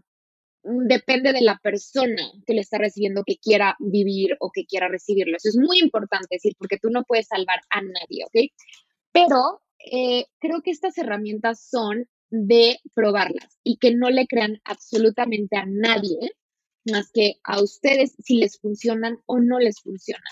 depende 0.63 1.33
de 1.33 1.43
la 1.43 1.59
persona 1.63 2.23
que 2.47 2.55
le 2.55 2.61
está 2.61 2.79
recibiendo 2.79 3.23
que 3.25 3.37
quiera 3.37 3.77
vivir 3.79 4.37
o 4.41 4.51
que 4.51 4.65
quiera 4.67 4.89
recibirlo. 4.89 5.37
Eso 5.37 5.51
es 5.51 5.57
muy 5.57 5.79
importante 5.79 6.29
decir, 6.31 6.55
porque 6.59 6.79
tú 6.79 6.91
no 6.91 7.05
puedes 7.05 7.29
salvar 7.29 7.61
a 7.71 7.81
nadie, 7.81 8.25
¿ok? 8.25 8.53
Pero 9.13 9.63
eh, 9.91 10.27
creo 10.39 10.63
que 10.63 10.71
estas 10.71 10.99
herramientas 10.99 11.63
son 11.69 12.09
de 12.31 12.79
probarlas 12.95 13.59
y 13.63 13.79
que 13.79 13.95
no 13.95 14.11
le 14.11 14.27
crean 14.27 14.61
absolutamente 14.65 15.57
a 15.57 15.65
nadie 15.67 16.33
más 16.91 17.11
que 17.13 17.35
a 17.45 17.63
ustedes 17.63 18.15
si 18.23 18.37
les 18.37 18.59
funcionan 18.59 19.19
o 19.27 19.39
no 19.41 19.59
les 19.59 19.81
funcionan, 19.81 20.23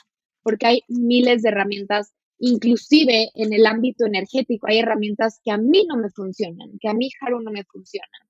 porque 0.47 0.67
hay 0.69 0.83
miles 0.87 1.43
de 1.43 1.49
herramientas, 1.49 2.13
inclusive 2.39 3.31
en 3.35 3.53
el 3.53 3.67
ámbito 3.67 4.07
energético, 4.07 4.69
hay 4.69 4.79
herramientas 4.79 5.41
que 5.45 5.51
a 5.51 5.57
mí 5.57 5.85
no 5.89 5.97
me 5.97 6.09
funcionan, 6.11 6.79
que 6.81 6.89
a 6.89 6.95
mí, 6.95 7.11
Haru, 7.21 7.41
no 7.41 7.51
me 7.51 7.65
funcionan 7.65 8.21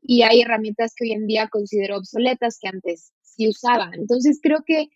y 0.00 0.22
hay 0.22 0.42
herramientas 0.42 0.94
que 0.94 1.06
hoy 1.06 1.12
en 1.14 1.26
día 1.26 1.48
considero 1.48 1.96
obsoletas 1.96 2.60
que 2.60 2.68
antes 2.68 3.12
sí 3.22 3.48
usaban. 3.48 3.92
Entonces 3.94 4.38
creo 4.40 4.62
que 4.64 4.90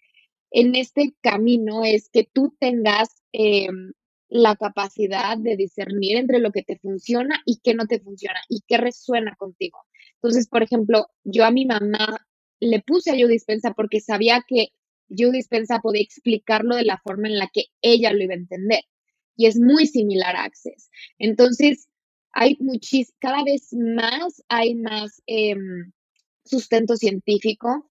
en 0.52 0.76
este 0.76 1.16
camino 1.20 1.84
es 1.84 2.10
que 2.10 2.28
tú 2.32 2.54
tengas 2.60 3.08
em, 3.32 3.92
la 4.28 4.54
capacidad 4.54 5.36
de 5.36 5.56
discernir 5.56 6.16
entre 6.16 6.38
lo 6.38 6.52
que 6.52 6.62
te 6.62 6.78
funciona 6.78 7.40
y 7.44 7.58
qué 7.60 7.74
no 7.74 7.88
te 7.88 7.98
funciona 7.98 8.38
y 8.48 8.60
qué 8.68 8.76
resuena 8.76 9.34
contigo. 9.36 9.80
Entonces, 10.22 10.46
por 10.46 10.62
ejemplo, 10.62 11.08
yo 11.24 11.44
a 11.44 11.50
mi 11.50 11.66
mamá 11.66 12.24
le 12.60 12.80
puse 12.82 13.10
a 13.10 13.16
yo 13.16 13.26
dispensa 13.26 13.72
porque 13.72 13.98
sabía 13.98 14.44
que 14.46 14.68
yo 15.08 15.30
dispensa 15.30 15.80
podía 15.80 16.02
explicarlo 16.02 16.76
de 16.76 16.84
la 16.84 16.98
forma 16.98 17.28
en 17.28 17.38
la 17.38 17.48
que 17.52 17.66
ella 17.82 18.12
lo 18.12 18.22
iba 18.22 18.34
a 18.34 18.38
entender. 18.38 18.80
Y 19.36 19.46
es 19.46 19.58
muy 19.58 19.86
similar 19.86 20.36
a 20.36 20.44
Access. 20.44 20.90
Entonces, 21.18 21.88
hay 22.32 22.56
muchis, 22.60 23.12
cada 23.18 23.42
vez 23.44 23.72
más 23.72 24.42
hay 24.48 24.74
más 24.74 25.22
em, 25.26 25.92
sustento 26.44 26.96
científico. 26.96 27.88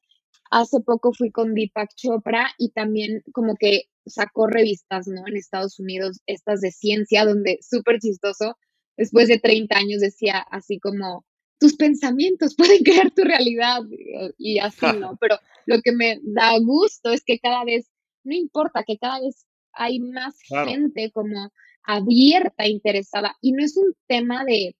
Hace 0.51 0.79
poco 0.81 1.13
fui 1.13 1.31
con 1.31 1.53
Deepak 1.53 1.89
Chopra 1.95 2.51
y 2.57 2.69
también 2.71 3.21
como 3.33 3.55
que 3.55 3.83
sacó 4.05 4.47
revistas, 4.47 5.07
¿no? 5.07 5.27
En 5.27 5.35
Estados 5.35 5.79
Unidos, 5.79 6.21
estas 6.25 6.61
de 6.61 6.71
ciencia, 6.71 7.25
donde 7.25 7.59
súper 7.61 7.99
chistoso, 7.99 8.57
después 8.95 9.27
de 9.27 9.39
30 9.39 9.77
años 9.77 10.01
decía 10.01 10.39
así 10.39 10.79
como, 10.79 11.25
tus 11.59 11.75
pensamientos 11.75 12.55
pueden 12.55 12.83
crear 12.83 13.11
tu 13.11 13.23
realidad 13.23 13.81
y 14.37 14.59
así, 14.59 14.85
¿no? 14.99 15.17
Pero 15.19 15.37
lo 15.65 15.81
que 15.81 15.91
me 15.91 16.19
da 16.23 16.57
gusto 16.59 17.11
es 17.11 17.23
que 17.23 17.39
cada 17.39 17.63
vez, 17.63 17.89
no 18.23 18.35
importa, 18.35 18.83
que 18.85 18.97
cada 18.97 19.19
vez 19.19 19.45
hay 19.73 19.99
más 19.99 20.37
gente 20.41 21.11
como 21.11 21.51
abierta, 21.83 22.67
interesada. 22.67 23.35
Y 23.41 23.53
no 23.53 23.63
es 23.63 23.77
un 23.77 23.93
tema 24.07 24.43
de, 24.45 24.75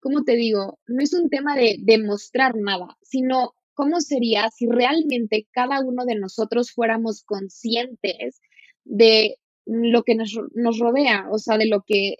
¿cómo 0.00 0.24
te 0.24 0.34
digo? 0.34 0.78
No 0.86 1.02
es 1.02 1.14
un 1.14 1.30
tema 1.30 1.56
de 1.56 1.76
demostrar 1.80 2.54
nada, 2.56 2.98
sino 3.02 3.54
cómo 3.74 4.00
sería 4.00 4.50
si 4.50 4.66
realmente 4.66 5.46
cada 5.52 5.80
uno 5.80 6.04
de 6.04 6.16
nosotros 6.16 6.72
fuéramos 6.72 7.22
conscientes 7.24 8.40
de 8.84 9.36
lo 9.64 10.02
que 10.02 10.16
nos, 10.16 10.34
rodea, 10.78 11.26
o 11.30 11.38
sea, 11.38 11.56
de 11.56 11.66
lo 11.66 11.82
que 11.86 12.16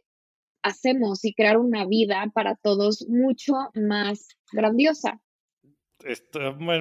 hacemos 0.62 1.24
y 1.24 1.34
crear 1.34 1.56
una 1.56 1.86
vida 1.86 2.30
para 2.34 2.56
todos 2.56 3.06
mucho 3.08 3.54
más 3.74 4.28
grandiosa. 4.52 5.20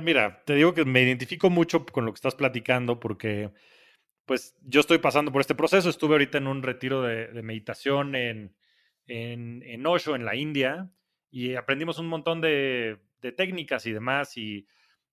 mira, 0.01 0.43
te 0.45 0.55
digo 0.55 0.73
que 0.73 0.85
me 0.85 1.03
identifico 1.03 1.49
mucho 1.49 1.85
con 1.85 2.05
lo 2.05 2.11
que 2.11 2.17
estás 2.17 2.35
platicando 2.35 2.99
porque 2.99 3.51
pues 4.29 4.55
yo 4.61 4.81
estoy 4.81 4.99
pasando 4.99 5.31
por 5.31 5.41
este 5.41 5.55
proceso. 5.55 5.89
Estuve 5.89 6.13
ahorita 6.13 6.37
en 6.37 6.45
un 6.45 6.61
retiro 6.61 7.01
de, 7.01 7.41
meditación 7.41 8.15
en, 8.15 8.55
en, 9.07 9.87
Osho, 9.87 10.15
en 10.15 10.23
la 10.23 10.35
India, 10.35 10.87
y 11.31 11.55
aprendimos 11.55 11.97
un 11.97 12.05
montón 12.05 12.39
de, 12.39 12.99
técnicas 13.35 13.87
y 13.87 13.91
demás. 13.91 14.37
Y, 14.37 14.67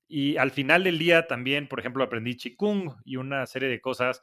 y, 0.07 0.37
al 0.37 0.51
final 0.51 0.85
del 0.85 0.99
día 0.99 1.27
también, 1.27 1.67
por 1.67 1.81
ejemplo, 1.81 2.05
aprendí 2.05 2.37
Qigong 2.37 2.97
y 3.07 3.17
una 3.17 3.47
serie 3.47 3.71
de 3.71 3.81
cosas 3.81 4.23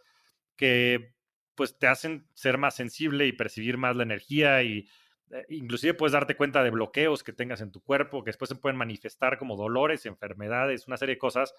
que 0.56 1.13
pues 1.56 1.78
te 1.78 1.88
hacen 1.88 2.28
ser 2.34 2.58
más 2.58 2.76
sensible 2.76 3.28
y 3.28 3.32
percibir 3.32 3.78
más 3.78 3.96
la 3.96 4.04
energía 4.04 4.64
y 4.64 4.88
eh, 5.32 5.46
inclusive 5.50 5.94
puedes 5.94 6.14
darte 6.14 6.36
cuenta 6.36 6.64
de 6.64 6.72
bloqueos 6.72 7.24
que 7.24 7.34
tengas 7.34 7.62
en 7.62 7.72
tu 7.72 7.82
cuerpo 7.82 8.24
que 8.24 8.30
después 8.30 8.50
se 8.50 8.56
pueden 8.56 8.78
manifestar 8.78 9.38
como 9.38 9.56
dolores, 9.56 10.06
enfermedades, 10.06 10.88
una 10.88 10.98
serie 10.98 11.16
de 11.16 11.20
cosas 11.20 11.54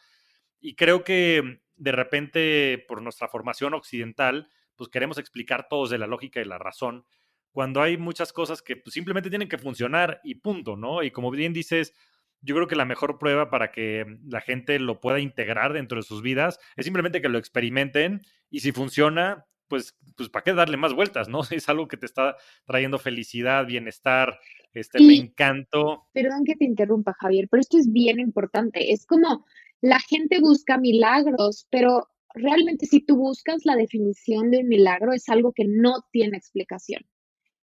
y 0.61 0.75
creo 0.75 1.05
que 1.05 1.61
de 1.77 1.93
repente, 1.93 2.85
por 2.89 3.03
nuestra 3.03 3.29
formación 3.29 3.75
occidental, 3.75 4.49
pues 4.77 4.89
queremos 4.89 5.19
explicar 5.19 5.69
todos 5.69 5.91
de 5.91 5.99
la 5.99 6.07
lógica 6.07 6.41
y 6.41 6.45
la 6.45 6.59
razón, 6.59 7.05
cuando 7.53 7.83
hay 7.83 7.97
muchas 7.97 8.33
cosas 8.33 8.63
que 8.63 8.77
pues, 8.77 8.95
simplemente 8.95 9.29
tienen 9.29 9.49
que 9.49 9.59
funcionar 9.59 10.21
y 10.25 10.37
punto, 10.37 10.77
¿no? 10.77 11.03
Y 11.03 11.11
como 11.11 11.31
bien 11.31 11.53
dices, 11.53 11.95
yo 12.41 12.55
creo 12.55 12.67
que 12.67 12.77
la 12.77 12.85
mejor 12.85 13.19
prueba 13.19 13.51
para 13.51 13.71
que 13.71 14.19
la 14.27 14.41
gente 14.41 14.79
lo 14.79 15.01
pueda 15.01 15.21
integrar 15.21 15.73
dentro 15.73 15.99
de 15.99 16.03
sus 16.03 16.23
vidas 16.23 16.59
es 16.77 16.85
simplemente 16.85 17.23
que 17.23 17.29
lo 17.29 17.39
experimenten 17.39 18.23
y 18.51 18.61
si 18.61 18.73
funciona, 18.73 19.47
pues, 19.69 19.97
pues 20.17 20.29
¿para 20.29 20.45
qué 20.45 20.53
darle 20.53 20.77
más 20.77 20.95
vueltas, 20.95 21.29
no? 21.29 21.41
Es 21.51 21.69
algo 21.69 21.89
que 21.89 21.97
te 21.97 22.07
está 22.07 22.37
trayendo 22.67 22.99
felicidad, 22.99 23.67
bienestar, 23.67 24.39
este, 24.73 25.01
me 25.01 25.15
encanto. 25.15 26.09
Perdón 26.13 26.45
que 26.45 26.57
te 26.57 26.65
interrumpa, 26.65 27.15
Javier, 27.15 27.49
pero 27.51 27.61
esto 27.61 27.79
es 27.79 27.93
bien 27.93 28.19
importante. 28.19 28.93
Es 28.93 29.07
como 29.07 29.45
la 29.81 30.01
gente 30.01 30.41
busca 30.41 30.79
milagros, 30.79 31.69
pero 31.71 32.09
realmente 32.35 32.87
si 32.87 33.01
tú 33.01 33.17
buscas 33.17 33.65
la 33.65 33.77
definición 33.77 34.51
de 34.51 34.59
un 34.59 34.69
milagro 34.69 35.13
es 35.13 35.29
algo 35.29 35.53
que 35.53 35.65
no 35.65 36.05
tiene 36.11 36.37
explicación. 36.37 37.03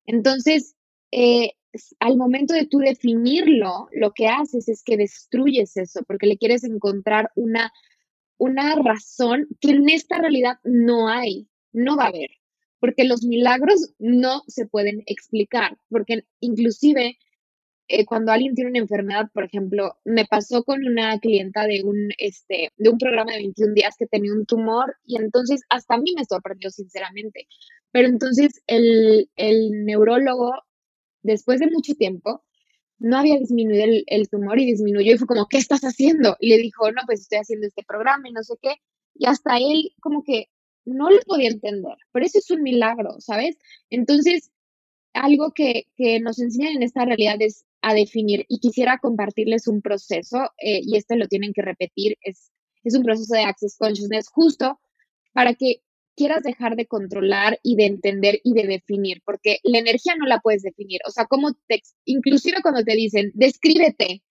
Entonces, 0.06 0.76
eh, 1.12 1.52
al 2.00 2.18
momento 2.18 2.54
de 2.54 2.66
tú 2.66 2.80
definirlo, 2.80 3.88
lo 3.92 4.12
que 4.12 4.28
haces 4.28 4.68
es 4.68 4.84
que 4.84 4.98
destruyes 4.98 5.78
eso, 5.78 6.02
porque 6.08 6.28
le 6.28 6.38
quieres 6.38 6.64
encontrar 6.64 7.32
una, 7.36 7.72
una 8.38 8.76
razón 8.76 9.48
que 9.60 9.72
en 9.72 9.90
esta 9.90 10.18
realidad 10.18 10.58
no 10.64 11.08
hay, 11.08 11.48
no 11.74 11.98
va 11.98 12.06
a 12.06 12.10
haber, 12.10 12.30
porque 12.80 13.04
los 13.04 13.24
milagros 13.24 13.94
no 14.00 14.44
se 14.48 14.66
pueden 14.66 15.04
explicar, 15.06 15.78
porque 15.90 16.26
inclusive 16.40 17.18
eh, 17.94 18.06
cuando 18.06 18.32
alguien 18.32 18.56
tiene 18.56 18.70
una 18.70 18.80
enfermedad, 18.80 19.30
por 19.34 19.44
ejemplo, 19.44 19.98
me 20.06 20.26
pasó 20.26 20.64
con 20.64 20.86
una 20.86 21.20
clienta 21.20 21.66
de 21.66 21.84
un, 21.84 22.10
este, 22.18 22.72
de 22.78 22.90
un 22.90 22.98
programa 22.98 23.34
de 23.34 23.40
21 23.40 23.74
días 23.74 23.96
que 24.00 24.08
tenía 24.08 24.32
un 24.32 24.46
tumor 24.46 24.96
y 25.06 25.18
entonces 25.18 25.62
hasta 25.68 25.96
a 25.96 25.98
mí 25.98 26.14
me 26.16 26.24
sorprendió 26.24 26.70
sinceramente. 26.70 27.48
Pero 27.92 28.08
entonces 28.08 28.62
el, 28.68 29.30
el 29.36 29.84
neurólogo, 29.84 30.54
después 31.22 31.60
de 31.60 31.70
mucho 31.70 31.94
tiempo, 31.96 32.46
no 32.98 33.18
había 33.18 33.38
disminuido 33.38 33.84
el, 33.84 34.04
el, 34.08 34.30
tumor 34.30 34.58
y 34.58 34.66
disminuyó 34.66 35.14
y 35.14 35.18
fue 35.18 35.28
como, 35.28 35.48
¿qué 35.50 35.58
estás 35.58 35.82
haciendo? 35.82 36.38
Y 36.40 36.50
le 36.50 36.60
dijo, 36.60 36.90
no, 36.94 37.02
pues 37.06 37.22
estoy 37.22 37.40
haciendo 37.40 37.68
este 37.68 37.84
programa 37.84 38.30
y 38.30 38.32
no 38.32 38.44
sé 38.44 38.56
qué. 38.62 38.76
Y 39.16 39.26
hasta 39.26 39.58
él 39.58 39.92
como 40.00 40.24
que 40.24 40.48
no 40.86 41.10
lo 41.10 41.20
podía 41.22 41.50
entender, 41.50 41.96
pero 42.12 42.26
eso 42.26 42.40
es 42.40 42.50
un 42.52 42.64
milagro, 42.64 43.20
¿sabes? 43.20 43.58
Entonces, 43.90 44.52
algo 45.14 45.52
que, 45.52 45.88
que 45.96 46.20
nos 46.20 46.40
enseñan 46.40 46.78
en 46.78 46.84
esta 46.84 47.06
realidad 47.06 47.36
es 47.40 47.66
a 47.82 47.94
definir 47.94 48.46
y 48.48 48.60
quisiera 48.60 49.00
compartirles 49.00 49.68
un 49.68 49.82
proceso 49.82 50.38
eh, 50.58 50.82
y 50.84 50.98
este 50.98 51.16
lo 51.16 51.28
tienen 51.28 51.54
que 51.54 51.62
repetir, 51.62 52.18
es, 52.22 52.52
es 52.84 52.96
un 52.96 53.04
proceso 53.04 53.34
de 53.34 53.44
Access 53.44 53.78
Consciousness 53.78 54.28
justo 54.30 54.80
para 55.34 55.54
que 55.56 55.82
quieras 56.16 56.44
dejar 56.44 56.76
de 56.76 56.88
controlar 56.88 57.60
y 57.64 57.76
de 57.76 57.86
entender 57.86 58.40
y 58.44 58.54
de 58.54 58.68
definir, 58.68 59.22
porque 59.26 59.60
la 59.64 59.80
energía 59.80 60.16
no 60.18 60.26
la 60.28 60.40
puedes 60.40 60.62
definir. 60.62 61.00
O 61.08 61.12
sea, 61.12 61.26
como 61.26 61.54
te, 61.68 61.82
inclusive 62.06 62.58
cuando 62.62 62.84
te 62.84 62.96
dicen, 62.96 63.32
descríbete, 63.34 64.22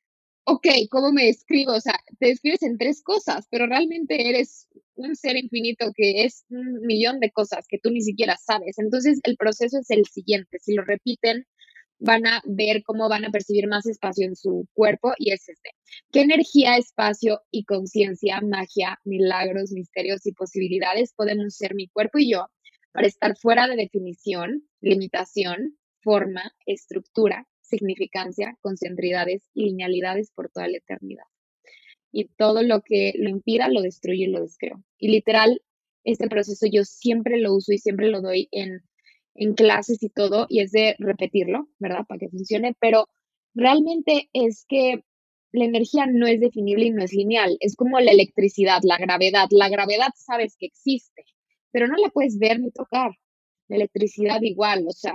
ok, 0.50 0.66
¿cómo 0.90 1.12
me 1.12 1.26
describo? 1.26 1.72
O 1.72 1.80
sea, 1.80 1.94
te 2.18 2.28
describes 2.28 2.62
en 2.62 2.76
tres 2.76 3.02
cosas, 3.02 3.46
pero 3.50 3.66
realmente 3.66 4.28
eres 4.28 4.66
un 4.96 5.14
ser 5.14 5.36
infinito 5.36 5.92
que 5.94 6.24
es 6.24 6.44
un 6.50 6.80
millón 6.82 7.20
de 7.20 7.30
cosas 7.30 7.66
que 7.68 7.78
tú 7.78 7.90
ni 7.90 8.02
siquiera 8.02 8.36
sabes. 8.36 8.78
Entonces, 8.78 9.20
el 9.22 9.36
proceso 9.36 9.78
es 9.78 9.90
el 9.90 10.06
siguiente. 10.06 10.58
Si 10.60 10.74
lo 10.74 10.82
repiten, 10.84 11.46
van 12.00 12.26
a 12.26 12.42
ver 12.46 12.82
cómo 12.82 13.08
van 13.08 13.24
a 13.24 13.30
percibir 13.30 13.68
más 13.68 13.86
espacio 13.86 14.26
en 14.26 14.34
su 14.34 14.66
cuerpo 14.72 15.12
y 15.18 15.32
es 15.32 15.48
este. 15.48 15.70
¿Qué 16.10 16.22
energía, 16.22 16.76
espacio 16.76 17.42
y 17.52 17.64
conciencia, 17.64 18.40
magia, 18.40 18.98
milagros, 19.04 19.70
misterios 19.70 20.26
y 20.26 20.32
posibilidades 20.32 21.12
podemos 21.14 21.54
ser 21.54 21.74
mi 21.74 21.88
cuerpo 21.88 22.18
y 22.18 22.32
yo 22.32 22.46
para 22.92 23.06
estar 23.06 23.36
fuera 23.36 23.68
de 23.68 23.76
definición, 23.76 24.64
limitación, 24.80 25.78
forma, 26.02 26.52
estructura, 26.66 27.46
significancia, 27.70 28.58
concentridades 28.60 29.42
y 29.54 29.66
linealidades 29.66 30.30
por 30.34 30.50
toda 30.50 30.68
la 30.68 30.78
eternidad? 30.78 31.24
Y 32.12 32.26
todo 32.26 32.62
lo 32.62 32.82
que 32.82 33.12
lo 33.16 33.30
impida 33.30 33.68
lo 33.68 33.82
destruye 33.82 34.24
y 34.24 34.30
lo 34.30 34.40
descreo. 34.40 34.82
Y 34.98 35.08
literal, 35.08 35.62
este 36.04 36.28
proceso 36.28 36.66
yo 36.70 36.84
siempre 36.84 37.38
lo 37.38 37.54
uso 37.54 37.72
y 37.72 37.78
siempre 37.78 38.08
lo 38.08 38.20
doy 38.20 38.48
en 38.50 38.82
en 39.34 39.54
clases 39.54 40.02
y 40.02 40.10
todo, 40.10 40.46
y 40.48 40.60
es 40.60 40.72
de 40.72 40.96
repetirlo, 40.98 41.68
¿verdad? 41.78 42.04
Para 42.06 42.18
que 42.18 42.28
funcione, 42.28 42.74
pero 42.80 43.08
realmente 43.54 44.28
es 44.32 44.64
que 44.68 45.02
la 45.52 45.64
energía 45.64 46.06
no 46.06 46.26
es 46.26 46.40
definible 46.40 46.84
y 46.86 46.90
no 46.90 47.02
es 47.02 47.12
lineal, 47.12 47.56
es 47.60 47.74
como 47.74 47.98
la 48.00 48.12
electricidad, 48.12 48.80
la 48.82 48.98
gravedad. 48.98 49.48
La 49.50 49.68
gravedad 49.68 50.10
sabes 50.14 50.56
que 50.58 50.66
existe, 50.66 51.24
pero 51.72 51.88
no 51.88 51.96
la 51.96 52.10
puedes 52.10 52.38
ver 52.38 52.60
ni 52.60 52.70
tocar. 52.70 53.12
La 53.68 53.76
electricidad 53.76 54.40
igual, 54.42 54.84
o 54.86 54.92
sea, 54.92 55.14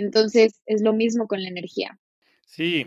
entonces 0.00 0.62
es 0.66 0.82
lo 0.82 0.92
mismo 0.92 1.26
con 1.26 1.42
la 1.42 1.48
energía. 1.48 1.98
Sí, 2.46 2.86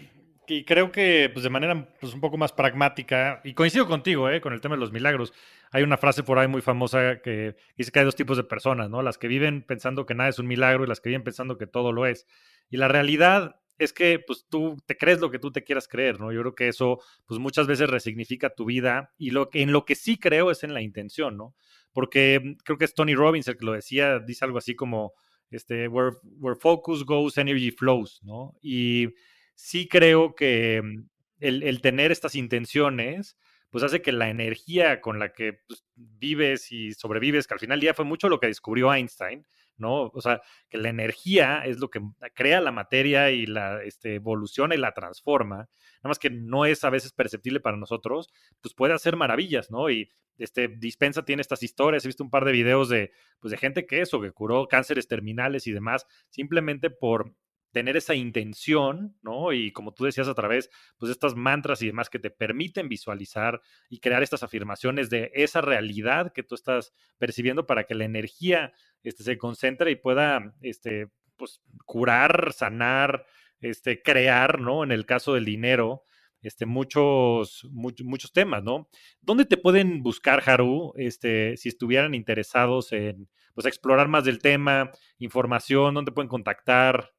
y 0.51 0.66
creo 0.66 0.91
que 0.91 1.30
pues, 1.32 1.43
de 1.43 1.49
manera 1.49 1.95
pues, 1.99 2.14
un 2.14 2.20
poco 2.20 2.38
más 2.38 2.51
pragmática, 2.51 3.39
y 3.45 3.53
coincido 3.53 3.88
contigo 3.88 4.30
¿eh? 4.30 4.41
con 4.41 4.51
el 4.51 4.59
tema 4.59 4.76
de 4.76 4.82
los 4.82 4.91
milagros, 4.91 5.34
hay 5.72 5.84
una 5.84 5.97
frase 5.97 6.24
por 6.24 6.39
ahí 6.39 6.49
muy 6.49 6.62
famosa 6.62 7.22
que 7.22 7.55
dice 7.78 7.91
que 7.91 7.99
hay 7.99 8.05
dos 8.05 8.18
tipos 8.18 8.36
de 8.36 8.43
personas, 8.43 8.89
¿no? 8.89 9.01
Las 9.01 9.18
que 9.18 9.30
viven 9.30 9.62
pensando 9.62 10.05
que 10.05 10.14
nada 10.14 10.30
es 10.30 10.39
un 10.39 10.47
milagro 10.47 10.84
y 10.84 10.88
las 10.88 10.99
que 10.99 11.09
viven 11.09 11.24
pensando 11.24 11.57
que 11.57 11.68
todo 11.68 11.93
lo 11.93 12.05
es. 12.05 12.28
Y 12.70 12.76
la 12.76 12.89
realidad 12.89 13.62
es 13.78 13.93
que 13.93 14.20
pues 14.20 14.45
tú 14.49 14.78
te 14.86 14.97
crees 14.97 15.22
lo 15.22 15.32
que 15.32 15.39
tú 15.39 15.51
te 15.51 15.64
quieras 15.64 15.88
creer, 15.88 16.20
¿no? 16.20 16.34
Yo 16.34 16.41
creo 16.41 16.55
que 16.55 16.68
eso 16.68 16.99
pues 17.26 17.39
muchas 17.39 17.66
veces 17.66 17.89
resignifica 17.89 18.49
tu 18.49 18.66
vida 18.66 19.14
y 19.18 19.30
lo 19.32 19.49
que 19.49 19.62
en 19.62 19.72
lo 19.72 19.86
que 19.86 19.95
sí 19.95 20.18
creo 20.18 20.51
es 20.51 20.66
en 20.66 20.74
la 20.74 20.82
intención, 20.82 21.38
¿no? 21.38 21.55
Porque 21.93 22.57
creo 22.66 22.78
que 22.78 22.86
es 22.86 22.93
Tony 22.93 23.16
Robbins 23.16 23.47
el 23.47 23.55
que 23.55 23.66
lo 23.66 23.72
decía, 23.72 24.20
dice 24.20 24.43
algo 24.43 24.57
así 24.57 24.76
como 24.76 25.14
este 25.52 25.88
where, 25.88 26.16
where 26.39 26.56
focus 26.56 27.04
goes 27.04 27.38
energy 27.38 27.72
flows, 27.72 28.22
¿no? 28.24 28.56
Y 28.62 29.10
sí 29.56 29.88
creo 29.88 30.36
que 30.36 30.82
mm, 30.82 31.10
el, 31.39 31.82
tener 31.82 32.12
estas 32.12 32.36
intenciones, 32.36 33.38
pues 33.70 33.84
hace 33.84 34.02
que 34.02 34.12
la 34.12 34.30
energía 34.30 35.02
con 35.02 35.20
la 35.20 35.34
que 35.34 35.60
pues, 35.68 35.86
vives 35.95 36.72
y 36.72 36.93
sobrevives, 36.93 37.47
que 37.47 37.54
al 37.54 37.60
final 37.60 37.78
del 37.78 37.82
día 37.82 37.93
fue 37.93 38.06
mucho 38.06 38.30
lo 38.30 38.39
que 38.39 38.47
descubrió 38.47 38.93
Einstein, 38.93 39.45
¿no? 39.82 40.04
O 40.14 40.22
sea, 40.22 40.42
que 40.70 40.78
la 40.78 40.90
energía 40.90 41.66
es 41.66 41.80
lo 41.80 41.90
que 41.90 42.00
crea 42.34 42.62
la 42.62 42.72
materia 42.72 43.32
y 43.32 43.46
la 43.46 43.84
este, 43.84 44.16
evoluciona 44.16 44.76
y 44.76 44.78
la 44.78 44.94
transforma, 44.94 45.56
nada 45.58 45.70
más 46.04 46.20
que 46.20 46.30
no 46.30 46.66
es 46.66 46.84
a 46.84 46.90
veces 46.90 47.12
perceptible 47.12 47.60
para 47.60 47.78
nosotros, 47.78 48.30
pues 48.62 48.74
puede 48.74 48.94
hacer 48.94 49.18
maravillas, 49.18 49.72
¿no? 49.72 49.90
Y 49.90 50.10
este 50.38 50.68
Dispensa 50.68 51.24
tiene 51.24 51.42
estas 51.42 51.64
historias, 51.64 52.06
he 52.06 52.08
visto 52.08 52.24
un 52.24 52.30
par 52.30 52.46
de 52.46 52.52
videos 52.52 52.90
de, 52.90 53.12
pues, 53.40 53.52
de 53.52 53.58
gente 53.58 53.86
que 53.86 54.02
eso, 54.02 54.22
que 54.22 54.32
curó 54.32 54.68
cánceres 54.68 55.08
terminales 55.08 55.68
y 55.68 55.72
demás, 55.72 56.06
simplemente 56.30 56.90
por 56.90 57.34
tener 57.72 57.97
esa 57.97 58.15
intención, 58.15 59.17
¿no? 59.22 59.53
Y 59.53 59.72
como 59.72 59.93
tú 59.93 60.05
decías 60.05 60.28
a 60.28 60.36
través, 60.36 60.69
pues 60.97 61.11
estas 61.11 61.36
mantras 61.36 61.82
y 61.82 61.88
demás 61.88 62.09
que 62.09 62.19
te 62.19 62.30
permiten 62.30 62.89
visualizar 62.89 63.61
y 63.89 63.99
crear 63.99 64.24
estas 64.24 64.43
afirmaciones 64.43 65.09
de 65.09 65.32
esa 65.34 65.61
realidad 65.61 66.34
que 66.34 66.43
tú 66.43 66.55
estás 66.55 66.93
percibiendo 67.17 67.65
para 67.65 67.86
que 67.86 67.95
la 67.95 68.05
energía 68.05 68.74
este, 69.03 69.24
se 69.24 69.38
concentre 69.38 69.91
y 69.91 69.95
pueda, 69.95 70.53
este, 70.61 71.09
pues, 71.38 71.61
curar, 71.86 72.53
sanar, 72.53 73.26
este, 73.61 74.01
crear, 74.01 74.59
¿no? 74.59 74.84
En 74.84 74.91
el 74.91 75.05
caso 75.05 75.34
del 75.34 75.45
dinero, 75.45 76.03
este, 76.41 76.65
muchos, 76.65 77.67
muchos, 77.72 78.34
temas, 78.34 78.63
¿no? 78.63 78.89
¿Dónde 79.22 79.45
te 79.45 79.57
pueden 79.57 80.03
buscar, 80.03 80.43
Haru, 80.45 80.93
este, 80.97 81.55
si 81.57 81.69
estuvieran 81.69 82.15
interesados 82.15 82.91
en, 82.91 83.30
pues, 83.53 83.65
explorar 83.67 84.07
más 84.07 84.26
del 84.26 84.39
tema, 84.39 84.91
información, 85.19 85.93
dónde 85.93 86.11
pueden 86.11 86.30
contactar? 86.30 87.11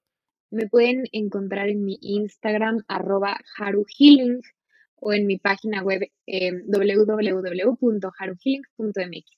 Me 0.52 0.68
pueden 0.68 1.04
encontrar 1.12 1.68
en 1.68 1.84
mi 1.84 1.98
Instagram, 2.00 2.82
arroba 2.86 3.38
haruhealing, 3.58 4.40
o 5.02 5.12
en 5.12 5.26
mi 5.26 5.36
página 5.36 5.82
web 5.82 6.08
eh, 6.26 6.52
www.haruhealing.mx. 6.66 9.30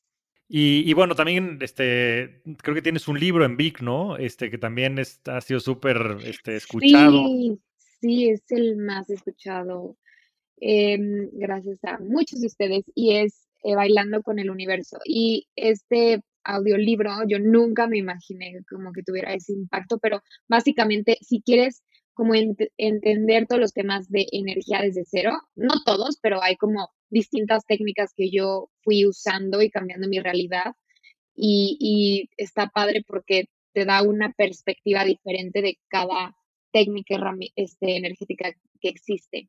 Y, 0.46 0.88
y, 0.88 0.92
bueno, 0.92 1.14
también 1.14 1.58
este, 1.62 2.42
creo 2.58 2.74
que 2.74 2.82
tienes 2.82 3.08
un 3.08 3.18
libro 3.18 3.46
en 3.46 3.56
Vic, 3.56 3.80
¿no? 3.80 4.18
Este, 4.18 4.50
que 4.50 4.58
también 4.58 4.98
ha 4.98 5.40
sido 5.40 5.60
súper 5.60 6.18
este, 6.24 6.56
escuchado. 6.56 7.26
Sí, 7.26 7.58
sí, 8.00 8.28
es 8.28 8.42
el 8.50 8.76
más 8.76 9.08
escuchado. 9.08 9.96
Em, 10.60 11.30
gracias 11.32 11.82
a 11.84 11.98
muchos 11.98 12.42
de 12.42 12.48
ustedes. 12.48 12.84
Y 12.94 13.14
es 13.14 13.48
eh, 13.62 13.74
Bailando 13.74 14.22
con 14.22 14.38
el 14.38 14.50
Universo. 14.50 14.98
Y 15.06 15.48
este 15.56 16.20
audiolibro, 16.44 17.10
yo 17.28 17.38
nunca 17.38 17.86
me 17.86 17.98
imaginé 17.98 18.60
como 18.68 18.92
que 18.92 19.02
tuviera 19.02 19.34
ese 19.34 19.52
impacto, 19.52 19.98
pero 19.98 20.22
básicamente 20.48 21.18
si 21.20 21.42
quieres 21.42 21.82
como 22.14 22.34
entender 22.34 23.46
todos 23.46 23.60
los 23.60 23.72
temas 23.72 24.08
de 24.08 24.26
energía 24.30 24.80
desde 24.82 25.02
cero, 25.04 25.32
no 25.56 25.82
todos, 25.84 26.18
pero 26.22 26.42
hay 26.42 26.56
como 26.56 26.90
distintas 27.10 27.66
técnicas 27.66 28.12
que 28.16 28.30
yo 28.30 28.70
fui 28.82 29.04
usando 29.04 29.60
y 29.62 29.70
cambiando 29.70 30.08
mi 30.08 30.20
realidad 30.20 30.74
y, 31.34 31.76
y 31.80 32.30
está 32.36 32.68
padre 32.68 33.02
porque 33.06 33.48
te 33.72 33.84
da 33.84 34.02
una 34.02 34.32
perspectiva 34.32 35.04
diferente 35.04 35.60
de 35.60 35.78
cada 35.88 36.36
técnica 36.72 37.16
este, 37.56 37.96
energética 37.96 38.52
que 38.80 38.88
existe. 38.88 39.48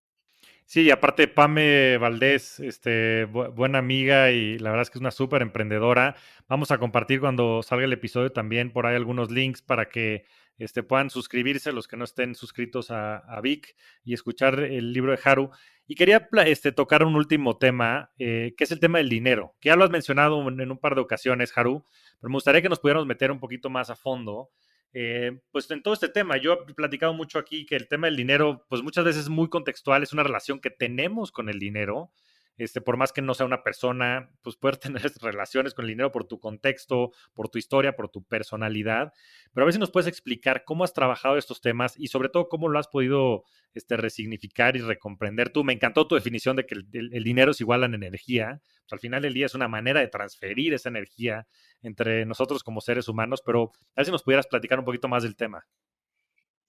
Sí, 0.68 0.90
aparte 0.90 1.28
Pame 1.28 1.98
Valdés, 2.00 2.60
este, 2.60 3.26
buena 3.26 3.78
amiga 3.78 4.32
y 4.32 4.58
la 4.58 4.72
verdad 4.72 4.82
es 4.82 4.90
que 4.90 4.98
es 4.98 5.02
una 5.02 5.12
súper 5.12 5.44
emprendedora. 5.44 6.16
Vamos 6.48 6.72
a 6.72 6.80
compartir 6.80 7.20
cuando 7.20 7.62
salga 7.62 7.86
el 7.86 7.94
episodio 7.94 8.32
también 8.32 8.72
por 8.72 8.88
ahí 8.88 8.96
algunos 8.96 9.30
links 9.30 9.62
para 9.62 9.90
que 9.90 10.26
este, 10.58 10.82
puedan 10.82 11.12
suscribirse 11.12 11.72
los 11.72 11.88
que 11.88 11.98
no 11.98 12.04
estén 12.04 12.34
suscritos 12.34 12.90
a, 12.90 13.40
Vic 13.44 13.76
y 14.04 14.16
escuchar 14.16 14.60
el 14.60 14.92
libro 14.92 15.12
de 15.12 15.20
Haru. 15.24 15.52
Y 15.86 15.94
quería 15.94 16.28
este, 16.48 16.72
tocar 16.72 17.04
un 17.04 17.16
último 17.16 17.58
tema, 17.58 18.12
eh, 18.18 18.56
que 18.58 18.64
es 18.64 18.72
el 18.72 18.80
tema 18.80 18.98
del 18.98 19.10
dinero, 19.10 19.56
que 19.62 19.70
ya 19.70 19.76
lo 19.76 19.84
has 19.84 19.92
mencionado 19.92 20.48
en 20.48 20.72
un 20.72 20.80
par 20.80 20.96
de 20.96 21.02
ocasiones, 21.02 21.56
Haru, 21.56 21.86
pero 22.20 22.30
me 22.30 22.38
gustaría 22.38 22.64
que 22.64 22.70
nos 22.70 22.80
pudiéramos 22.80 23.06
meter 23.08 23.32
un 23.32 23.40
poquito 23.40 23.70
más 23.70 23.92
a 23.92 23.96
fondo 23.96 24.50
eh, 24.94 25.40
pues 25.52 25.70
en 25.72 25.84
todo 25.84 25.94
este 25.94 26.10
tema, 26.10 26.38
yo 26.38 26.54
he 26.68 26.74
platicado 26.74 27.14
mucho 27.14 27.40
aquí 27.40 27.66
que 27.66 27.76
el 27.76 27.88
tema 27.88 28.08
del 28.08 28.16
dinero, 28.16 28.66
pues 28.70 28.82
muchas 28.82 29.06
veces 29.06 29.24
es 29.24 29.30
muy 29.30 29.50
contextual, 29.50 30.04
es 30.04 30.14
una 30.14 30.24
relación 30.24 30.60
que 30.60 30.70
tenemos 30.70 31.32
con 31.32 31.50
el 31.50 31.60
dinero 31.60 32.12
este, 32.58 32.82
por 32.82 32.98
más 32.98 33.12
que 33.12 33.22
no 33.22 33.34
sea 33.34 33.46
una 33.46 33.64
persona, 33.64 34.32
pues 34.42 34.56
puedes 34.56 34.80
tener 35.02 35.12
relaciones 35.22 35.74
con 35.74 35.86
el 35.86 35.90
dinero 35.90 36.12
por 36.12 36.26
tu 36.26 36.40
contexto, 36.40 37.12
por 37.34 37.50
tu 37.50 37.58
historia, 37.58 37.96
por 37.96 38.10
tu 38.10 38.24
personalidad. 38.24 39.14
Pero 39.54 39.64
a 39.64 39.66
ver 39.66 39.74
si 39.74 39.80
nos 39.80 39.92
puedes 39.92 40.08
explicar 40.08 40.64
cómo 40.66 40.84
has 40.84 40.94
trabajado 40.94 41.38
estos 41.38 41.62
temas 41.62 41.94
y 41.98 42.08
sobre 42.08 42.30
todo 42.30 42.48
cómo 42.50 42.70
lo 42.70 42.80
has 42.80 42.88
podido 42.88 43.44
este, 43.74 43.98
resignificar 43.98 44.76
y 44.76 44.80
recomprender 44.80 45.50
tú. 45.50 45.64
Me 45.64 45.74
encantó 45.74 46.08
tu 46.08 46.16
definición 46.16 46.56
de 46.56 46.66
que 46.66 46.76
el, 46.76 47.24
dinero 47.24 47.52
es 47.52 47.62
igual 47.62 47.84
a 47.84 47.88
la 47.88 47.96
energía. 47.96 48.62
Pues, 48.62 48.94
al 48.94 49.00
final 49.00 49.22
del 49.22 49.34
día 49.34 49.48
es 49.48 49.56
una 49.56 49.68
manera 49.68 50.00
de 50.00 50.08
transferir 50.08 50.74
esa 50.74 50.90
energía 50.90 51.48
entre 51.82 52.26
nosotros 52.26 52.64
como 52.64 52.82
seres 52.82 53.08
humanos, 53.08 53.42
pero 53.46 53.72
a 53.96 53.98
ver 53.98 54.06
si 54.06 54.12
nos 54.12 54.24
pudieras 54.24 54.48
platicar 54.48 54.80
un 54.80 54.86
poquito 54.86 55.08
más 55.08 55.24
del 55.24 55.36
tema. 55.36 55.66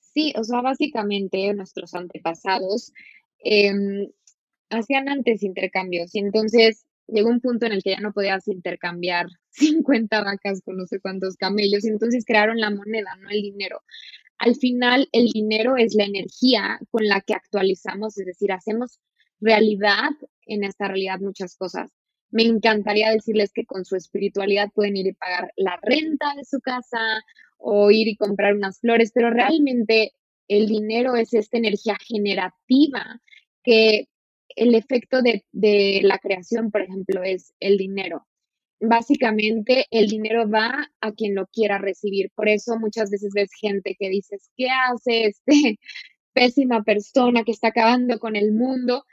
Sí, 0.01 0.33
o 0.37 0.45
sea, 0.45 0.63
básicamente 0.63 1.53
nuestros 1.53 1.95
antepasados 1.95 2.93
em, 3.41 4.09
hacían 4.71 5.09
antes 5.09 5.43
intercambios 5.43 6.15
y 6.15 6.19
entonces 6.19 6.87
llegó 7.09 7.31
un 7.31 7.41
punto 7.41 7.67
en 7.67 7.73
el 7.73 7.83
que 7.83 7.91
ya 7.91 8.01
no 8.01 8.13
podías 8.13 8.49
intercambiar 8.49 9.27
50 9.51 10.23
vacas 10.23 10.61
con 10.65 10.77
no 10.77 10.87
sé 10.87 11.01
cuántos 11.01 11.37
camellos 11.37 11.85
y 11.85 11.89
entonces 11.89 12.25
crearon 12.25 12.59
la 12.59 12.71
moneda, 12.71 13.17
no 13.21 13.31
el 13.31 13.43
dinero. 13.43 13.83
Al 14.39 14.55
final, 14.55 15.09
el 15.13 15.29
dinero 15.29 15.77
es 15.77 15.95
la 15.95 16.05
energía 16.05 16.79
con 16.91 17.07
la 17.07 17.23
que 17.23 17.33
actualizamos, 17.33 18.19
es 18.19 18.27
decir, 18.27 18.53
hacemos 18.53 19.01
realidad 19.41 20.11
en 20.47 20.63
esta 20.65 20.89
realidad 20.89 21.21
muchas 21.21 21.57
cosas. 21.57 21.91
Me 22.31 22.43
encantaría 22.43 23.11
decirles 23.11 23.53
que 23.53 23.65
con 23.65 23.85
su 23.85 23.97
espiritualidad 23.97 24.71
pueden 24.75 24.97
ir 24.97 25.07
y 25.07 25.13
pagar 25.15 25.53
la 25.57 25.79
renta 25.81 26.35
de 26.37 26.45
su 26.45 26.61
casa 26.61 26.99
o 27.57 27.91
ir 27.91 28.09
y 28.09 28.17
comprar 28.17 28.55
unas 28.55 28.81
flores, 28.81 29.11
pero 29.15 29.31
realmente 29.31 30.13
el 30.49 30.67
dinero 30.67 31.17
es 31.17 31.33
esta 31.33 31.57
energía 31.57 31.97
generativa 32.07 33.21
que 33.63 34.09
el 34.57 34.75
efecto 34.75 35.23
de, 35.23 35.45
de 35.53 36.01
la 36.03 36.19
creación, 36.19 36.71
por 36.71 36.83
ejemplo, 36.83 37.23
es 37.23 37.55
el 37.61 37.77
dinero 37.79 38.27
básicamente 38.81 39.87
el 39.91 40.09
dinero 40.09 40.49
va 40.49 40.91
a 41.01 41.13
quien 41.13 41.35
lo 41.35 41.47
quiera 41.47 41.79
recibir. 41.79 42.31
Por 42.35 42.49
eso 42.49 42.79
muchas 42.79 43.11
veces 43.11 43.33
ves 43.35 43.51
gente 43.59 43.97
que 43.99 44.09
dices, 44.09 44.51
¿qué 44.57 44.69
hace 44.71 45.27
este 45.27 45.79
pésima 46.33 46.83
persona 46.83 47.45
que 47.45 47.53
está 47.53 47.69
acabando 47.69 48.19
con 48.19 48.37
el 48.37 48.53
mundo? 48.53 49.05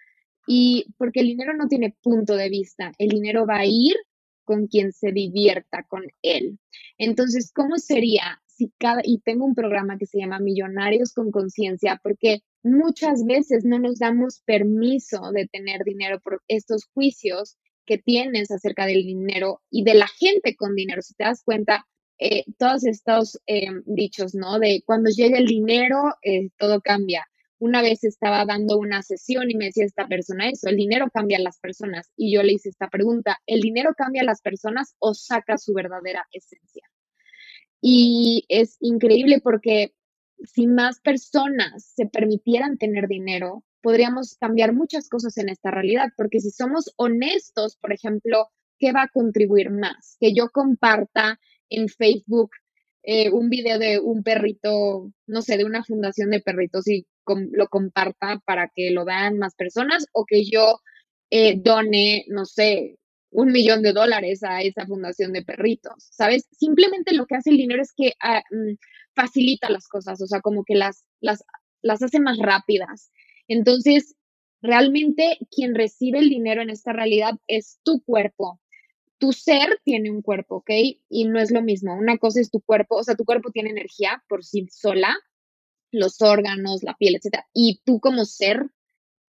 Y 0.48 0.86
porque 0.98 1.22
el 1.22 1.28
dinero 1.28 1.54
no 1.54 1.68
tiene 1.68 1.96
punto 2.02 2.36
de 2.36 2.50
vista, 2.50 2.92
el 2.98 3.10
dinero 3.10 3.46
va 3.48 3.60
a 3.60 3.66
ir 3.66 3.96
con 4.44 4.68
quien 4.68 4.92
se 4.92 5.14
divierta 5.14 5.84
con 5.88 6.04
él. 6.22 6.60
Entonces, 6.98 7.52
¿cómo 7.54 7.78
sería 7.78 8.42
y 9.04 9.20
tengo 9.20 9.46
un 9.46 9.56
programa 9.56 9.98
que 9.98 10.06
se 10.06 10.20
llama 10.20 10.40
Millonarios 10.40 11.14
con 11.14 11.32
Conciencia, 11.32 12.00
porque 12.04 12.42
muchas 12.64 13.26
veces 13.26 13.66
no 13.66 13.80
nos 13.80 14.00
damos 14.00 14.42
permiso 14.46 15.32
de 15.32 15.48
tener 15.48 15.84
dinero 15.84 16.20
por 16.22 16.42
estos 16.48 16.86
juicios 16.94 17.58
que 17.86 17.98
tienes 17.98 18.52
acerca 18.52 18.86
del 18.86 19.04
dinero 19.04 19.62
y 19.70 19.84
de 19.84 19.96
la 19.96 20.08
gente 20.08 20.56
con 20.56 20.76
dinero. 20.76 21.02
Si 21.02 21.14
te 21.16 21.26
das 21.26 21.44
cuenta, 21.44 21.86
eh, 22.20 22.46
todos 22.58 22.86
estos 22.86 23.40
eh, 23.48 23.68
dichos, 23.86 24.34
¿no? 24.36 24.60
De 24.60 24.82
cuando 24.86 25.10
llega 25.10 25.38
el 25.38 25.46
dinero, 25.46 25.98
eh, 26.22 26.50
todo 26.58 26.82
cambia. 26.82 27.26
Una 27.60 27.82
vez 27.82 28.04
estaba 28.04 28.46
dando 28.46 28.78
una 28.78 29.02
sesión 29.04 29.50
y 29.50 29.56
me 29.56 29.66
decía 29.66 29.86
esta 29.86 30.08
persona 30.08 30.50
eso, 30.50 30.70
el 30.70 30.76
dinero 30.76 31.08
cambia 31.14 31.38
a 31.38 31.42
las 31.42 31.60
personas. 31.60 32.12
Y 32.18 32.34
yo 32.34 32.44
le 32.44 32.54
hice 32.54 32.70
esta 32.70 32.90
pregunta, 32.90 33.40
¿el 33.46 33.62
dinero 33.62 33.94
cambia 33.98 34.22
a 34.22 34.26
las 34.26 34.42
personas 34.42 34.96
o 35.00 35.14
saca 35.14 35.58
su 35.58 35.74
verdadera 35.74 36.26
esencia? 36.32 36.84
Y 37.86 38.46
es 38.48 38.78
increíble 38.80 39.42
porque 39.44 39.94
si 40.46 40.68
más 40.68 41.02
personas 41.02 41.84
se 41.84 42.06
permitieran 42.06 42.78
tener 42.78 43.10
dinero, 43.10 43.66
podríamos 43.82 44.38
cambiar 44.40 44.72
muchas 44.72 45.10
cosas 45.10 45.38
en 45.38 45.50
esta 45.50 45.70
realidad, 45.70 46.14
porque 46.16 46.40
si 46.40 46.50
somos 46.50 46.94
honestos, 46.96 47.76
por 47.76 47.92
ejemplo, 47.92 48.48
¿qué 48.80 48.94
va 48.94 49.04
a 49.04 49.10
contribuir 49.10 49.70
más? 49.70 50.16
Que 50.22 50.34
yo 50.34 50.48
comparta 50.50 51.42
en 51.68 51.90
Facebook 51.90 52.52
eh, 53.04 53.30
un 53.32 53.50
video 53.50 53.78
de 53.78 54.00
un 54.00 54.24
perrito, 54.24 55.12
no 55.28 55.42
sé, 55.42 55.58
de 55.58 55.66
una 55.66 55.84
fundación 55.84 56.30
de 56.30 56.40
perritos 56.40 56.88
y 56.88 57.06
lo 57.28 57.68
comparta 57.68 58.42
para 58.46 58.72
que 58.74 58.92
lo 58.92 59.04
vean 59.04 59.40
más 59.40 59.56
personas, 59.56 60.08
o 60.14 60.26
que 60.26 60.46
yo 60.46 60.80
eh, 61.32 61.60
done, 61.62 62.24
no 62.30 62.46
sé, 62.46 62.98
un 63.34 63.52
millón 63.52 63.82
de 63.82 63.94
dólares 63.94 64.44
a 64.44 64.62
esa 64.62 64.86
fundación 64.86 65.34
de 65.34 65.44
perritos, 65.44 66.08
¿sabes? 66.12 66.48
Simplemente 66.52 67.14
lo 67.14 67.26
que 67.26 67.36
hace 67.36 67.50
el 67.50 67.58
dinero 67.58 67.82
es 67.82 67.92
que 67.96 68.14
ah, 68.22 68.44
mm, 68.52 68.76
facilita 69.16 69.70
las 69.70 69.88
cosas, 69.88 70.22
o 70.22 70.28
sea, 70.28 70.42
como 70.42 70.64
que 70.64 70.76
las, 70.76 71.04
las, 71.20 71.44
las 71.82 72.02
hace 72.02 72.20
más 72.20 72.38
rápidas. 72.38 73.12
Entonces, 73.48 74.16
realmente 74.62 75.38
quien 75.52 75.76
recibe 75.76 76.20
el 76.20 76.30
dinero 76.30 76.62
en 76.62 76.70
esta 76.70 76.94
realidad 76.94 77.34
es 77.48 77.80
tu 77.84 78.02
cuerpo. 78.04 78.60
Tu 79.18 79.34
ser 79.34 79.80
tiene 79.84 80.12
un 80.12 80.22
cuerpo, 80.22 80.58
¿ok? 80.58 80.72
Y 81.10 81.26
no 81.26 81.40
es 81.40 81.52
lo 81.52 81.62
mismo. 81.62 81.96
Una 81.96 82.18
cosa 82.18 82.40
es 82.40 82.52
tu 82.52 82.62
cuerpo, 82.62 82.96
o 82.96 83.04
sea, 83.04 83.16
tu 83.16 83.26
cuerpo 83.26 83.52
tiene 83.52 83.70
energía 83.70 84.24
por 84.28 84.44
sí 84.44 84.68
sola, 84.72 85.16
los 85.92 86.22
órganos, 86.22 86.84
la 86.84 86.96
piel, 86.96 87.16
etc. 87.16 87.44
Y 87.54 87.82
tú 87.86 88.00
como 88.00 88.26
ser 88.26 88.70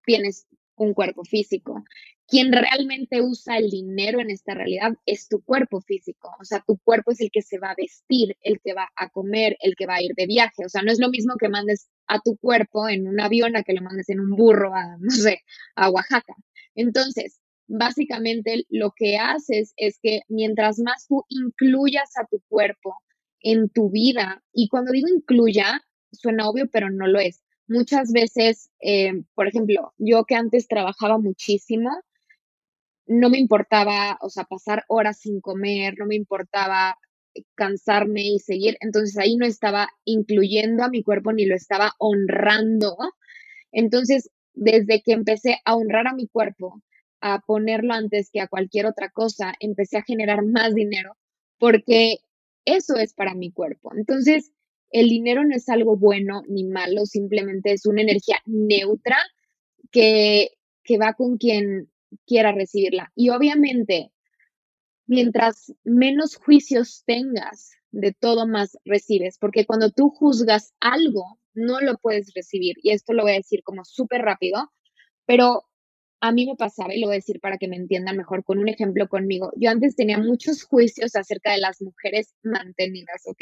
tienes 0.05 0.47
un 0.76 0.93
cuerpo 0.93 1.24
físico 1.24 1.84
quien 2.28 2.51
realmente 2.51 3.21
usa 3.21 3.57
el 3.57 3.69
dinero 3.69 4.19
en 4.19 4.30
esta 4.30 4.53
realidad 4.53 4.93
es 5.05 5.28
tu 5.28 5.43
cuerpo 5.43 5.82
físico. 5.82 6.32
O 6.39 6.43
sea, 6.43 6.63
tu 6.65 6.78
cuerpo 6.80 7.11
es 7.11 7.21
el 7.21 7.30
que 7.32 7.41
se 7.41 7.59
va 7.59 7.71
a 7.71 7.76
vestir, 7.76 8.38
el 8.41 8.59
que 8.61 8.74
va 8.74 8.89
a 8.95 9.09
comer, 9.09 9.57
el 9.59 9.76
que 9.76 9.86
va 9.86 9.95
a 9.95 10.01
ir 10.01 10.13
de 10.15 10.26
viaje. 10.26 10.65
O 10.65 10.69
sea, 10.69 10.82
no 10.82 10.91
es 10.91 10.99
lo 10.99 11.09
mismo 11.09 11.36
que 11.38 11.49
mandes 11.49 11.89
a 12.07 12.19
tu 12.19 12.38
cuerpo 12.38 12.88
en 12.89 13.07
un 13.07 13.19
avión 13.19 13.55
a 13.55 13.63
que 13.63 13.74
lo 13.74 13.82
mandes 13.82 14.09
en 14.09 14.19
un 14.19 14.32
burro 14.32 14.74
a, 14.74 14.97
no 14.99 15.11
sé, 15.11 15.41
a 15.76 15.89
Oaxaca. 15.89 16.34
Entonces, 16.76 17.39
básicamente 17.67 18.65
lo 18.69 18.93
que 18.95 19.17
haces 19.17 19.74
es 19.78 19.99
que 20.01 20.21
mientras 20.28 20.80
más 20.80 21.05
tú 21.07 21.24
incluyas 21.30 22.09
a 22.19 22.26
tu 22.26 22.41
cuerpo 22.47 22.95
en 23.41 23.69
tu 23.69 23.91
vida, 23.91 24.41
y 24.53 24.69
cuando 24.69 24.91
digo 24.91 25.07
incluya, 25.07 25.82
suena 26.11 26.47
obvio, 26.49 26.67
pero 26.71 26.89
no 26.89 27.07
lo 27.07 27.19
es. 27.19 27.42
Muchas 27.68 28.11
veces, 28.11 28.70
eh, 28.82 29.14
por 29.36 29.47
ejemplo, 29.47 29.93
yo 29.97 30.26
que 30.26 30.36
antes 30.36 30.68
trabajaba 30.68 31.18
muchísimo, 31.18 31.89
no 33.05 33.30
me 33.30 33.39
importaba, 33.39 34.18
o 34.22 34.30
sea, 34.30 34.45
pasar 34.45 34.86
horas 34.88 35.20
sin 35.20 35.41
comer, 35.41 35.95
no 35.97 36.05
me 36.05 36.16
importaba 36.16 36.97
cansarme 37.55 38.24
y 38.24 38.39
seguir. 38.39 38.78
Entonces 38.82 39.18
ahí 39.18 39.38
no 39.38 39.45
estaba 39.45 39.89
incluyendo 40.05 40.84
a 40.84 40.89
mi 40.89 41.03
cuerpo 41.03 41.34
ni 41.34 41.45
lo 41.45 41.55
estaba 41.55 41.93
honrando. 41.99 42.97
Entonces, 43.74 44.32
desde 44.53 45.03
que 45.03 45.14
empecé 45.14 45.59
a 45.66 45.76
honrar 45.76 46.07
a 46.07 46.16
mi 46.16 46.28
cuerpo, 46.30 46.82
a 47.22 47.41
ponerlo 47.41 47.93
antes 47.93 48.32
que 48.32 48.41
a 48.41 48.47
cualquier 48.47 48.88
otra 48.88 49.11
cosa, 49.11 49.53
empecé 49.59 49.97
a 49.97 50.03
generar 50.03 50.45
más 50.45 50.76
dinero 50.76 51.18
porque 51.59 52.20
eso 52.66 52.97
es 52.97 53.14
para 53.16 53.36
mi 53.36 53.51
cuerpo. 53.51 53.91
Entonces, 53.95 54.52
el 54.93 55.09
dinero 55.09 55.43
no 55.43 55.55
es 55.55 55.67
algo 55.69 55.97
bueno 55.97 56.43
ni 56.47 56.63
malo, 56.63 57.05
simplemente 57.05 57.73
es 57.73 57.85
una 57.85 58.03
energía 58.03 58.37
neutra 58.45 59.17
que, 59.91 60.51
que 60.83 60.97
va 60.97 61.13
con 61.13 61.37
quien 61.37 61.91
quiera 62.25 62.51
recibirla. 62.51 63.11
Y 63.15 63.29
obviamente, 63.29 64.11
mientras 65.07 65.73
menos 65.83 66.35
juicios 66.35 67.03
tengas, 67.05 67.71
de 67.93 68.11
todo 68.11 68.47
más 68.47 68.77
recibes, 68.85 69.37
porque 69.37 69.65
cuando 69.65 69.91
tú 69.91 70.09
juzgas 70.09 70.73
algo, 70.79 71.39
no 71.53 71.79
lo 71.79 71.97
puedes 71.97 72.33
recibir. 72.33 72.75
Y 72.81 72.91
esto 72.91 73.13
lo 73.13 73.23
voy 73.23 73.33
a 73.33 73.35
decir 73.35 73.61
como 73.63 73.85
súper 73.85 74.21
rápido, 74.21 74.71
pero 75.25 75.65
a 76.19 76.31
mí 76.31 76.45
me 76.45 76.55
pasaba, 76.55 76.93
y 76.93 76.99
lo 76.99 77.07
voy 77.07 77.15
a 77.15 77.17
decir 77.17 77.39
para 77.39 77.57
que 77.57 77.67
me 77.67 77.75
entiendan 77.75 78.17
mejor 78.17 78.43
con 78.43 78.57
un 78.57 78.69
ejemplo 78.69 79.07
conmigo. 79.07 79.51
Yo 79.57 79.69
antes 79.69 79.95
tenía 79.95 80.17
muchos 80.17 80.63
juicios 80.63 81.15
acerca 81.15 81.51
de 81.51 81.59
las 81.59 81.81
mujeres 81.81 82.33
mantenidas, 82.43 83.23
¿ok? 83.25 83.41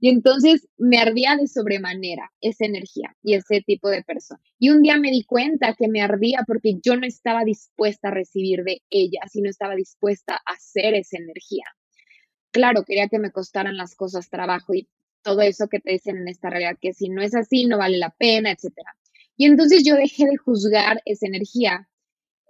Y 0.00 0.10
entonces 0.10 0.68
me 0.76 0.98
ardía 0.98 1.36
de 1.36 1.46
sobremanera 1.46 2.30
esa 2.40 2.66
energía 2.66 3.16
y 3.22 3.34
ese 3.34 3.62
tipo 3.62 3.88
de 3.88 4.02
persona. 4.02 4.40
Y 4.58 4.70
un 4.70 4.82
día 4.82 4.98
me 4.98 5.10
di 5.10 5.24
cuenta 5.24 5.74
que 5.74 5.88
me 5.88 6.02
ardía 6.02 6.44
porque 6.46 6.78
yo 6.82 6.96
no 6.96 7.06
estaba 7.06 7.44
dispuesta 7.44 8.08
a 8.08 8.10
recibir 8.10 8.64
de 8.64 8.82
ella, 8.90 9.20
sino 9.30 9.48
estaba 9.48 9.74
dispuesta 9.74 10.34
a 10.34 10.52
hacer 10.52 10.94
esa 10.94 11.16
energía. 11.16 11.64
Claro, 12.50 12.84
quería 12.84 13.08
que 13.08 13.18
me 13.18 13.32
costaran 13.32 13.76
las 13.76 13.94
cosas 13.94 14.30
trabajo 14.30 14.74
y 14.74 14.88
todo 15.22 15.40
eso 15.40 15.68
que 15.68 15.80
te 15.80 15.92
dicen 15.92 16.18
en 16.18 16.28
esta 16.28 16.50
realidad, 16.50 16.76
que 16.80 16.92
si 16.92 17.08
no 17.08 17.22
es 17.22 17.34
así, 17.34 17.64
no 17.64 17.78
vale 17.78 17.98
la 17.98 18.10
pena, 18.10 18.50
etc. 18.50 18.72
Y 19.36 19.46
entonces 19.46 19.82
yo 19.84 19.96
dejé 19.96 20.26
de 20.26 20.36
juzgar 20.36 21.02
esa 21.06 21.26
energía 21.26 21.88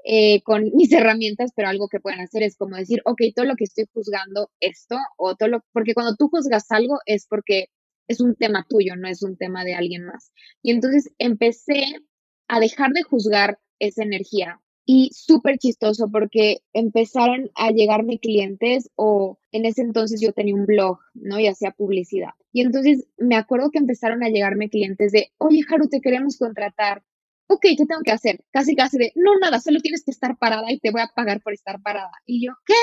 eh, 0.04 0.42
con 0.42 0.64
mis 0.74 0.92
herramientas, 0.92 1.52
pero 1.56 1.68
algo 1.68 1.88
que 1.88 1.98
pueden 1.98 2.20
hacer 2.20 2.42
es 2.42 2.56
como 2.56 2.76
decir, 2.76 3.00
ok, 3.06 3.22
todo 3.34 3.46
lo 3.46 3.56
que 3.56 3.64
estoy 3.64 3.86
juzgando, 3.92 4.50
esto, 4.60 4.96
o 5.16 5.34
todo 5.34 5.48
lo, 5.48 5.64
porque 5.72 5.94
cuando 5.94 6.14
tú 6.16 6.28
juzgas 6.28 6.70
algo 6.70 6.98
es 7.06 7.26
porque 7.26 7.68
es 8.06 8.20
un 8.20 8.36
tema 8.36 8.66
tuyo, 8.68 8.96
no 8.96 9.08
es 9.08 9.22
un 9.22 9.36
tema 9.38 9.64
de 9.64 9.74
alguien 9.74 10.04
más. 10.04 10.30
Y 10.62 10.72
entonces 10.72 11.10
empecé 11.18 11.84
a 12.48 12.60
dejar 12.60 12.90
de 12.92 13.02
juzgar 13.02 13.58
esa 13.78 14.02
energía. 14.02 14.60
Y 14.86 15.08
súper 15.14 15.56
chistoso 15.56 16.10
porque 16.12 16.58
empezaron 16.74 17.50
a 17.54 17.70
llegarme 17.70 18.18
clientes 18.18 18.90
o 18.96 19.38
en 19.50 19.64
ese 19.64 19.80
entonces 19.80 20.20
yo 20.20 20.32
tenía 20.32 20.54
un 20.54 20.66
blog, 20.66 20.98
¿no? 21.14 21.40
Y 21.40 21.46
hacía 21.46 21.70
publicidad. 21.70 22.32
Y 22.52 22.60
entonces 22.60 23.06
me 23.16 23.36
acuerdo 23.36 23.70
que 23.70 23.78
empezaron 23.78 24.22
a 24.22 24.28
llegarme 24.28 24.68
clientes 24.68 25.12
de, 25.12 25.32
oye, 25.38 25.62
Haru, 25.66 25.88
te 25.88 26.02
queremos 26.02 26.36
contratar 26.36 27.02
ok, 27.46 27.60
¿qué 27.62 27.86
tengo 27.86 28.02
que 28.04 28.12
hacer? 28.12 28.44
Casi, 28.50 28.74
casi 28.74 28.98
de, 28.98 29.12
no, 29.14 29.38
nada, 29.38 29.60
solo 29.60 29.80
tienes 29.80 30.04
que 30.04 30.10
estar 30.10 30.36
parada 30.38 30.72
y 30.72 30.78
te 30.78 30.90
voy 30.90 31.02
a 31.02 31.10
pagar 31.14 31.42
por 31.42 31.52
estar 31.52 31.80
parada. 31.82 32.12
Y 32.26 32.46
yo, 32.46 32.52
¿qué? 32.66 32.74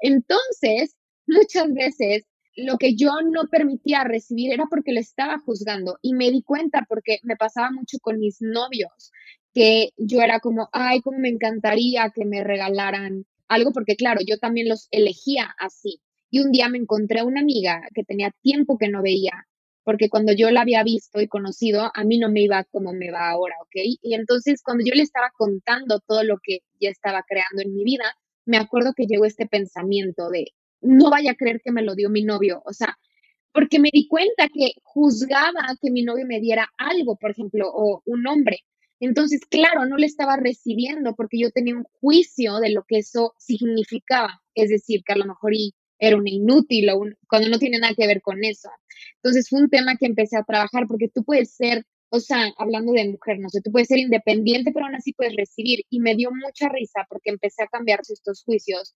Entonces, 0.00 0.96
muchas 1.26 1.72
veces 1.72 2.24
lo 2.56 2.76
que 2.78 2.94
yo 2.94 3.12
no 3.22 3.48
permitía 3.48 4.04
recibir 4.04 4.52
era 4.52 4.66
porque 4.68 4.92
le 4.92 5.00
estaba 5.00 5.38
juzgando 5.38 5.98
y 6.02 6.14
me 6.14 6.30
di 6.30 6.42
cuenta 6.42 6.84
porque 6.88 7.18
me 7.22 7.36
pasaba 7.36 7.70
mucho 7.70 7.98
con 8.00 8.18
mis 8.18 8.38
novios, 8.40 9.10
que 9.54 9.90
yo 9.96 10.20
era 10.20 10.40
como, 10.40 10.68
ay, 10.72 11.00
cómo 11.00 11.18
me 11.18 11.28
encantaría 11.28 12.10
que 12.14 12.24
me 12.24 12.44
regalaran 12.44 13.24
algo, 13.48 13.72
porque 13.72 13.96
claro, 13.96 14.20
yo 14.26 14.38
también 14.38 14.68
los 14.68 14.88
elegía 14.90 15.54
así. 15.58 16.00
Y 16.30 16.40
un 16.40 16.50
día 16.50 16.68
me 16.68 16.78
encontré 16.78 17.22
una 17.22 17.40
amiga 17.40 17.82
que 17.94 18.04
tenía 18.04 18.30
tiempo 18.42 18.78
que 18.78 18.88
no 18.88 19.02
veía 19.02 19.46
porque 19.84 20.08
cuando 20.08 20.32
yo 20.32 20.50
la 20.50 20.62
había 20.62 20.82
visto 20.84 21.20
y 21.20 21.28
conocido, 21.28 21.90
a 21.94 22.04
mí 22.04 22.18
no 22.18 22.30
me 22.30 22.42
iba 22.42 22.64
como 22.64 22.92
me 22.92 23.10
va 23.10 23.30
ahora, 23.30 23.54
¿ok? 23.62 23.98
Y 24.02 24.14
entonces 24.14 24.62
cuando 24.62 24.84
yo 24.84 24.94
le 24.94 25.02
estaba 25.02 25.30
contando 25.36 26.00
todo 26.00 26.22
lo 26.24 26.38
que 26.42 26.60
ya 26.80 26.90
estaba 26.90 27.24
creando 27.26 27.62
en 27.62 27.74
mi 27.74 27.84
vida, 27.84 28.04
me 28.44 28.56
acuerdo 28.56 28.92
que 28.94 29.06
llegó 29.06 29.24
este 29.24 29.46
pensamiento 29.46 30.30
de, 30.30 30.52
no 30.80 31.10
vaya 31.10 31.32
a 31.32 31.36
creer 31.36 31.60
que 31.64 31.72
me 31.72 31.82
lo 31.82 31.94
dio 31.94 32.10
mi 32.10 32.24
novio, 32.24 32.62
o 32.64 32.72
sea, 32.72 32.96
porque 33.52 33.78
me 33.78 33.90
di 33.92 34.08
cuenta 34.08 34.48
que 34.48 34.72
juzgaba 34.82 35.76
que 35.80 35.90
mi 35.90 36.02
novio 36.02 36.26
me 36.26 36.40
diera 36.40 36.68
algo, 36.78 37.16
por 37.16 37.30
ejemplo, 37.32 37.70
o 37.72 38.02
un 38.06 38.26
hombre. 38.26 38.60
Entonces, 38.98 39.40
claro, 39.50 39.84
no 39.84 39.96
le 39.96 40.06
estaba 40.06 40.36
recibiendo 40.36 41.14
porque 41.14 41.38
yo 41.38 41.50
tenía 41.50 41.74
un 41.74 41.84
juicio 42.00 42.60
de 42.60 42.70
lo 42.70 42.84
que 42.84 42.98
eso 42.98 43.34
significaba, 43.36 44.40
es 44.54 44.70
decir, 44.70 45.02
que 45.04 45.12
a 45.12 45.16
lo 45.16 45.26
mejor 45.26 45.52
era 45.98 46.16
un 46.16 46.28
inútil 46.28 46.88
o 46.90 47.02
cuando 47.28 47.48
no 47.48 47.58
tiene 47.58 47.78
nada 47.78 47.94
que 47.94 48.06
ver 48.06 48.22
con 48.22 48.44
eso. 48.44 48.70
Entonces 49.22 49.48
fue 49.48 49.60
un 49.60 49.70
tema 49.70 49.96
que 49.96 50.06
empecé 50.06 50.36
a 50.36 50.42
trabajar 50.42 50.86
porque 50.88 51.08
tú 51.08 51.22
puedes 51.24 51.54
ser, 51.54 51.84
o 52.10 52.18
sea, 52.18 52.52
hablando 52.58 52.92
de 52.92 53.08
mujer, 53.08 53.38
no 53.38 53.48
sé, 53.48 53.60
tú 53.62 53.70
puedes 53.70 53.88
ser 53.88 53.98
independiente, 53.98 54.72
pero 54.72 54.86
aún 54.86 54.96
así 54.96 55.12
puedes 55.12 55.36
recibir. 55.36 55.84
Y 55.90 56.00
me 56.00 56.16
dio 56.16 56.30
mucha 56.32 56.68
risa 56.68 57.06
porque 57.08 57.30
empecé 57.30 57.62
a 57.62 57.68
cambiarse 57.68 58.14
estos 58.14 58.42
juicios. 58.44 58.94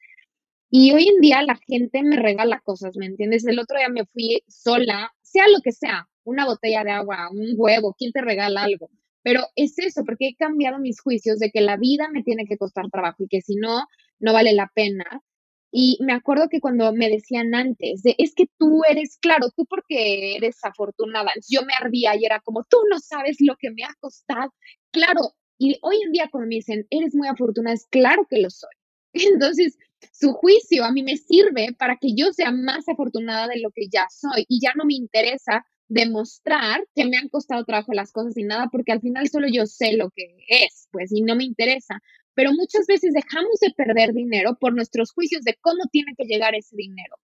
Y 0.69 0.93
hoy 0.93 1.09
en 1.09 1.21
día 1.21 1.43
la 1.43 1.59
gente 1.67 2.03
me 2.03 2.17
regala 2.17 2.61
cosas, 2.61 2.97
¿me 2.97 3.07
entiendes? 3.07 3.47
El 3.47 3.61
otro 3.61 3.79
día 3.79 3.89
me 3.89 4.05
fui 4.07 4.43
sola, 4.49 5.13
sea 5.23 5.47
lo 5.49 5.61
que 5.63 5.71
sea, 5.71 6.09
una 6.25 6.45
botella 6.45 6.83
de 6.83 6.91
agua, 6.91 7.31
un 7.31 7.55
huevo, 7.57 7.95
¿quién 7.97 8.11
te 8.13 8.21
regala 8.21 8.65
algo? 8.65 8.91
Pero 9.23 9.43
es 9.55 9.79
eso, 9.79 10.05
porque 10.05 10.29
he 10.29 10.35
cambiado 10.37 10.79
mis 10.79 11.01
juicios 11.01 11.39
de 11.39 11.51
que 11.51 11.61
la 11.61 11.77
vida 11.77 12.09
me 12.13 12.23
tiene 12.25 12.47
que 12.47 12.57
costar 12.57 12.91
trabajo 12.91 13.25
y 13.25 13.29
que 13.29 13.43
si 13.43 13.57
no, 13.57 13.87
no 14.19 14.33
vale 14.33 14.53
la 14.53 14.71
pena. 14.75 15.05
Y 15.73 15.99
me 16.01 16.13
acuerdo 16.13 16.49
que 16.49 16.61
cuando 16.61 16.93
me 16.93 17.11
decían 17.11 17.55
antes, 17.55 18.03
de, 18.03 18.15
es 18.19 18.35
que 18.35 18.47
tú 18.59 18.83
eres, 18.89 19.19
claro, 19.21 19.51
tú 19.57 19.67
porque 19.67 20.37
eres 20.37 20.57
afortunada, 20.63 21.31
yo 21.49 21.63
me 21.63 21.75
ardía 21.75 22.17
y 22.17 22.25
era 22.25 22.41
como, 22.41 22.65
tú 22.65 22.79
no 22.91 22.99
sabes 22.99 23.37
lo 23.41 23.57
que 23.57 23.71
me 23.71 23.85
ha 23.85 23.95
costado. 24.01 24.53
Claro, 24.93 25.35
y 25.59 25.79
hoy 25.83 25.97
en 26.05 26.13
día 26.13 26.29
cuando 26.31 26.49
me 26.49 26.57
dicen, 26.57 26.87
eres 26.91 27.15
muy 27.15 27.29
afortunada, 27.29 27.75
es 27.75 27.87
claro 27.91 28.27
que 28.31 28.41
lo 28.41 28.51
soy. 28.51 28.71
Entonces, 29.13 29.77
su 30.13 30.33
juicio 30.33 30.85
a 30.85 30.93
mí 30.93 31.03
me 31.03 31.17
sirve 31.17 31.75
para 31.79 31.97
que 31.97 32.15
yo 32.15 32.33
sea 32.33 32.53
más 32.53 32.89
afortunada 32.89 33.49
de 33.49 33.61
lo 33.61 33.71
que 33.71 33.89
ya 33.89 34.07
soy 34.11 34.45
y 34.49 34.61
ya 34.61 34.73
no 34.77 34.85
me 34.85 34.95
interesa 34.95 35.65
demostrar 35.89 36.85
que 36.95 37.07
me 37.07 37.17
han 37.17 37.29
costado 37.29 37.65
trabajo 37.65 37.93
las 37.93 38.13
cosas 38.13 38.37
y 38.37 38.43
nada, 38.43 38.69
porque 38.71 38.93
al 38.93 39.01
final 39.01 39.29
solo 39.29 39.47
yo 39.51 39.67
sé 39.67 39.97
lo 39.97 40.11
que 40.11 40.37
es, 40.49 40.89
pues, 40.91 41.13
y 41.13 41.23
no 41.23 41.37
me 41.37 41.45
interesa 41.45 42.01
pero 42.37 42.53
muchas 42.53 42.87
veces 42.87 43.15
dejamos 43.15 43.59
de 43.61 43.71
perder 43.71 44.13
dinero 44.13 44.57
por 44.61 44.75
nuestros 44.75 45.11
juicios 45.11 45.43
de 45.43 45.57
cómo 45.61 45.85
tiene 45.91 46.13
que 46.17 46.27
llegar 46.27 46.55
ese 46.55 46.77
dinero. 46.77 47.17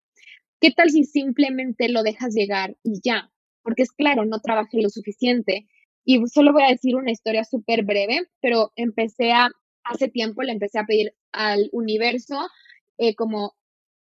¿Qué 0.58 0.70
tal 0.70 0.90
si 0.90 1.04
simplemente 1.04 1.90
lo 1.90 2.02
dejas 2.02 2.34
llegar 2.34 2.76
y 2.82 3.00
ya? 3.04 3.30
Porque 3.62 3.82
es 3.82 3.92
claro, 3.92 4.24
no 4.24 4.40
trabajé 4.40 4.80
lo 4.80 4.88
suficiente. 4.88 5.68
Y 6.04 6.26
solo 6.28 6.54
voy 6.54 6.62
a 6.62 6.70
decir 6.70 6.96
una 6.96 7.12
historia 7.12 7.44
súper 7.44 7.84
breve, 7.84 8.22
pero 8.40 8.72
empecé 8.74 9.32
a, 9.32 9.50
hace 9.84 10.08
tiempo 10.08 10.42
le 10.42 10.52
empecé 10.52 10.78
a 10.78 10.86
pedir 10.86 11.12
al 11.30 11.68
universo 11.72 12.48
eh, 12.96 13.14
como, 13.14 13.54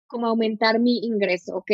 como 0.09 0.26
aumentar 0.26 0.80
mi 0.80 0.98
ingreso, 1.04 1.57
¿ok? 1.57 1.70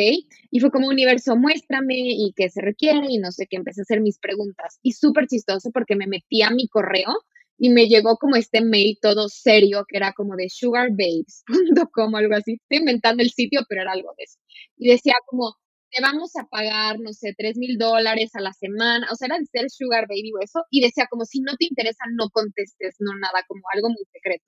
Y 0.51 0.59
fue 0.59 0.69
como 0.69 0.89
universo, 0.89 1.35
muéstrame 1.35 1.95
y 1.97 2.33
qué 2.35 2.49
se 2.49 2.61
requiere 2.61 3.07
y 3.09 3.17
no 3.17 3.31
sé 3.31 3.47
qué, 3.49 3.57
empecé 3.57 3.81
a 3.81 3.83
hacer 3.83 3.99
mis 3.99 4.19
preguntas. 4.19 4.79
Y 4.83 4.91
súper 4.91 5.25
chistoso 5.25 5.71
porque 5.71 5.95
me 5.95 6.05
metí 6.05 6.43
a 6.43 6.51
mi 6.51 6.67
correo 6.67 7.15
y 7.63 7.69
me 7.69 7.87
llegó 7.87 8.17
como 8.17 8.35
este 8.35 8.59
mail 8.59 8.97
todo 9.01 9.29
serio 9.29 9.85
que 9.87 9.95
era 9.95 10.11
como 10.11 10.35
de 10.35 10.49
sugarbabes.com, 10.49 12.13
algo 12.13 12.35
así. 12.35 12.59
Estoy 12.61 12.79
inventando 12.79 13.23
el 13.23 13.29
sitio, 13.29 13.61
pero 13.69 13.83
era 13.83 13.93
algo 13.93 14.13
de 14.17 14.25
eso. 14.25 14.37
Y 14.75 14.89
decía 14.89 15.13
como, 15.27 15.55
te 15.89 16.01
vamos 16.01 16.35
a 16.35 16.43
pagar, 16.49 16.99
no 16.99 17.13
sé, 17.13 17.33
tres 17.37 17.55
mil 17.55 17.77
dólares 17.77 18.35
a 18.35 18.41
la 18.41 18.51
semana, 18.51 19.07
o 19.09 19.15
sea, 19.15 19.27
era 19.27 19.37
de 19.39 19.45
ser 19.45 19.69
sugar 19.69 20.07
baby 20.09 20.33
o 20.33 20.43
eso, 20.43 20.65
y 20.71 20.81
decía 20.81 21.07
como, 21.09 21.23
si 21.23 21.39
no 21.39 21.55
te 21.55 21.63
interesa, 21.63 22.03
no 22.11 22.29
contestes, 22.31 22.97
no 22.99 23.17
nada, 23.17 23.45
como 23.47 23.61
algo 23.73 23.87
muy 23.87 24.03
secreto. 24.11 24.43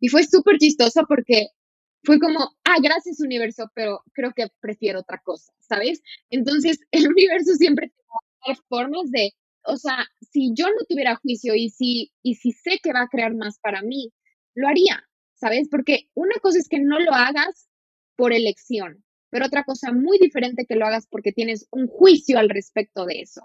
Y 0.00 0.08
fue 0.08 0.24
súper 0.24 0.58
chistoso 0.58 1.04
porque 1.06 1.50
fue 2.02 2.18
como, 2.18 2.40
ah, 2.64 2.78
gracias 2.82 3.20
universo, 3.20 3.70
pero 3.72 4.00
creo 4.12 4.32
que 4.34 4.48
prefiero 4.60 4.98
otra 4.98 5.22
cosa, 5.24 5.52
¿sabes? 5.60 6.02
Entonces, 6.30 6.80
el 6.90 7.06
universo 7.06 7.54
siempre 7.54 7.92
formas 8.68 9.10
de 9.10 9.30
o 9.68 9.76
sea, 9.76 10.06
si 10.20 10.52
yo 10.54 10.66
no 10.66 10.84
tuviera 10.88 11.16
juicio 11.16 11.54
y 11.54 11.70
si, 11.70 12.12
y 12.22 12.36
si 12.36 12.52
sé 12.52 12.80
que 12.82 12.92
va 12.92 13.02
a 13.02 13.08
crear 13.08 13.34
más 13.34 13.58
para 13.60 13.82
mí, 13.82 14.12
lo 14.54 14.66
haría, 14.66 15.04
¿sabes? 15.34 15.68
Porque 15.70 16.08
una 16.14 16.34
cosa 16.40 16.58
es 16.58 16.68
que 16.68 16.80
no 16.80 16.98
lo 16.98 17.12
hagas 17.12 17.68
por 18.16 18.32
elección, 18.32 19.04
pero 19.30 19.46
otra 19.46 19.64
cosa 19.64 19.92
muy 19.92 20.18
diferente 20.18 20.64
que 20.66 20.74
lo 20.74 20.86
hagas 20.86 21.06
porque 21.08 21.32
tienes 21.32 21.68
un 21.70 21.86
juicio 21.86 22.38
al 22.38 22.48
respecto 22.48 23.04
de 23.04 23.20
eso. 23.20 23.42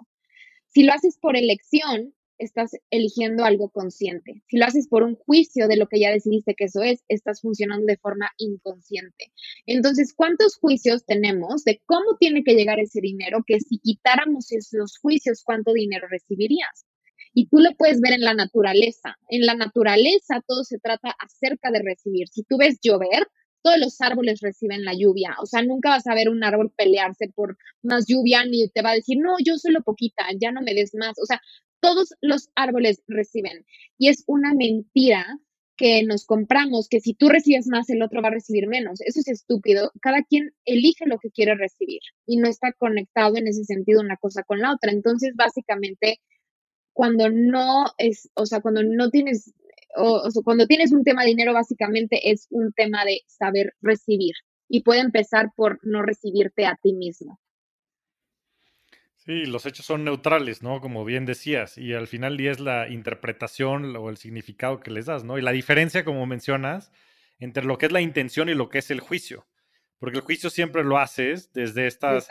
Si 0.70 0.84
lo 0.84 0.94
haces 0.94 1.18
por 1.20 1.36
elección, 1.36 2.16
estás 2.44 2.72
eligiendo 2.90 3.46
algo 3.46 3.70
consciente. 3.70 4.44
Si 4.48 4.58
lo 4.58 4.66
haces 4.66 4.88
por 4.88 5.04
un 5.04 5.16
juicio 5.16 5.68
de 5.68 5.78
lo 5.78 5.88
que 5.88 6.00
ya 6.00 6.12
decidiste 6.12 6.56
que 6.56 6.66
eso 6.66 6.82
es, 6.82 7.04
estás 7.08 7.42
funcionando 7.42 7.86
de 7.86 7.98
forma 7.98 8.30
inconsciente. 8.38 9.32
Entonces, 9.66 10.14
¿cuántos 10.16 10.58
juicios 10.58 11.06
tenemos 11.06 11.64
de 11.64 11.82
cómo 11.86 12.18
tiene 12.20 12.44
que 12.44 12.56
llegar 12.56 12.80
ese 12.80 13.02
dinero? 13.02 13.44
Que 13.46 13.60
si 13.60 13.80
quitáramos 13.80 14.52
esos 14.52 14.98
juicios, 14.98 15.44
¿cuánto 15.44 15.74
dinero 15.74 16.08
recibirías? 16.10 16.86
Y 17.34 17.48
tú 17.48 17.58
lo 17.60 17.72
puedes 17.76 18.00
ver 18.00 18.14
en 18.14 18.22
la 18.22 18.34
naturaleza. 18.34 19.18
En 19.30 19.46
la 19.46 19.56
naturaleza 19.56 20.42
todo 20.48 20.64
se 20.64 20.78
trata 20.80 21.16
acerca 21.18 21.72
de 21.72 21.82
recibir. 21.82 22.28
Si 22.28 22.44
tú 22.44 22.58
ves 22.58 22.78
llover, 22.82 23.28
todos 23.64 23.80
los 23.80 24.00
árboles 24.02 24.42
reciben 24.42 24.84
la 24.84 24.94
lluvia. 24.94 25.36
O 25.42 25.46
sea, 25.46 25.64
nunca 25.64 25.90
vas 25.90 26.06
a 26.06 26.14
ver 26.14 26.30
un 26.30 26.44
árbol 26.44 26.72
pelearse 26.76 27.30
por 27.34 27.58
más 27.82 28.06
lluvia 28.08 28.46
ni 28.46 28.68
te 28.70 28.82
va 28.82 28.92
a 28.92 28.96
decir, 28.96 29.18
no, 29.20 29.36
yo 29.44 29.58
solo 29.58 29.82
poquita, 29.82 30.26
ya 30.40 30.52
no 30.52 30.62
me 30.62 30.74
des 30.76 30.94
más. 30.94 31.14
O 31.20 31.26
sea, 31.26 31.42
todos 31.84 32.16
los 32.22 32.50
árboles 32.56 33.04
reciben. 33.08 33.66
Y 33.98 34.08
es 34.08 34.24
una 34.26 34.54
mentira 34.54 35.26
que 35.76 36.04
nos 36.04 36.26
compramos, 36.26 36.88
que 36.88 37.02
si 37.02 37.14
tú 37.14 37.28
recibes 37.28 37.68
más, 37.68 37.90
el 37.90 38.02
otro 38.02 38.22
va 38.22 38.30
a 38.30 38.32
recibir 38.32 38.68
menos. 38.68 39.02
Eso 39.02 39.20
es 39.20 39.28
estúpido. 39.28 39.92
Cada 40.02 40.24
quien 40.24 40.54
elige 40.64 41.06
lo 41.06 41.18
que 41.20 41.30
quiere 41.30 41.56
recibir 41.56 42.00
y 42.26 42.38
no 42.38 42.48
está 42.48 42.72
conectado 42.72 43.36
en 43.36 43.48
ese 43.48 43.66
sentido 43.66 44.00
una 44.00 44.16
cosa 44.16 44.44
con 44.44 44.60
la 44.60 44.72
otra. 44.72 44.94
Entonces, 44.94 45.34
básicamente, 45.36 46.22
cuando 46.94 47.30
no 47.30 47.86
es, 47.98 48.30
o 48.36 48.46
sea, 48.46 48.62
cuando 48.62 48.82
no 48.82 49.10
tienes, 49.10 49.54
o, 49.98 50.32
sea, 50.32 50.42
cuando 50.44 50.68
tienes 50.68 50.94
un 50.94 51.04
tema 51.04 51.24
de 51.24 51.30
dinero, 51.30 51.54
básicamente 51.54 52.32
es 52.32 52.48
un 52.50 52.72
tema 52.72 53.04
de 53.04 53.22
saber 53.28 53.74
recibir 53.82 54.36
y 54.70 54.84
puede 54.84 55.02
empezar 55.02 55.52
por 55.56 55.80
no 55.84 56.02
recibirte 56.02 56.66
a 56.66 56.80
ti 56.82 56.94
mismo. 56.94 57.40
Sí, 59.26 59.46
los 59.46 59.66
hechos 59.66 59.86
son 59.86 60.04
neutrales, 60.04 60.62
¿no? 60.64 60.82
Como 60.82 61.06
bien 61.06 61.26
decías, 61.26 61.78
y 61.78 61.94
al 61.94 62.08
final 62.08 62.36
día 62.36 62.52
es 62.52 62.60
la 62.60 62.90
interpretación 62.90 63.96
o 63.96 64.10
el 64.10 64.18
significado 64.18 64.82
que 64.82 64.92
les 64.92 65.06
das, 65.06 65.24
¿no? 65.24 65.38
Y 65.38 65.42
la 65.42 65.54
diferencia, 65.54 66.04
como 66.04 66.26
mencionas, 66.26 66.92
entre 67.40 67.64
lo 67.64 67.78
que 67.78 67.86
es 67.86 67.94
la 67.94 68.02
intención 68.02 68.50
y 68.50 68.54
lo 68.54 68.68
que 68.68 68.80
es 68.80 68.92
el 68.92 69.00
juicio, 69.00 69.48
porque 69.98 70.18
el 70.18 70.24
juicio 70.26 70.50
siempre 70.50 70.84
lo 70.84 70.98
haces 70.98 71.54
desde 71.54 71.88
estas 71.88 72.28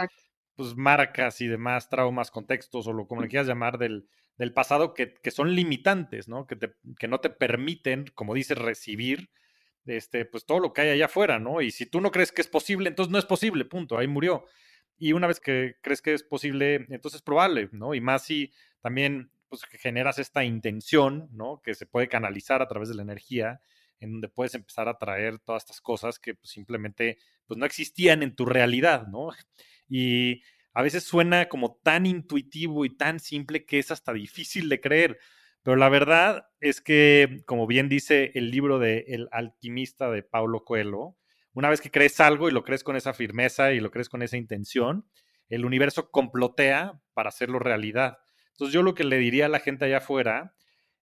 pues, 0.54 0.76
marcas 0.76 1.40
y 1.40 1.46
demás 1.46 1.88
traumas, 1.88 2.30
contextos 2.30 2.86
o 2.86 2.92
lo 2.92 3.06
como 3.06 3.22
le 3.22 3.28
quieras 3.28 3.46
llamar 3.46 3.78
del, 3.78 4.06
del 4.36 4.52
pasado 4.52 4.92
que, 4.92 5.14
que, 5.14 5.30
son 5.30 5.54
limitantes, 5.54 6.28
¿no? 6.28 6.46
Que, 6.46 6.56
te, 6.56 6.74
que 6.98 7.08
no 7.08 7.20
te 7.20 7.30
permiten, 7.30 8.04
como 8.14 8.34
dices, 8.34 8.58
recibir 8.58 9.30
este, 9.86 10.26
pues 10.26 10.44
todo 10.44 10.58
lo 10.60 10.74
que 10.74 10.82
hay 10.82 10.90
allá 10.90 11.06
afuera, 11.06 11.38
¿no? 11.38 11.62
Y 11.62 11.70
si 11.70 11.86
tú 11.86 12.02
no 12.02 12.10
crees 12.10 12.32
que 12.32 12.42
es 12.42 12.48
posible, 12.48 12.90
entonces 12.90 13.10
no 13.10 13.18
es 13.18 13.24
posible, 13.24 13.64
punto, 13.64 13.96
ahí 13.96 14.06
murió. 14.06 14.44
Y 14.98 15.12
una 15.12 15.26
vez 15.26 15.40
que 15.40 15.76
crees 15.82 16.00
que 16.02 16.14
es 16.14 16.22
posible, 16.22 16.86
entonces 16.90 17.16
es 17.16 17.22
probable, 17.22 17.68
¿no? 17.72 17.94
Y 17.94 18.00
más 18.00 18.24
si 18.24 18.52
también 18.80 19.30
pues, 19.48 19.64
generas 19.64 20.18
esta 20.18 20.44
intención, 20.44 21.28
¿no? 21.32 21.60
Que 21.62 21.74
se 21.74 21.86
puede 21.86 22.08
canalizar 22.08 22.62
a 22.62 22.68
través 22.68 22.88
de 22.88 22.94
la 22.94 23.02
energía, 23.02 23.60
en 24.00 24.12
donde 24.12 24.28
puedes 24.28 24.54
empezar 24.54 24.88
a 24.88 24.98
traer 24.98 25.38
todas 25.38 25.62
estas 25.64 25.80
cosas 25.80 26.18
que 26.18 26.34
pues, 26.34 26.50
simplemente 26.50 27.18
pues, 27.46 27.58
no 27.58 27.66
existían 27.66 28.22
en 28.22 28.34
tu 28.34 28.46
realidad, 28.46 29.06
¿no? 29.08 29.28
Y 29.94 30.42
a 30.72 30.80
veces 30.80 31.04
suena 31.04 31.50
como 31.50 31.78
tan 31.82 32.06
intuitivo 32.06 32.86
y 32.86 32.96
tan 32.96 33.20
simple 33.20 33.66
que 33.66 33.78
es 33.78 33.90
hasta 33.90 34.14
difícil 34.14 34.70
de 34.70 34.80
creer. 34.80 35.18
Pero 35.62 35.76
la 35.76 35.90
verdad 35.90 36.46
es 36.60 36.80
que, 36.80 37.42
como 37.44 37.66
bien 37.66 37.88
dice 37.90 38.32
el 38.34 38.50
libro 38.50 38.78
de 38.78 39.04
El 39.08 39.28
alquimista 39.32 40.10
de 40.10 40.22
Paulo 40.22 40.64
Coelho, 40.64 41.16
una 41.54 41.68
vez 41.68 41.80
que 41.80 41.90
crees 41.90 42.20
algo 42.20 42.48
y 42.48 42.52
lo 42.52 42.64
crees 42.64 42.84
con 42.84 42.96
esa 42.96 43.12
firmeza 43.12 43.72
y 43.72 43.80
lo 43.80 43.90
crees 43.90 44.08
con 44.08 44.22
esa 44.22 44.36
intención, 44.36 45.06
el 45.48 45.64
universo 45.64 46.10
complotea 46.10 47.00
para 47.12 47.28
hacerlo 47.28 47.58
realidad. 47.58 48.18
Entonces 48.52 48.72
yo 48.72 48.82
lo 48.82 48.94
que 48.94 49.04
le 49.04 49.18
diría 49.18 49.46
a 49.46 49.50
la 49.50 49.60
gente 49.60 49.84
allá 49.84 49.98
afuera 49.98 50.54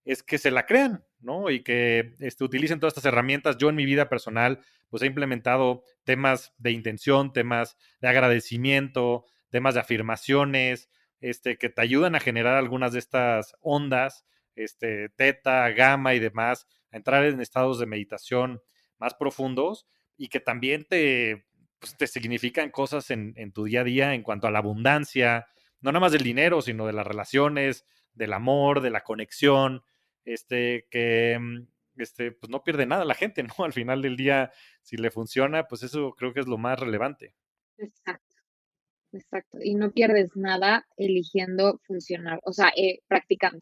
es 0.04 0.22
que 0.22 0.38
se 0.38 0.50
la 0.50 0.66
crean, 0.66 1.04
¿no? 1.20 1.50
Y 1.50 1.62
que 1.62 2.14
este, 2.20 2.42
utilicen 2.42 2.80
todas 2.80 2.92
estas 2.92 3.04
herramientas. 3.04 3.58
Yo 3.58 3.68
en 3.68 3.76
mi 3.76 3.84
vida 3.84 4.08
personal, 4.08 4.60
pues 4.88 5.02
he 5.02 5.06
implementado 5.06 5.84
temas 6.04 6.52
de 6.58 6.72
intención, 6.72 7.32
temas 7.32 7.76
de 8.00 8.08
agradecimiento, 8.08 9.26
temas 9.50 9.74
de 9.74 9.80
afirmaciones, 9.80 10.88
este, 11.20 11.58
que 11.58 11.68
te 11.68 11.82
ayudan 11.82 12.14
a 12.14 12.20
generar 12.20 12.56
algunas 12.56 12.92
de 12.92 12.98
estas 12.98 13.54
ondas, 13.60 14.24
este, 14.56 15.10
teta, 15.10 15.68
gamma 15.70 16.14
y 16.14 16.18
demás, 16.18 16.66
a 16.90 16.96
entrar 16.96 17.24
en 17.24 17.40
estados 17.40 17.78
de 17.78 17.86
meditación 17.86 18.62
más 18.98 19.14
profundos 19.14 19.86
y 20.20 20.28
que 20.28 20.38
también 20.38 20.84
te, 20.84 21.46
pues, 21.78 21.96
te 21.96 22.06
significan 22.06 22.70
cosas 22.70 23.10
en, 23.10 23.52
tu 23.52 23.64
día 23.64 23.80
a 23.80 23.84
día 23.84 24.14
en 24.14 24.22
cuanto 24.22 24.46
a 24.46 24.50
la 24.50 24.58
abundancia, 24.58 25.46
no 25.80 25.92
nada 25.92 26.00
más 26.00 26.12
del 26.12 26.22
dinero, 26.22 26.60
sino 26.60 26.86
de 26.86 26.92
las 26.92 27.06
relaciones, 27.06 27.86
del 28.12 28.34
amor, 28.34 28.82
de 28.82 28.90
la 28.90 29.02
conexión, 29.02 29.82
este, 30.26 30.86
que 30.90 31.38
mm, 31.40 31.66
este, 32.02 32.32
pues 32.32 32.50
no 32.50 32.62
pierde 32.62 32.84
nada 32.84 33.06
la 33.06 33.14
gente, 33.14 33.42
¿no? 33.58 33.64
Al 33.64 33.72
final 33.72 34.02
del 34.02 34.18
día, 34.18 34.52
si 34.82 34.98
le 34.98 35.10
funciona, 35.10 35.66
pues 35.66 35.82
eso 35.84 36.14
creo 36.18 36.34
que 36.34 36.40
es 36.40 36.46
lo 36.46 36.58
más 36.58 36.78
relevante. 36.78 37.34
Exacto, 37.78 38.36
exacto. 39.12 39.56
Y 39.62 39.74
no 39.74 39.90
pierdes 39.90 40.36
nada 40.36 40.86
eligiendo 40.98 41.80
funcionar, 41.86 42.40
o 42.44 42.52
sea, 42.52 42.70
eh, 42.76 43.00
practicando. 43.08 43.60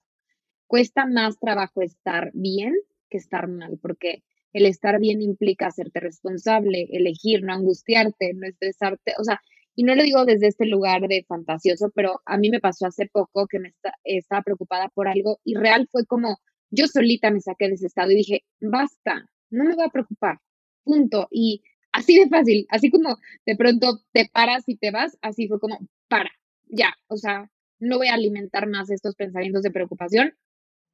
Cuesta 0.67 1.07
más 1.07 1.39
trabajo 1.39 1.83
estar 1.83 2.33
bien 2.35 2.75
que 3.09 3.19
estar 3.19 3.47
mal, 3.47 3.79
porque 3.81 4.25
el 4.53 4.66
estar 4.66 4.99
bien 5.01 5.22
implica 5.22 5.66
hacerte 5.66 6.01
responsable, 6.01 6.88
elegir, 6.90 7.42
no 7.42 7.53
angustiarte, 7.53 8.32
no 8.34 8.46
estresarte, 8.46 9.14
o 9.18 9.24
sea, 9.24 9.40
y 9.74 9.84
no 9.84 9.94
lo 9.94 10.03
digo 10.03 10.24
desde 10.24 10.49
este 10.49 10.66
lugar 10.66 11.03
de 11.03 11.24
fantasioso, 11.28 11.90
pero 11.94 12.20
a 12.26 12.36
mí 12.36 12.51
me 12.51 12.61
pasó 12.61 12.86
hace 12.86 13.07
poco 13.07 13.46
que 13.46 13.61
me 13.61 13.72
estaba 14.05 14.42
preocupada 14.42 14.88
por 14.88 15.07
algo 15.09 15.38
y 15.44 15.55
real 15.55 15.88
fue 15.90 16.05
como 16.05 16.38
yo 16.70 16.86
solita 16.86 17.30
me 17.30 17.40
saqué 17.40 17.68
de 17.68 17.74
ese 17.74 17.86
estado 17.86 18.11
y 18.11 18.16
dije, 18.16 18.44
basta, 18.61 19.26
no 19.51 19.64
me 19.64 19.74
voy 19.74 19.84
a 19.84 19.90
preocupar, 19.90 20.38
punto. 20.84 21.28
Y 21.30 21.62
así 21.92 22.18
de 22.18 22.28
fácil, 22.28 22.66
así 22.70 22.90
como 22.90 23.16
de 23.46 23.57
pronto 23.57 24.01
te 24.12 24.28
paras 24.32 24.64
y 24.66 24.76
te 24.76 24.90
vas, 24.90 25.16
así 25.22 25.49
fue 25.49 25.61
como, 25.61 25.78
para, 26.09 26.30
ya, 26.66 26.92
o 27.09 27.16
sea, 27.16 27.51
no 27.78 27.99
voy 27.99 28.09
a 28.09 28.14
alimentar 28.14 28.68
más 28.68 28.90
estos 28.90 29.14
pensamientos 29.14 29.62
de 29.62 29.70
preocupación, 29.70 30.34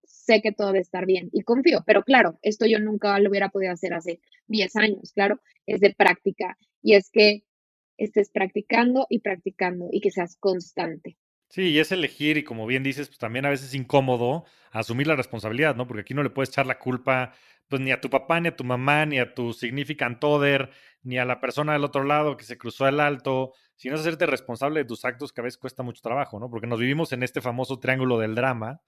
sé 0.07 0.43
que 0.43 0.53
todo 0.53 0.69
debe 0.69 0.81
estar 0.81 1.07
bien 1.07 1.29
y 1.33 1.43
confío, 1.43 1.83
pero 1.87 2.03
claro, 2.03 2.39
esto 2.43 2.67
yo 2.67 2.79
nunca 2.79 3.19
lo 3.19 3.31
hubiera 3.31 3.49
podido 3.49 3.73
hacer 3.73 3.95
hace 3.95 4.21
10 4.47 4.77
años, 4.77 5.13
claro, 5.15 5.41
es 5.67 5.81
de 5.81 5.95
práctica 5.95 6.57
y 6.83 6.95
es 6.95 7.11
que 7.11 7.45
estés 7.97 8.31
practicando 8.31 9.07
y 9.09 9.21
practicando 9.21 9.89
y 9.91 10.01
que 10.01 10.11
seas 10.11 10.37
constante. 10.39 11.17
Sí, 11.49 11.69
y 11.71 11.79
es 11.79 11.93
elegir, 11.93 12.37
y 12.37 12.43
como 12.43 12.67
bien 12.67 12.83
dices, 12.83 13.07
pues 13.07 13.19
también 13.19 13.47
a 13.47 13.51
veces 13.51 13.69
es 13.69 13.75
incómodo 13.75 14.45
asumir 14.73 15.07
la 15.07 15.15
responsabilidad, 15.15 15.77
¿no? 15.77 15.87
Porque 15.87 16.01
aquí 16.01 16.13
no 16.13 16.25
le 16.25 16.31
puedes 16.31 16.49
echar 16.49 16.67
la 16.67 16.81
culpa, 16.81 17.33
pues 17.69 17.81
ni 17.81 17.93
a 17.93 18.01
tu 18.01 18.11
papá, 18.11 18.41
ni 18.41 18.49
a 18.49 18.57
tu 18.57 18.65
mamá, 18.65 19.07
ni 19.07 19.21
a 19.21 19.35
tu 19.35 19.53
significant 19.53 20.23
other, 20.25 20.71
ni 21.03 21.19
a 21.19 21.25
la 21.25 21.41
persona 21.41 21.75
del 21.75 21.85
otro 21.85 22.03
lado 22.03 22.37
que 22.37 22.45
se 22.45 22.59
cruzó 22.59 22.89
el 22.89 22.99
alto, 22.99 23.53
sino 23.77 23.95
es 23.95 24.01
hacerte 24.01 24.27
responsable 24.27 24.81
de 24.81 24.87
tus 24.87 25.05
actos 25.05 25.33
que 25.33 25.43
a 25.43 25.45
veces 25.45 25.59
cuesta 25.59 25.85
mucho 25.85 26.01
trabajo, 26.03 26.41
¿no? 26.41 26.51
Porque 26.51 26.67
nos 26.67 26.81
vivimos 26.81 27.13
en 27.13 27.23
este 27.23 27.41
famoso 27.41 27.79
triángulo 27.79 28.19
del 28.19 28.35
drama, 28.35 28.81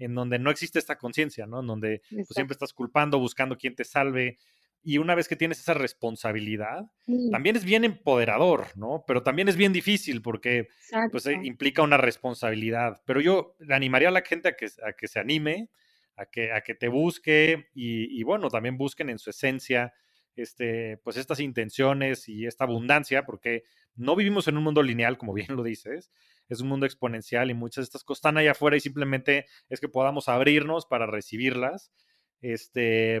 en 0.00 0.14
donde 0.14 0.38
no 0.38 0.50
existe 0.50 0.78
esta 0.78 0.98
conciencia, 0.98 1.46
¿no? 1.46 1.60
En 1.60 1.66
donde 1.66 2.02
pues, 2.10 2.28
siempre 2.30 2.54
estás 2.54 2.72
culpando, 2.72 3.18
buscando 3.18 3.56
quién 3.56 3.74
te 3.74 3.84
salve, 3.84 4.38
y 4.82 4.98
una 4.98 5.14
vez 5.14 5.28
que 5.28 5.36
tienes 5.36 5.60
esa 5.60 5.74
responsabilidad, 5.74 6.90
también 7.30 7.54
es 7.54 7.64
bien 7.64 7.84
empoderador, 7.84 8.66
¿no? 8.76 9.04
Pero 9.06 9.22
también 9.22 9.48
es 9.48 9.56
bien 9.56 9.74
difícil 9.74 10.22
porque 10.22 10.68
pues, 11.10 11.26
eh, 11.26 11.38
implica 11.42 11.82
una 11.82 11.98
responsabilidad. 11.98 13.02
Pero 13.04 13.20
yo 13.20 13.56
le 13.58 13.74
animaría 13.74 14.08
a 14.08 14.12
la 14.12 14.22
gente 14.22 14.48
a 14.48 14.56
que, 14.56 14.68
a 14.86 14.92
que 14.94 15.06
se 15.06 15.20
anime, 15.20 15.68
a 16.16 16.24
que, 16.26 16.52
a 16.52 16.62
que 16.62 16.74
te 16.74 16.88
busque 16.88 17.68
y, 17.74 18.22
bueno, 18.22 18.48
también 18.48 18.78
busquen 18.78 19.10
en 19.10 19.18
su 19.18 19.30
esencia 19.30 19.92
este, 20.36 20.98
pues 20.98 21.16
estas 21.16 21.40
intenciones 21.40 22.28
y 22.28 22.46
esta 22.46 22.64
abundancia, 22.64 23.24
porque 23.24 23.64
no 23.94 24.16
vivimos 24.16 24.48
en 24.48 24.56
un 24.56 24.64
mundo 24.64 24.82
lineal, 24.82 25.18
como 25.18 25.32
bien 25.34 25.56
lo 25.56 25.62
dices, 25.62 26.10
es 26.48 26.60
un 26.60 26.68
mundo 26.68 26.86
exponencial 26.86 27.50
y 27.50 27.54
muchas 27.54 27.82
de 27.82 27.86
estas 27.86 28.04
cosas 28.04 28.18
están 28.18 28.38
allá 28.38 28.52
afuera 28.52 28.76
y 28.76 28.80
simplemente 28.80 29.46
es 29.68 29.80
que 29.80 29.88
podamos 29.88 30.28
abrirnos 30.28 30.86
para 30.86 31.06
recibirlas. 31.06 31.92
Este, 32.40 33.20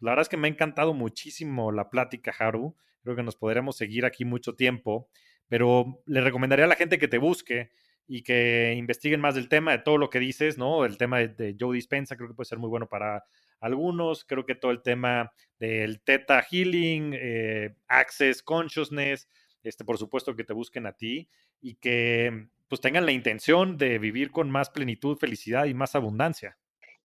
la 0.00 0.10
verdad 0.10 0.22
es 0.22 0.28
que 0.28 0.36
me 0.36 0.48
ha 0.48 0.50
encantado 0.50 0.94
muchísimo 0.94 1.70
la 1.72 1.88
plática, 1.88 2.34
Haru. 2.36 2.76
Creo 3.02 3.16
que 3.16 3.22
nos 3.22 3.36
podremos 3.36 3.76
seguir 3.76 4.04
aquí 4.04 4.24
mucho 4.24 4.54
tiempo, 4.54 5.08
pero 5.48 6.02
le 6.06 6.20
recomendaría 6.20 6.64
a 6.64 6.68
la 6.68 6.74
gente 6.74 6.98
que 6.98 7.08
te 7.08 7.18
busque 7.18 7.70
y 8.10 8.22
que 8.22 8.74
investiguen 8.76 9.20
más 9.20 9.34
del 9.34 9.50
tema, 9.50 9.72
de 9.72 9.78
todo 9.80 9.98
lo 9.98 10.08
que 10.08 10.18
dices, 10.18 10.56
¿no? 10.56 10.86
El 10.86 10.96
tema 10.96 11.18
de, 11.18 11.54
Joe 11.60 11.76
Dispensa 11.76 12.16
creo 12.16 12.28
que 12.28 12.34
puede 12.34 12.48
ser 12.48 12.58
muy 12.58 12.70
bueno 12.70 12.88
para 12.88 13.26
algunos. 13.60 14.24
Creo 14.24 14.46
que 14.46 14.54
todo 14.54 14.70
el 14.70 14.80
tema 14.80 15.30
del 15.60 16.00
Theta 16.00 16.42
Healing, 16.42 17.12
eh, 17.14 17.74
Access 17.86 18.42
Consciousness, 18.42 19.28
este, 19.62 19.84
por 19.84 19.98
supuesto 19.98 20.34
que 20.34 20.44
te 20.44 20.54
busquen 20.54 20.86
a 20.86 20.94
ti 20.94 21.28
y 21.60 21.74
que 21.74 22.48
pues 22.66 22.80
tengan 22.80 23.04
la 23.04 23.12
intención 23.12 23.76
de 23.76 23.98
vivir 23.98 24.30
con 24.30 24.50
más 24.50 24.70
plenitud, 24.70 25.18
felicidad 25.18 25.66
y 25.66 25.74
más 25.74 25.94
abundancia. 25.94 26.56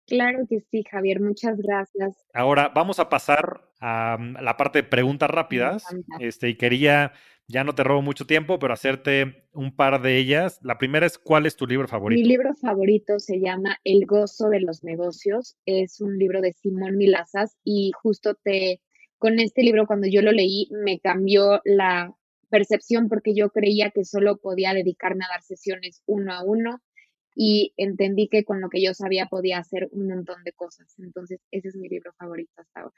Claro 0.08 0.46
que 0.50 0.60
sí, 0.60 0.84
Javier, 0.90 1.22
muchas 1.22 1.58
gracias. 1.58 2.26
Ahora 2.34 2.70
vamos 2.76 3.00
a 3.00 3.10
pasar 3.10 3.62
a 3.80 4.18
mm, 4.20 4.38
la 4.42 4.58
parte 4.58 4.82
de 4.82 4.88
preguntas 4.88 5.30
rápidas. 5.30 5.86
Este, 6.20 6.50
y 6.50 6.56
quería, 6.56 7.14
ya 7.48 7.64
no 7.64 7.76
te 7.76 7.84
robo 7.84 8.02
mucho 8.02 8.26
tiempo, 8.26 8.58
pero 8.60 8.74
hacerte 8.74 9.48
un 9.52 9.76
par 9.76 10.02
de 10.02 10.18
ellas. 10.18 10.60
La 10.64 10.78
primera 10.78 11.06
es, 11.06 11.18
¿cuál 11.18 11.46
es 11.46 11.56
tu 11.56 11.68
libro 11.68 11.88
favorito? 11.88 12.22
Mi 12.22 12.28
libro 12.28 12.54
favorito 12.56 13.20
se 13.20 13.40
llama 13.40 13.80
El 13.84 14.06
gozo 14.06 14.50
de 14.50 14.62
los 14.62 14.84
negocios. 14.84 15.58
Es 15.66 16.00
un 16.02 16.18
libro 16.18 16.42
de 16.42 16.54
Simón 16.54 16.98
Milazas 16.98 17.58
y 17.64 17.92
justo 18.02 18.36
te, 18.36 18.82
con 19.18 19.40
este 19.40 19.62
libro, 19.62 19.86
cuando 19.88 20.08
yo 20.08 20.22
lo 20.22 20.32
leí, 20.32 20.70
me 20.72 21.00
cambió 21.00 21.62
la 21.66 22.16
percepción 22.50 23.10
porque 23.10 23.34
yo 23.36 23.50
creía 23.50 23.90
que 23.90 24.06
solo 24.06 24.38
podía 24.38 24.74
dedicarme 24.74 25.26
a 25.26 25.34
dar 25.34 25.42
sesiones 25.42 26.02
uno 26.06 26.34
a 26.34 26.44
uno 26.44 26.82
y 27.36 27.74
entendí 27.78 28.28
que 28.30 28.44
con 28.44 28.62
lo 28.62 28.70
que 28.70 28.82
yo 28.82 28.94
sabía 28.94 29.26
podía 29.26 29.58
hacer 29.58 29.90
un 29.92 30.08
montón 30.08 30.44
de 30.44 30.54
cosas. 30.54 30.94
Entonces, 31.00 31.42
ese 31.52 31.70
es 31.70 31.76
mi 31.76 31.90
libro 31.90 32.14
favorito 32.14 32.54
hasta 32.58 32.82
ahora. 32.82 32.96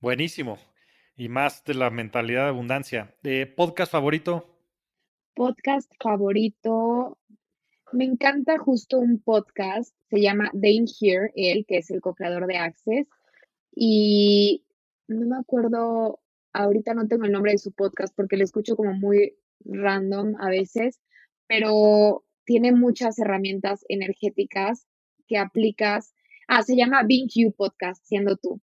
Buenísimo. 0.00 0.58
Y 1.18 1.30
más 1.30 1.64
de 1.64 1.72
la 1.72 1.88
mentalidad 1.88 2.42
de 2.42 2.50
abundancia. 2.50 3.14
Eh, 3.22 3.46
¿Podcast 3.46 3.90
favorito? 3.90 4.46
Podcast 5.34 5.90
favorito. 5.98 7.16
Me 7.92 8.04
encanta 8.04 8.58
justo 8.58 8.98
un 8.98 9.22
podcast, 9.22 9.96
se 10.10 10.20
llama 10.20 10.50
Dane 10.52 10.84
Here, 11.00 11.32
él 11.34 11.64
que 11.66 11.78
es 11.78 11.90
el 11.90 12.02
co-creador 12.02 12.46
de 12.46 12.58
Access. 12.58 13.08
Y 13.74 14.66
no 15.08 15.26
me 15.26 15.36
acuerdo, 15.36 16.20
ahorita 16.52 16.92
no 16.92 17.08
tengo 17.08 17.24
el 17.24 17.32
nombre 17.32 17.52
de 17.52 17.58
su 17.58 17.72
podcast 17.72 18.14
porque 18.14 18.36
lo 18.36 18.44
escucho 18.44 18.76
como 18.76 18.92
muy 18.92 19.38
random 19.64 20.34
a 20.38 20.50
veces, 20.50 21.00
pero 21.46 22.24
tiene 22.44 22.72
muchas 22.72 23.18
herramientas 23.18 23.86
energéticas 23.88 24.86
que 25.26 25.38
aplicas. 25.38 26.14
Ah, 26.46 26.62
se 26.62 26.76
llama 26.76 27.04
Being 27.04 27.28
You 27.34 27.52
Podcast, 27.52 28.04
siendo 28.04 28.36
tú. 28.36 28.60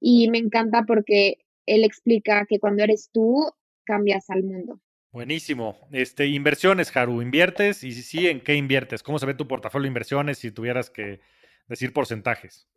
Y 0.00 0.30
me 0.30 0.38
encanta 0.38 0.84
porque 0.86 1.44
él 1.74 1.84
explica 1.84 2.46
que 2.46 2.58
cuando 2.58 2.82
eres 2.82 3.10
tú, 3.12 3.50
cambias 3.84 4.30
al 4.30 4.42
mundo. 4.42 4.80
Buenísimo. 5.12 5.88
Este, 5.90 6.26
inversiones, 6.26 6.96
Haru, 6.96 7.22
¿inviertes? 7.22 7.82
Y 7.82 7.92
si 7.92 8.02
sí, 8.02 8.28
¿en 8.28 8.40
qué 8.40 8.54
inviertes? 8.54 9.02
¿Cómo 9.02 9.18
se 9.18 9.26
ve 9.26 9.34
tu 9.34 9.48
portafolio 9.48 9.84
de 9.84 9.88
inversiones 9.88 10.38
si 10.38 10.52
tuvieras 10.52 10.90
que 10.90 11.20
decir 11.68 11.92
porcentajes? 11.92 12.68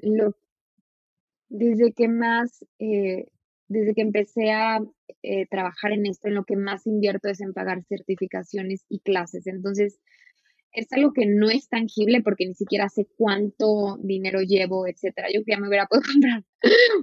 desde 1.49 1.93
que 1.93 2.07
más, 2.07 2.65
eh, 2.79 3.27
desde 3.67 3.93
que 3.93 4.01
empecé 4.01 4.51
a 4.51 4.79
eh, 5.21 5.45
trabajar 5.47 5.91
en 5.91 6.07
esto, 6.07 6.27
en 6.27 6.33
lo 6.33 6.45
que 6.45 6.55
más 6.55 6.87
invierto 6.87 7.29
es 7.29 7.41
en 7.41 7.53
pagar 7.53 7.83
certificaciones 7.83 8.85
y 8.89 8.99
clases. 9.01 9.45
Entonces, 9.45 9.99
es 10.71 10.91
algo 10.91 11.13
que 11.13 11.27
no 11.27 11.51
es 11.51 11.69
tangible 11.69 12.21
porque 12.23 12.47
ni 12.47 12.55
siquiera 12.55 12.89
sé 12.89 13.07
cuánto 13.15 13.97
dinero 14.01 14.41
llevo, 14.41 14.87
etcétera. 14.87 15.27
Yo 15.31 15.41
ya 15.45 15.59
me 15.59 15.67
hubiera 15.67 15.85
podido 15.85 16.03
comprar 16.11 16.43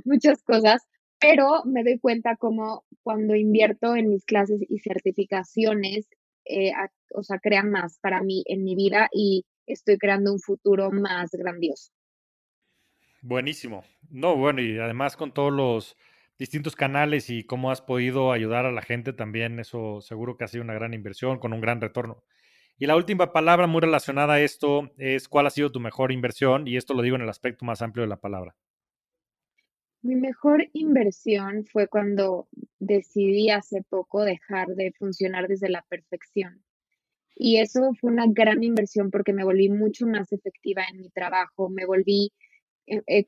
muchas 0.05 0.43
cosas, 0.43 0.83
pero 1.21 1.63
me 1.65 1.85
doy 1.85 1.99
cuenta 1.99 2.37
como 2.37 2.85
cuando 3.03 3.35
invierto 3.35 3.95
en 3.95 4.09
mis 4.09 4.25
clases 4.25 4.61
y 4.69 4.79
certificaciones, 4.79 6.09
eh, 6.47 6.73
o 7.15 7.23
sea, 7.23 7.39
crean 7.39 7.71
más 7.71 7.99
para 8.01 8.23
mí 8.23 8.43
en 8.47 8.65
mi 8.65 8.75
vida 8.75 9.09
y 9.13 9.45
estoy 9.67 9.99
creando 9.99 10.33
un 10.33 10.41
futuro 10.41 10.91
más 10.91 11.31
grandioso. 11.33 11.93
Buenísimo. 13.23 13.85
No, 14.09 14.37
bueno, 14.37 14.63
y 14.63 14.79
además 14.79 15.17
con 15.17 15.33
todos 15.33 15.53
los 15.53 15.97
distintos 16.39 16.75
canales 16.75 17.29
y 17.29 17.45
cómo 17.45 17.71
has 17.71 17.83
podido 17.83 18.33
ayudar 18.33 18.65
a 18.65 18.73
la 18.73 18.81
gente 18.81 19.13
también, 19.13 19.61
eso 19.61 20.01
seguro 20.01 20.39
que 20.39 20.45
ha 20.45 20.49
sido 20.49 20.65
una 20.65 20.73
gran 20.73 20.95
inversión 20.95 21.39
con 21.39 21.53
un 21.53 21.61
gran 21.61 21.83
retorno. 21.83 22.25
Y 22.79 22.87
la 22.87 22.97
última 22.97 23.31
palabra 23.31 23.67
muy 23.67 23.83
relacionada 23.83 24.35
a 24.35 24.41
esto 24.41 24.91
es 24.97 25.29
cuál 25.29 25.47
ha 25.47 25.51
sido 25.51 25.71
tu 25.71 25.81
mejor 25.81 26.13
inversión 26.13 26.67
y 26.67 26.79
esto 26.79 26.95
lo 26.95 27.03
digo 27.03 27.17
en 27.17 27.23
el 27.23 27.29
aspecto 27.29 27.67
más 27.67 27.83
amplio 27.83 28.05
de 28.05 28.09
la 28.09 28.21
palabra. 28.21 28.57
Mi 30.03 30.15
mejor 30.17 30.67
inversión 30.73 31.65
fue 31.67 31.89
cuando 31.89 32.49
decidí 32.79 33.51
hace 33.51 33.83
poco 33.83 34.25
dejar 34.25 34.69
de 34.69 34.93
funcionar 34.99 35.49
desde 35.49 35.69
la 35.69 35.83
perfección. 35.89 36.65
Y 37.37 37.59
eso 37.59 37.93
fue 38.01 38.11
una 38.13 38.27
gran 38.29 38.63
inversión 38.63 39.11
porque 39.11 39.33
me 39.33 39.45
volví 39.45 39.69
mucho 39.69 40.07
más 40.07 40.33
efectiva 40.33 40.83
en 40.91 41.01
mi 41.01 41.11
trabajo, 41.11 41.69
me 41.71 41.87
volví, 41.87 42.33
eh, 42.87 43.03
eh 43.07 43.27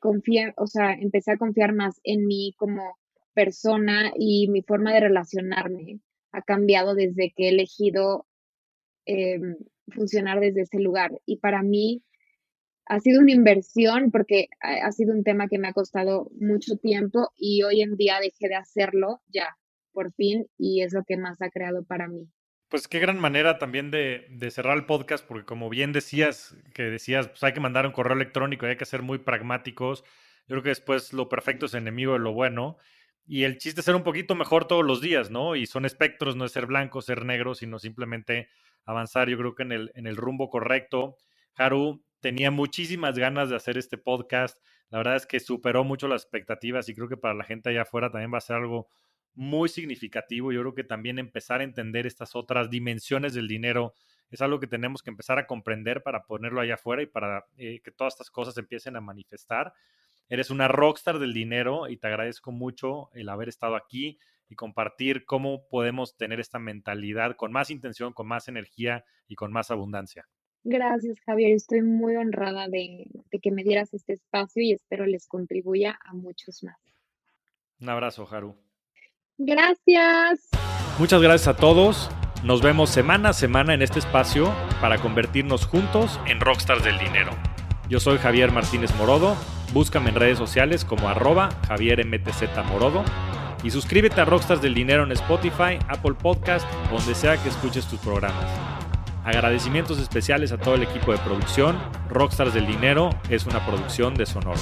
o 0.57 0.67
sea, 0.67 0.93
empecé 0.95 1.33
a 1.33 1.39
confiar 1.39 1.75
más 1.75 2.01
en 2.05 2.27
mí 2.27 2.55
como 2.59 2.99
persona 3.35 4.13
y 4.19 4.49
mi 4.49 4.63
forma 4.63 4.93
de 4.93 5.01
relacionarme 5.01 6.01
ha 6.33 6.43
cambiado 6.43 6.95
desde 6.95 7.33
que 7.35 7.47
he 7.47 7.49
elegido 7.51 8.27
Em, 9.05 9.57
funcionar 9.89 10.39
desde 10.41 10.63
ese 10.63 10.79
lugar. 10.79 11.11
Y 11.27 11.39
para 11.39 11.63
mí 11.63 12.03
ha 12.87 13.01
sido 13.01 13.21
una 13.21 13.33
inversión 13.33 14.11
porque 14.11 14.49
ha, 14.61 14.91
sido 14.93 15.15
un 15.15 15.25
tema 15.25 15.49
que 15.49 15.59
me 15.59 15.69
ha 15.69 15.73
costado 15.73 16.31
mucho 16.41 16.77
tiempo 16.77 17.33
y 17.37 17.63
hoy 17.63 17.83
en 17.83 17.97
día 17.97 18.19
dejé 18.21 18.49
de 18.49 18.57
hacerlo 18.57 19.23
ya, 19.29 19.57
por 19.93 20.13
fin, 20.13 20.47
y 20.59 20.83
es 20.83 20.93
lo 20.93 21.05
que 21.05 21.17
más 21.17 21.41
ha 21.43 21.51
creado 21.51 21.85
para 21.85 22.09
mí. 22.09 22.29
Pues 22.69 22.89
qué 22.89 23.01
gran 23.01 23.19
manera 23.19 23.59
también 23.59 23.91
de, 23.91 24.27
cerrar 24.51 24.77
el 24.77 24.87
podcast, 24.87 25.27
porque 25.27 25.45
como 25.45 25.69
bien 25.69 25.93
decías, 25.93 26.57
que 26.75 26.85
decías, 26.85 27.29
pues 27.29 27.43
hay 27.45 27.53
que 27.53 27.61
mandar 27.61 27.87
un 27.87 27.93
correo 27.93 28.17
electrónico, 28.17 28.67
hay 28.67 28.77
que 28.77 28.87
ser 28.87 29.03
muy 29.03 29.19
pragmáticos. 29.19 30.03
Yo 30.49 30.55
creo 30.55 30.63
que 30.63 30.71
después 30.71 31.13
lo 31.13 31.29
perfecto 31.29 31.67
es 31.67 31.75
enemigo 31.75 32.15
de 32.15 32.19
lo 32.19 32.33
bueno. 32.33 32.79
Y 33.27 33.45
el 33.45 33.59
chiste 33.59 33.81
es 33.81 33.85
ser 33.85 33.95
un 33.95 34.03
poquito 34.03 34.35
mejor 34.35 34.67
todos 34.67 34.85
los 34.85 35.01
días, 35.01 35.31
¿no? 35.31 35.55
Y 35.55 35.67
son 35.67 35.85
espectros, 35.85 36.35
no 36.35 36.47
es 36.47 36.53
ser 36.53 36.67
blanco, 36.67 37.03
ser 37.03 37.25
negro, 37.25 37.55
sino 37.55 37.79
simplemente 37.79 38.49
avanzar, 38.85 39.29
yo 39.29 39.37
creo 39.37 39.55
que 39.55 39.63
en 39.63 39.73
el, 39.73 39.93
en 39.95 40.07
el 40.07 40.17
rumbo 40.17 40.49
correcto. 40.49 41.17
Haru 41.55 42.03
tenía 42.23 42.53
muchísimas 42.53 43.19
ganas 43.19 43.51
de 43.51 43.57
hacer 43.57 43.77
este 43.77 43.99
podcast. 43.99 44.59
La 44.91 44.99
verdad 44.99 45.17
es 45.17 45.27
que 45.27 45.41
superó 45.41 45.83
mucho 45.85 46.07
las 46.07 46.23
expectativas 46.23 46.89
y 46.89 46.95
creo 46.95 47.09
que 47.09 47.17
para 47.17 47.35
la 47.35 47.45
gente 47.45 47.69
allá 47.69 47.83
afuera 47.83 48.11
también 48.11 48.33
va 48.33 48.39
a 48.39 48.43
ser 48.43 48.57
algo 48.57 48.89
muy 49.35 49.69
significativo. 49.69 50.53
Yo 50.53 50.61
creo 50.61 50.75
que 50.75 50.85
también 50.85 51.19
empezar 51.19 51.61
a 51.61 51.65
entender 51.65 52.07
estas 52.07 52.37
otras 52.37 52.71
dimensiones 52.71 53.35
del 53.35 53.49
dinero 53.49 53.95
es 54.31 54.41
algo 54.41 54.61
que 54.61 54.69
tenemos 54.69 55.03
que 55.03 55.11
empezar 55.11 55.39
a 55.39 55.47
comprender 55.47 56.03
para 56.03 56.23
ponerlo 56.23 56.61
allá 56.61 56.75
afuera 56.75 57.03
y 57.03 57.07
para 57.07 57.45
eh, 57.57 57.81
que 57.83 57.91
todas 57.91 58.15
estas 58.15 58.31
cosas 58.31 58.57
empiecen 58.57 58.95
a 58.95 59.01
manifestar. 59.01 59.75
Eres 60.29 60.51
una 60.51 60.69
rockstar 60.69 61.19
del 61.19 61.35
dinero 61.35 61.89
y 61.89 61.97
te 61.97 62.07
agradezco 62.07 62.53
mucho 62.53 63.11
el 63.15 63.29
haber 63.29 63.49
estado 63.49 63.75
aquí 63.75 64.19
y 64.49 64.55
compartir 64.55 65.25
cómo 65.25 65.67
podemos 65.69 66.17
tener 66.17 66.39
esta 66.39 66.61
mentalidad 66.61 67.35
con 67.35 67.51
más 67.51 67.69
intención, 67.71 68.13
con 68.13 68.29
más 68.29 68.47
energía 68.47 69.05
y 69.27 69.35
con 69.35 69.53
más 69.53 69.73
abundancia. 69.73 70.29
Gracias, 70.65 71.19
Javier. 71.27 71.53
Estoy 71.53 71.83
muy 71.83 72.17
honrada 72.17 72.69
de, 72.69 73.07
de 73.31 73.39
que 73.41 73.51
me 73.51 73.65
dieras 73.65 73.93
este 73.95 74.13
espacio 74.13 74.63
y 74.63 74.73
espero 74.73 75.07
les 75.07 75.27
contribuya 75.27 75.99
a 76.05 76.15
muchos 76.15 76.63
más. 76.63 76.77
Un 77.81 77.89
abrazo, 77.89 78.29
Haru. 78.31 78.55
Gracias. 79.39 80.51
Muchas 80.99 81.21
gracias 81.21 81.49
a 81.49 81.57
todos. 81.57 82.11
Nos 82.45 82.63
vemos 82.63 82.91
semana 82.91 83.31
a 83.31 83.33
semana 83.33 83.75
en 83.75 83.83
este 83.83 83.99
espacio 83.99 84.53
para 84.81 84.99
convertirnos 84.99 85.67
juntos 85.67 86.21
en 86.27 86.41
rockstars 86.41 86.85
del 86.85 86.99
dinero. 86.99 87.31
Yo 87.89 88.01
soy 88.01 88.19
Javier 88.19 88.53
Martínez 88.53 88.95
Morodo. 88.97 89.37
Búscame 89.73 90.11
en 90.11 90.17
redes 90.17 90.39
sociales 90.39 90.85
como 90.85 91.09
arroba 91.09 91.51
Javier 91.67 92.07
MTZ 92.07 92.43
Morodo. 92.69 93.05
Y 93.65 93.71
suscríbete 93.71 94.21
a 94.21 94.25
Rockstars 94.25 94.61
del 94.61 94.75
Dinero 94.75 95.05
en 95.05 95.13
Spotify, 95.13 95.79
Apple 95.89 96.15
Podcast, 96.21 96.67
donde 96.91 97.15
sea 97.15 97.41
que 97.41 97.49
escuches 97.49 97.87
tus 97.87 98.01
programas. 98.01 98.72
Agradecimientos 99.25 99.99
especiales 99.99 100.53
a 100.53 100.59
todo 100.59 100.75
el 100.75 100.83
equipo 100.83 101.13
de 101.13 101.19
producción. 101.19 101.79
Rockstars 102.09 102.55
del 102.55 102.67
Dinero 102.67 103.11
es 103.29 103.47
una 103.47 103.65
producción 103.65 104.15
de 104.15 104.27
Sonoro. 104.27 104.61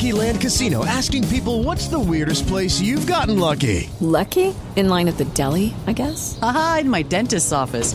Lucky 0.00 0.12
Land 0.12 0.40
Casino 0.40 0.84
asking 0.86 1.28
people 1.28 1.62
what's 1.62 1.88
the 1.88 1.98
weirdest 1.98 2.46
place 2.46 2.80
you've 2.80 3.06
gotten 3.06 3.38
lucky? 3.38 3.90
Lucky? 4.00 4.54
In 4.76 4.88
line 4.88 5.08
at 5.08 5.18
the 5.18 5.26
deli, 5.34 5.74
I 5.86 5.92
guess? 5.92 6.38
Aha, 6.40 6.78
in 6.80 6.88
my 6.88 7.02
dentist's 7.02 7.52
office. 7.52 7.94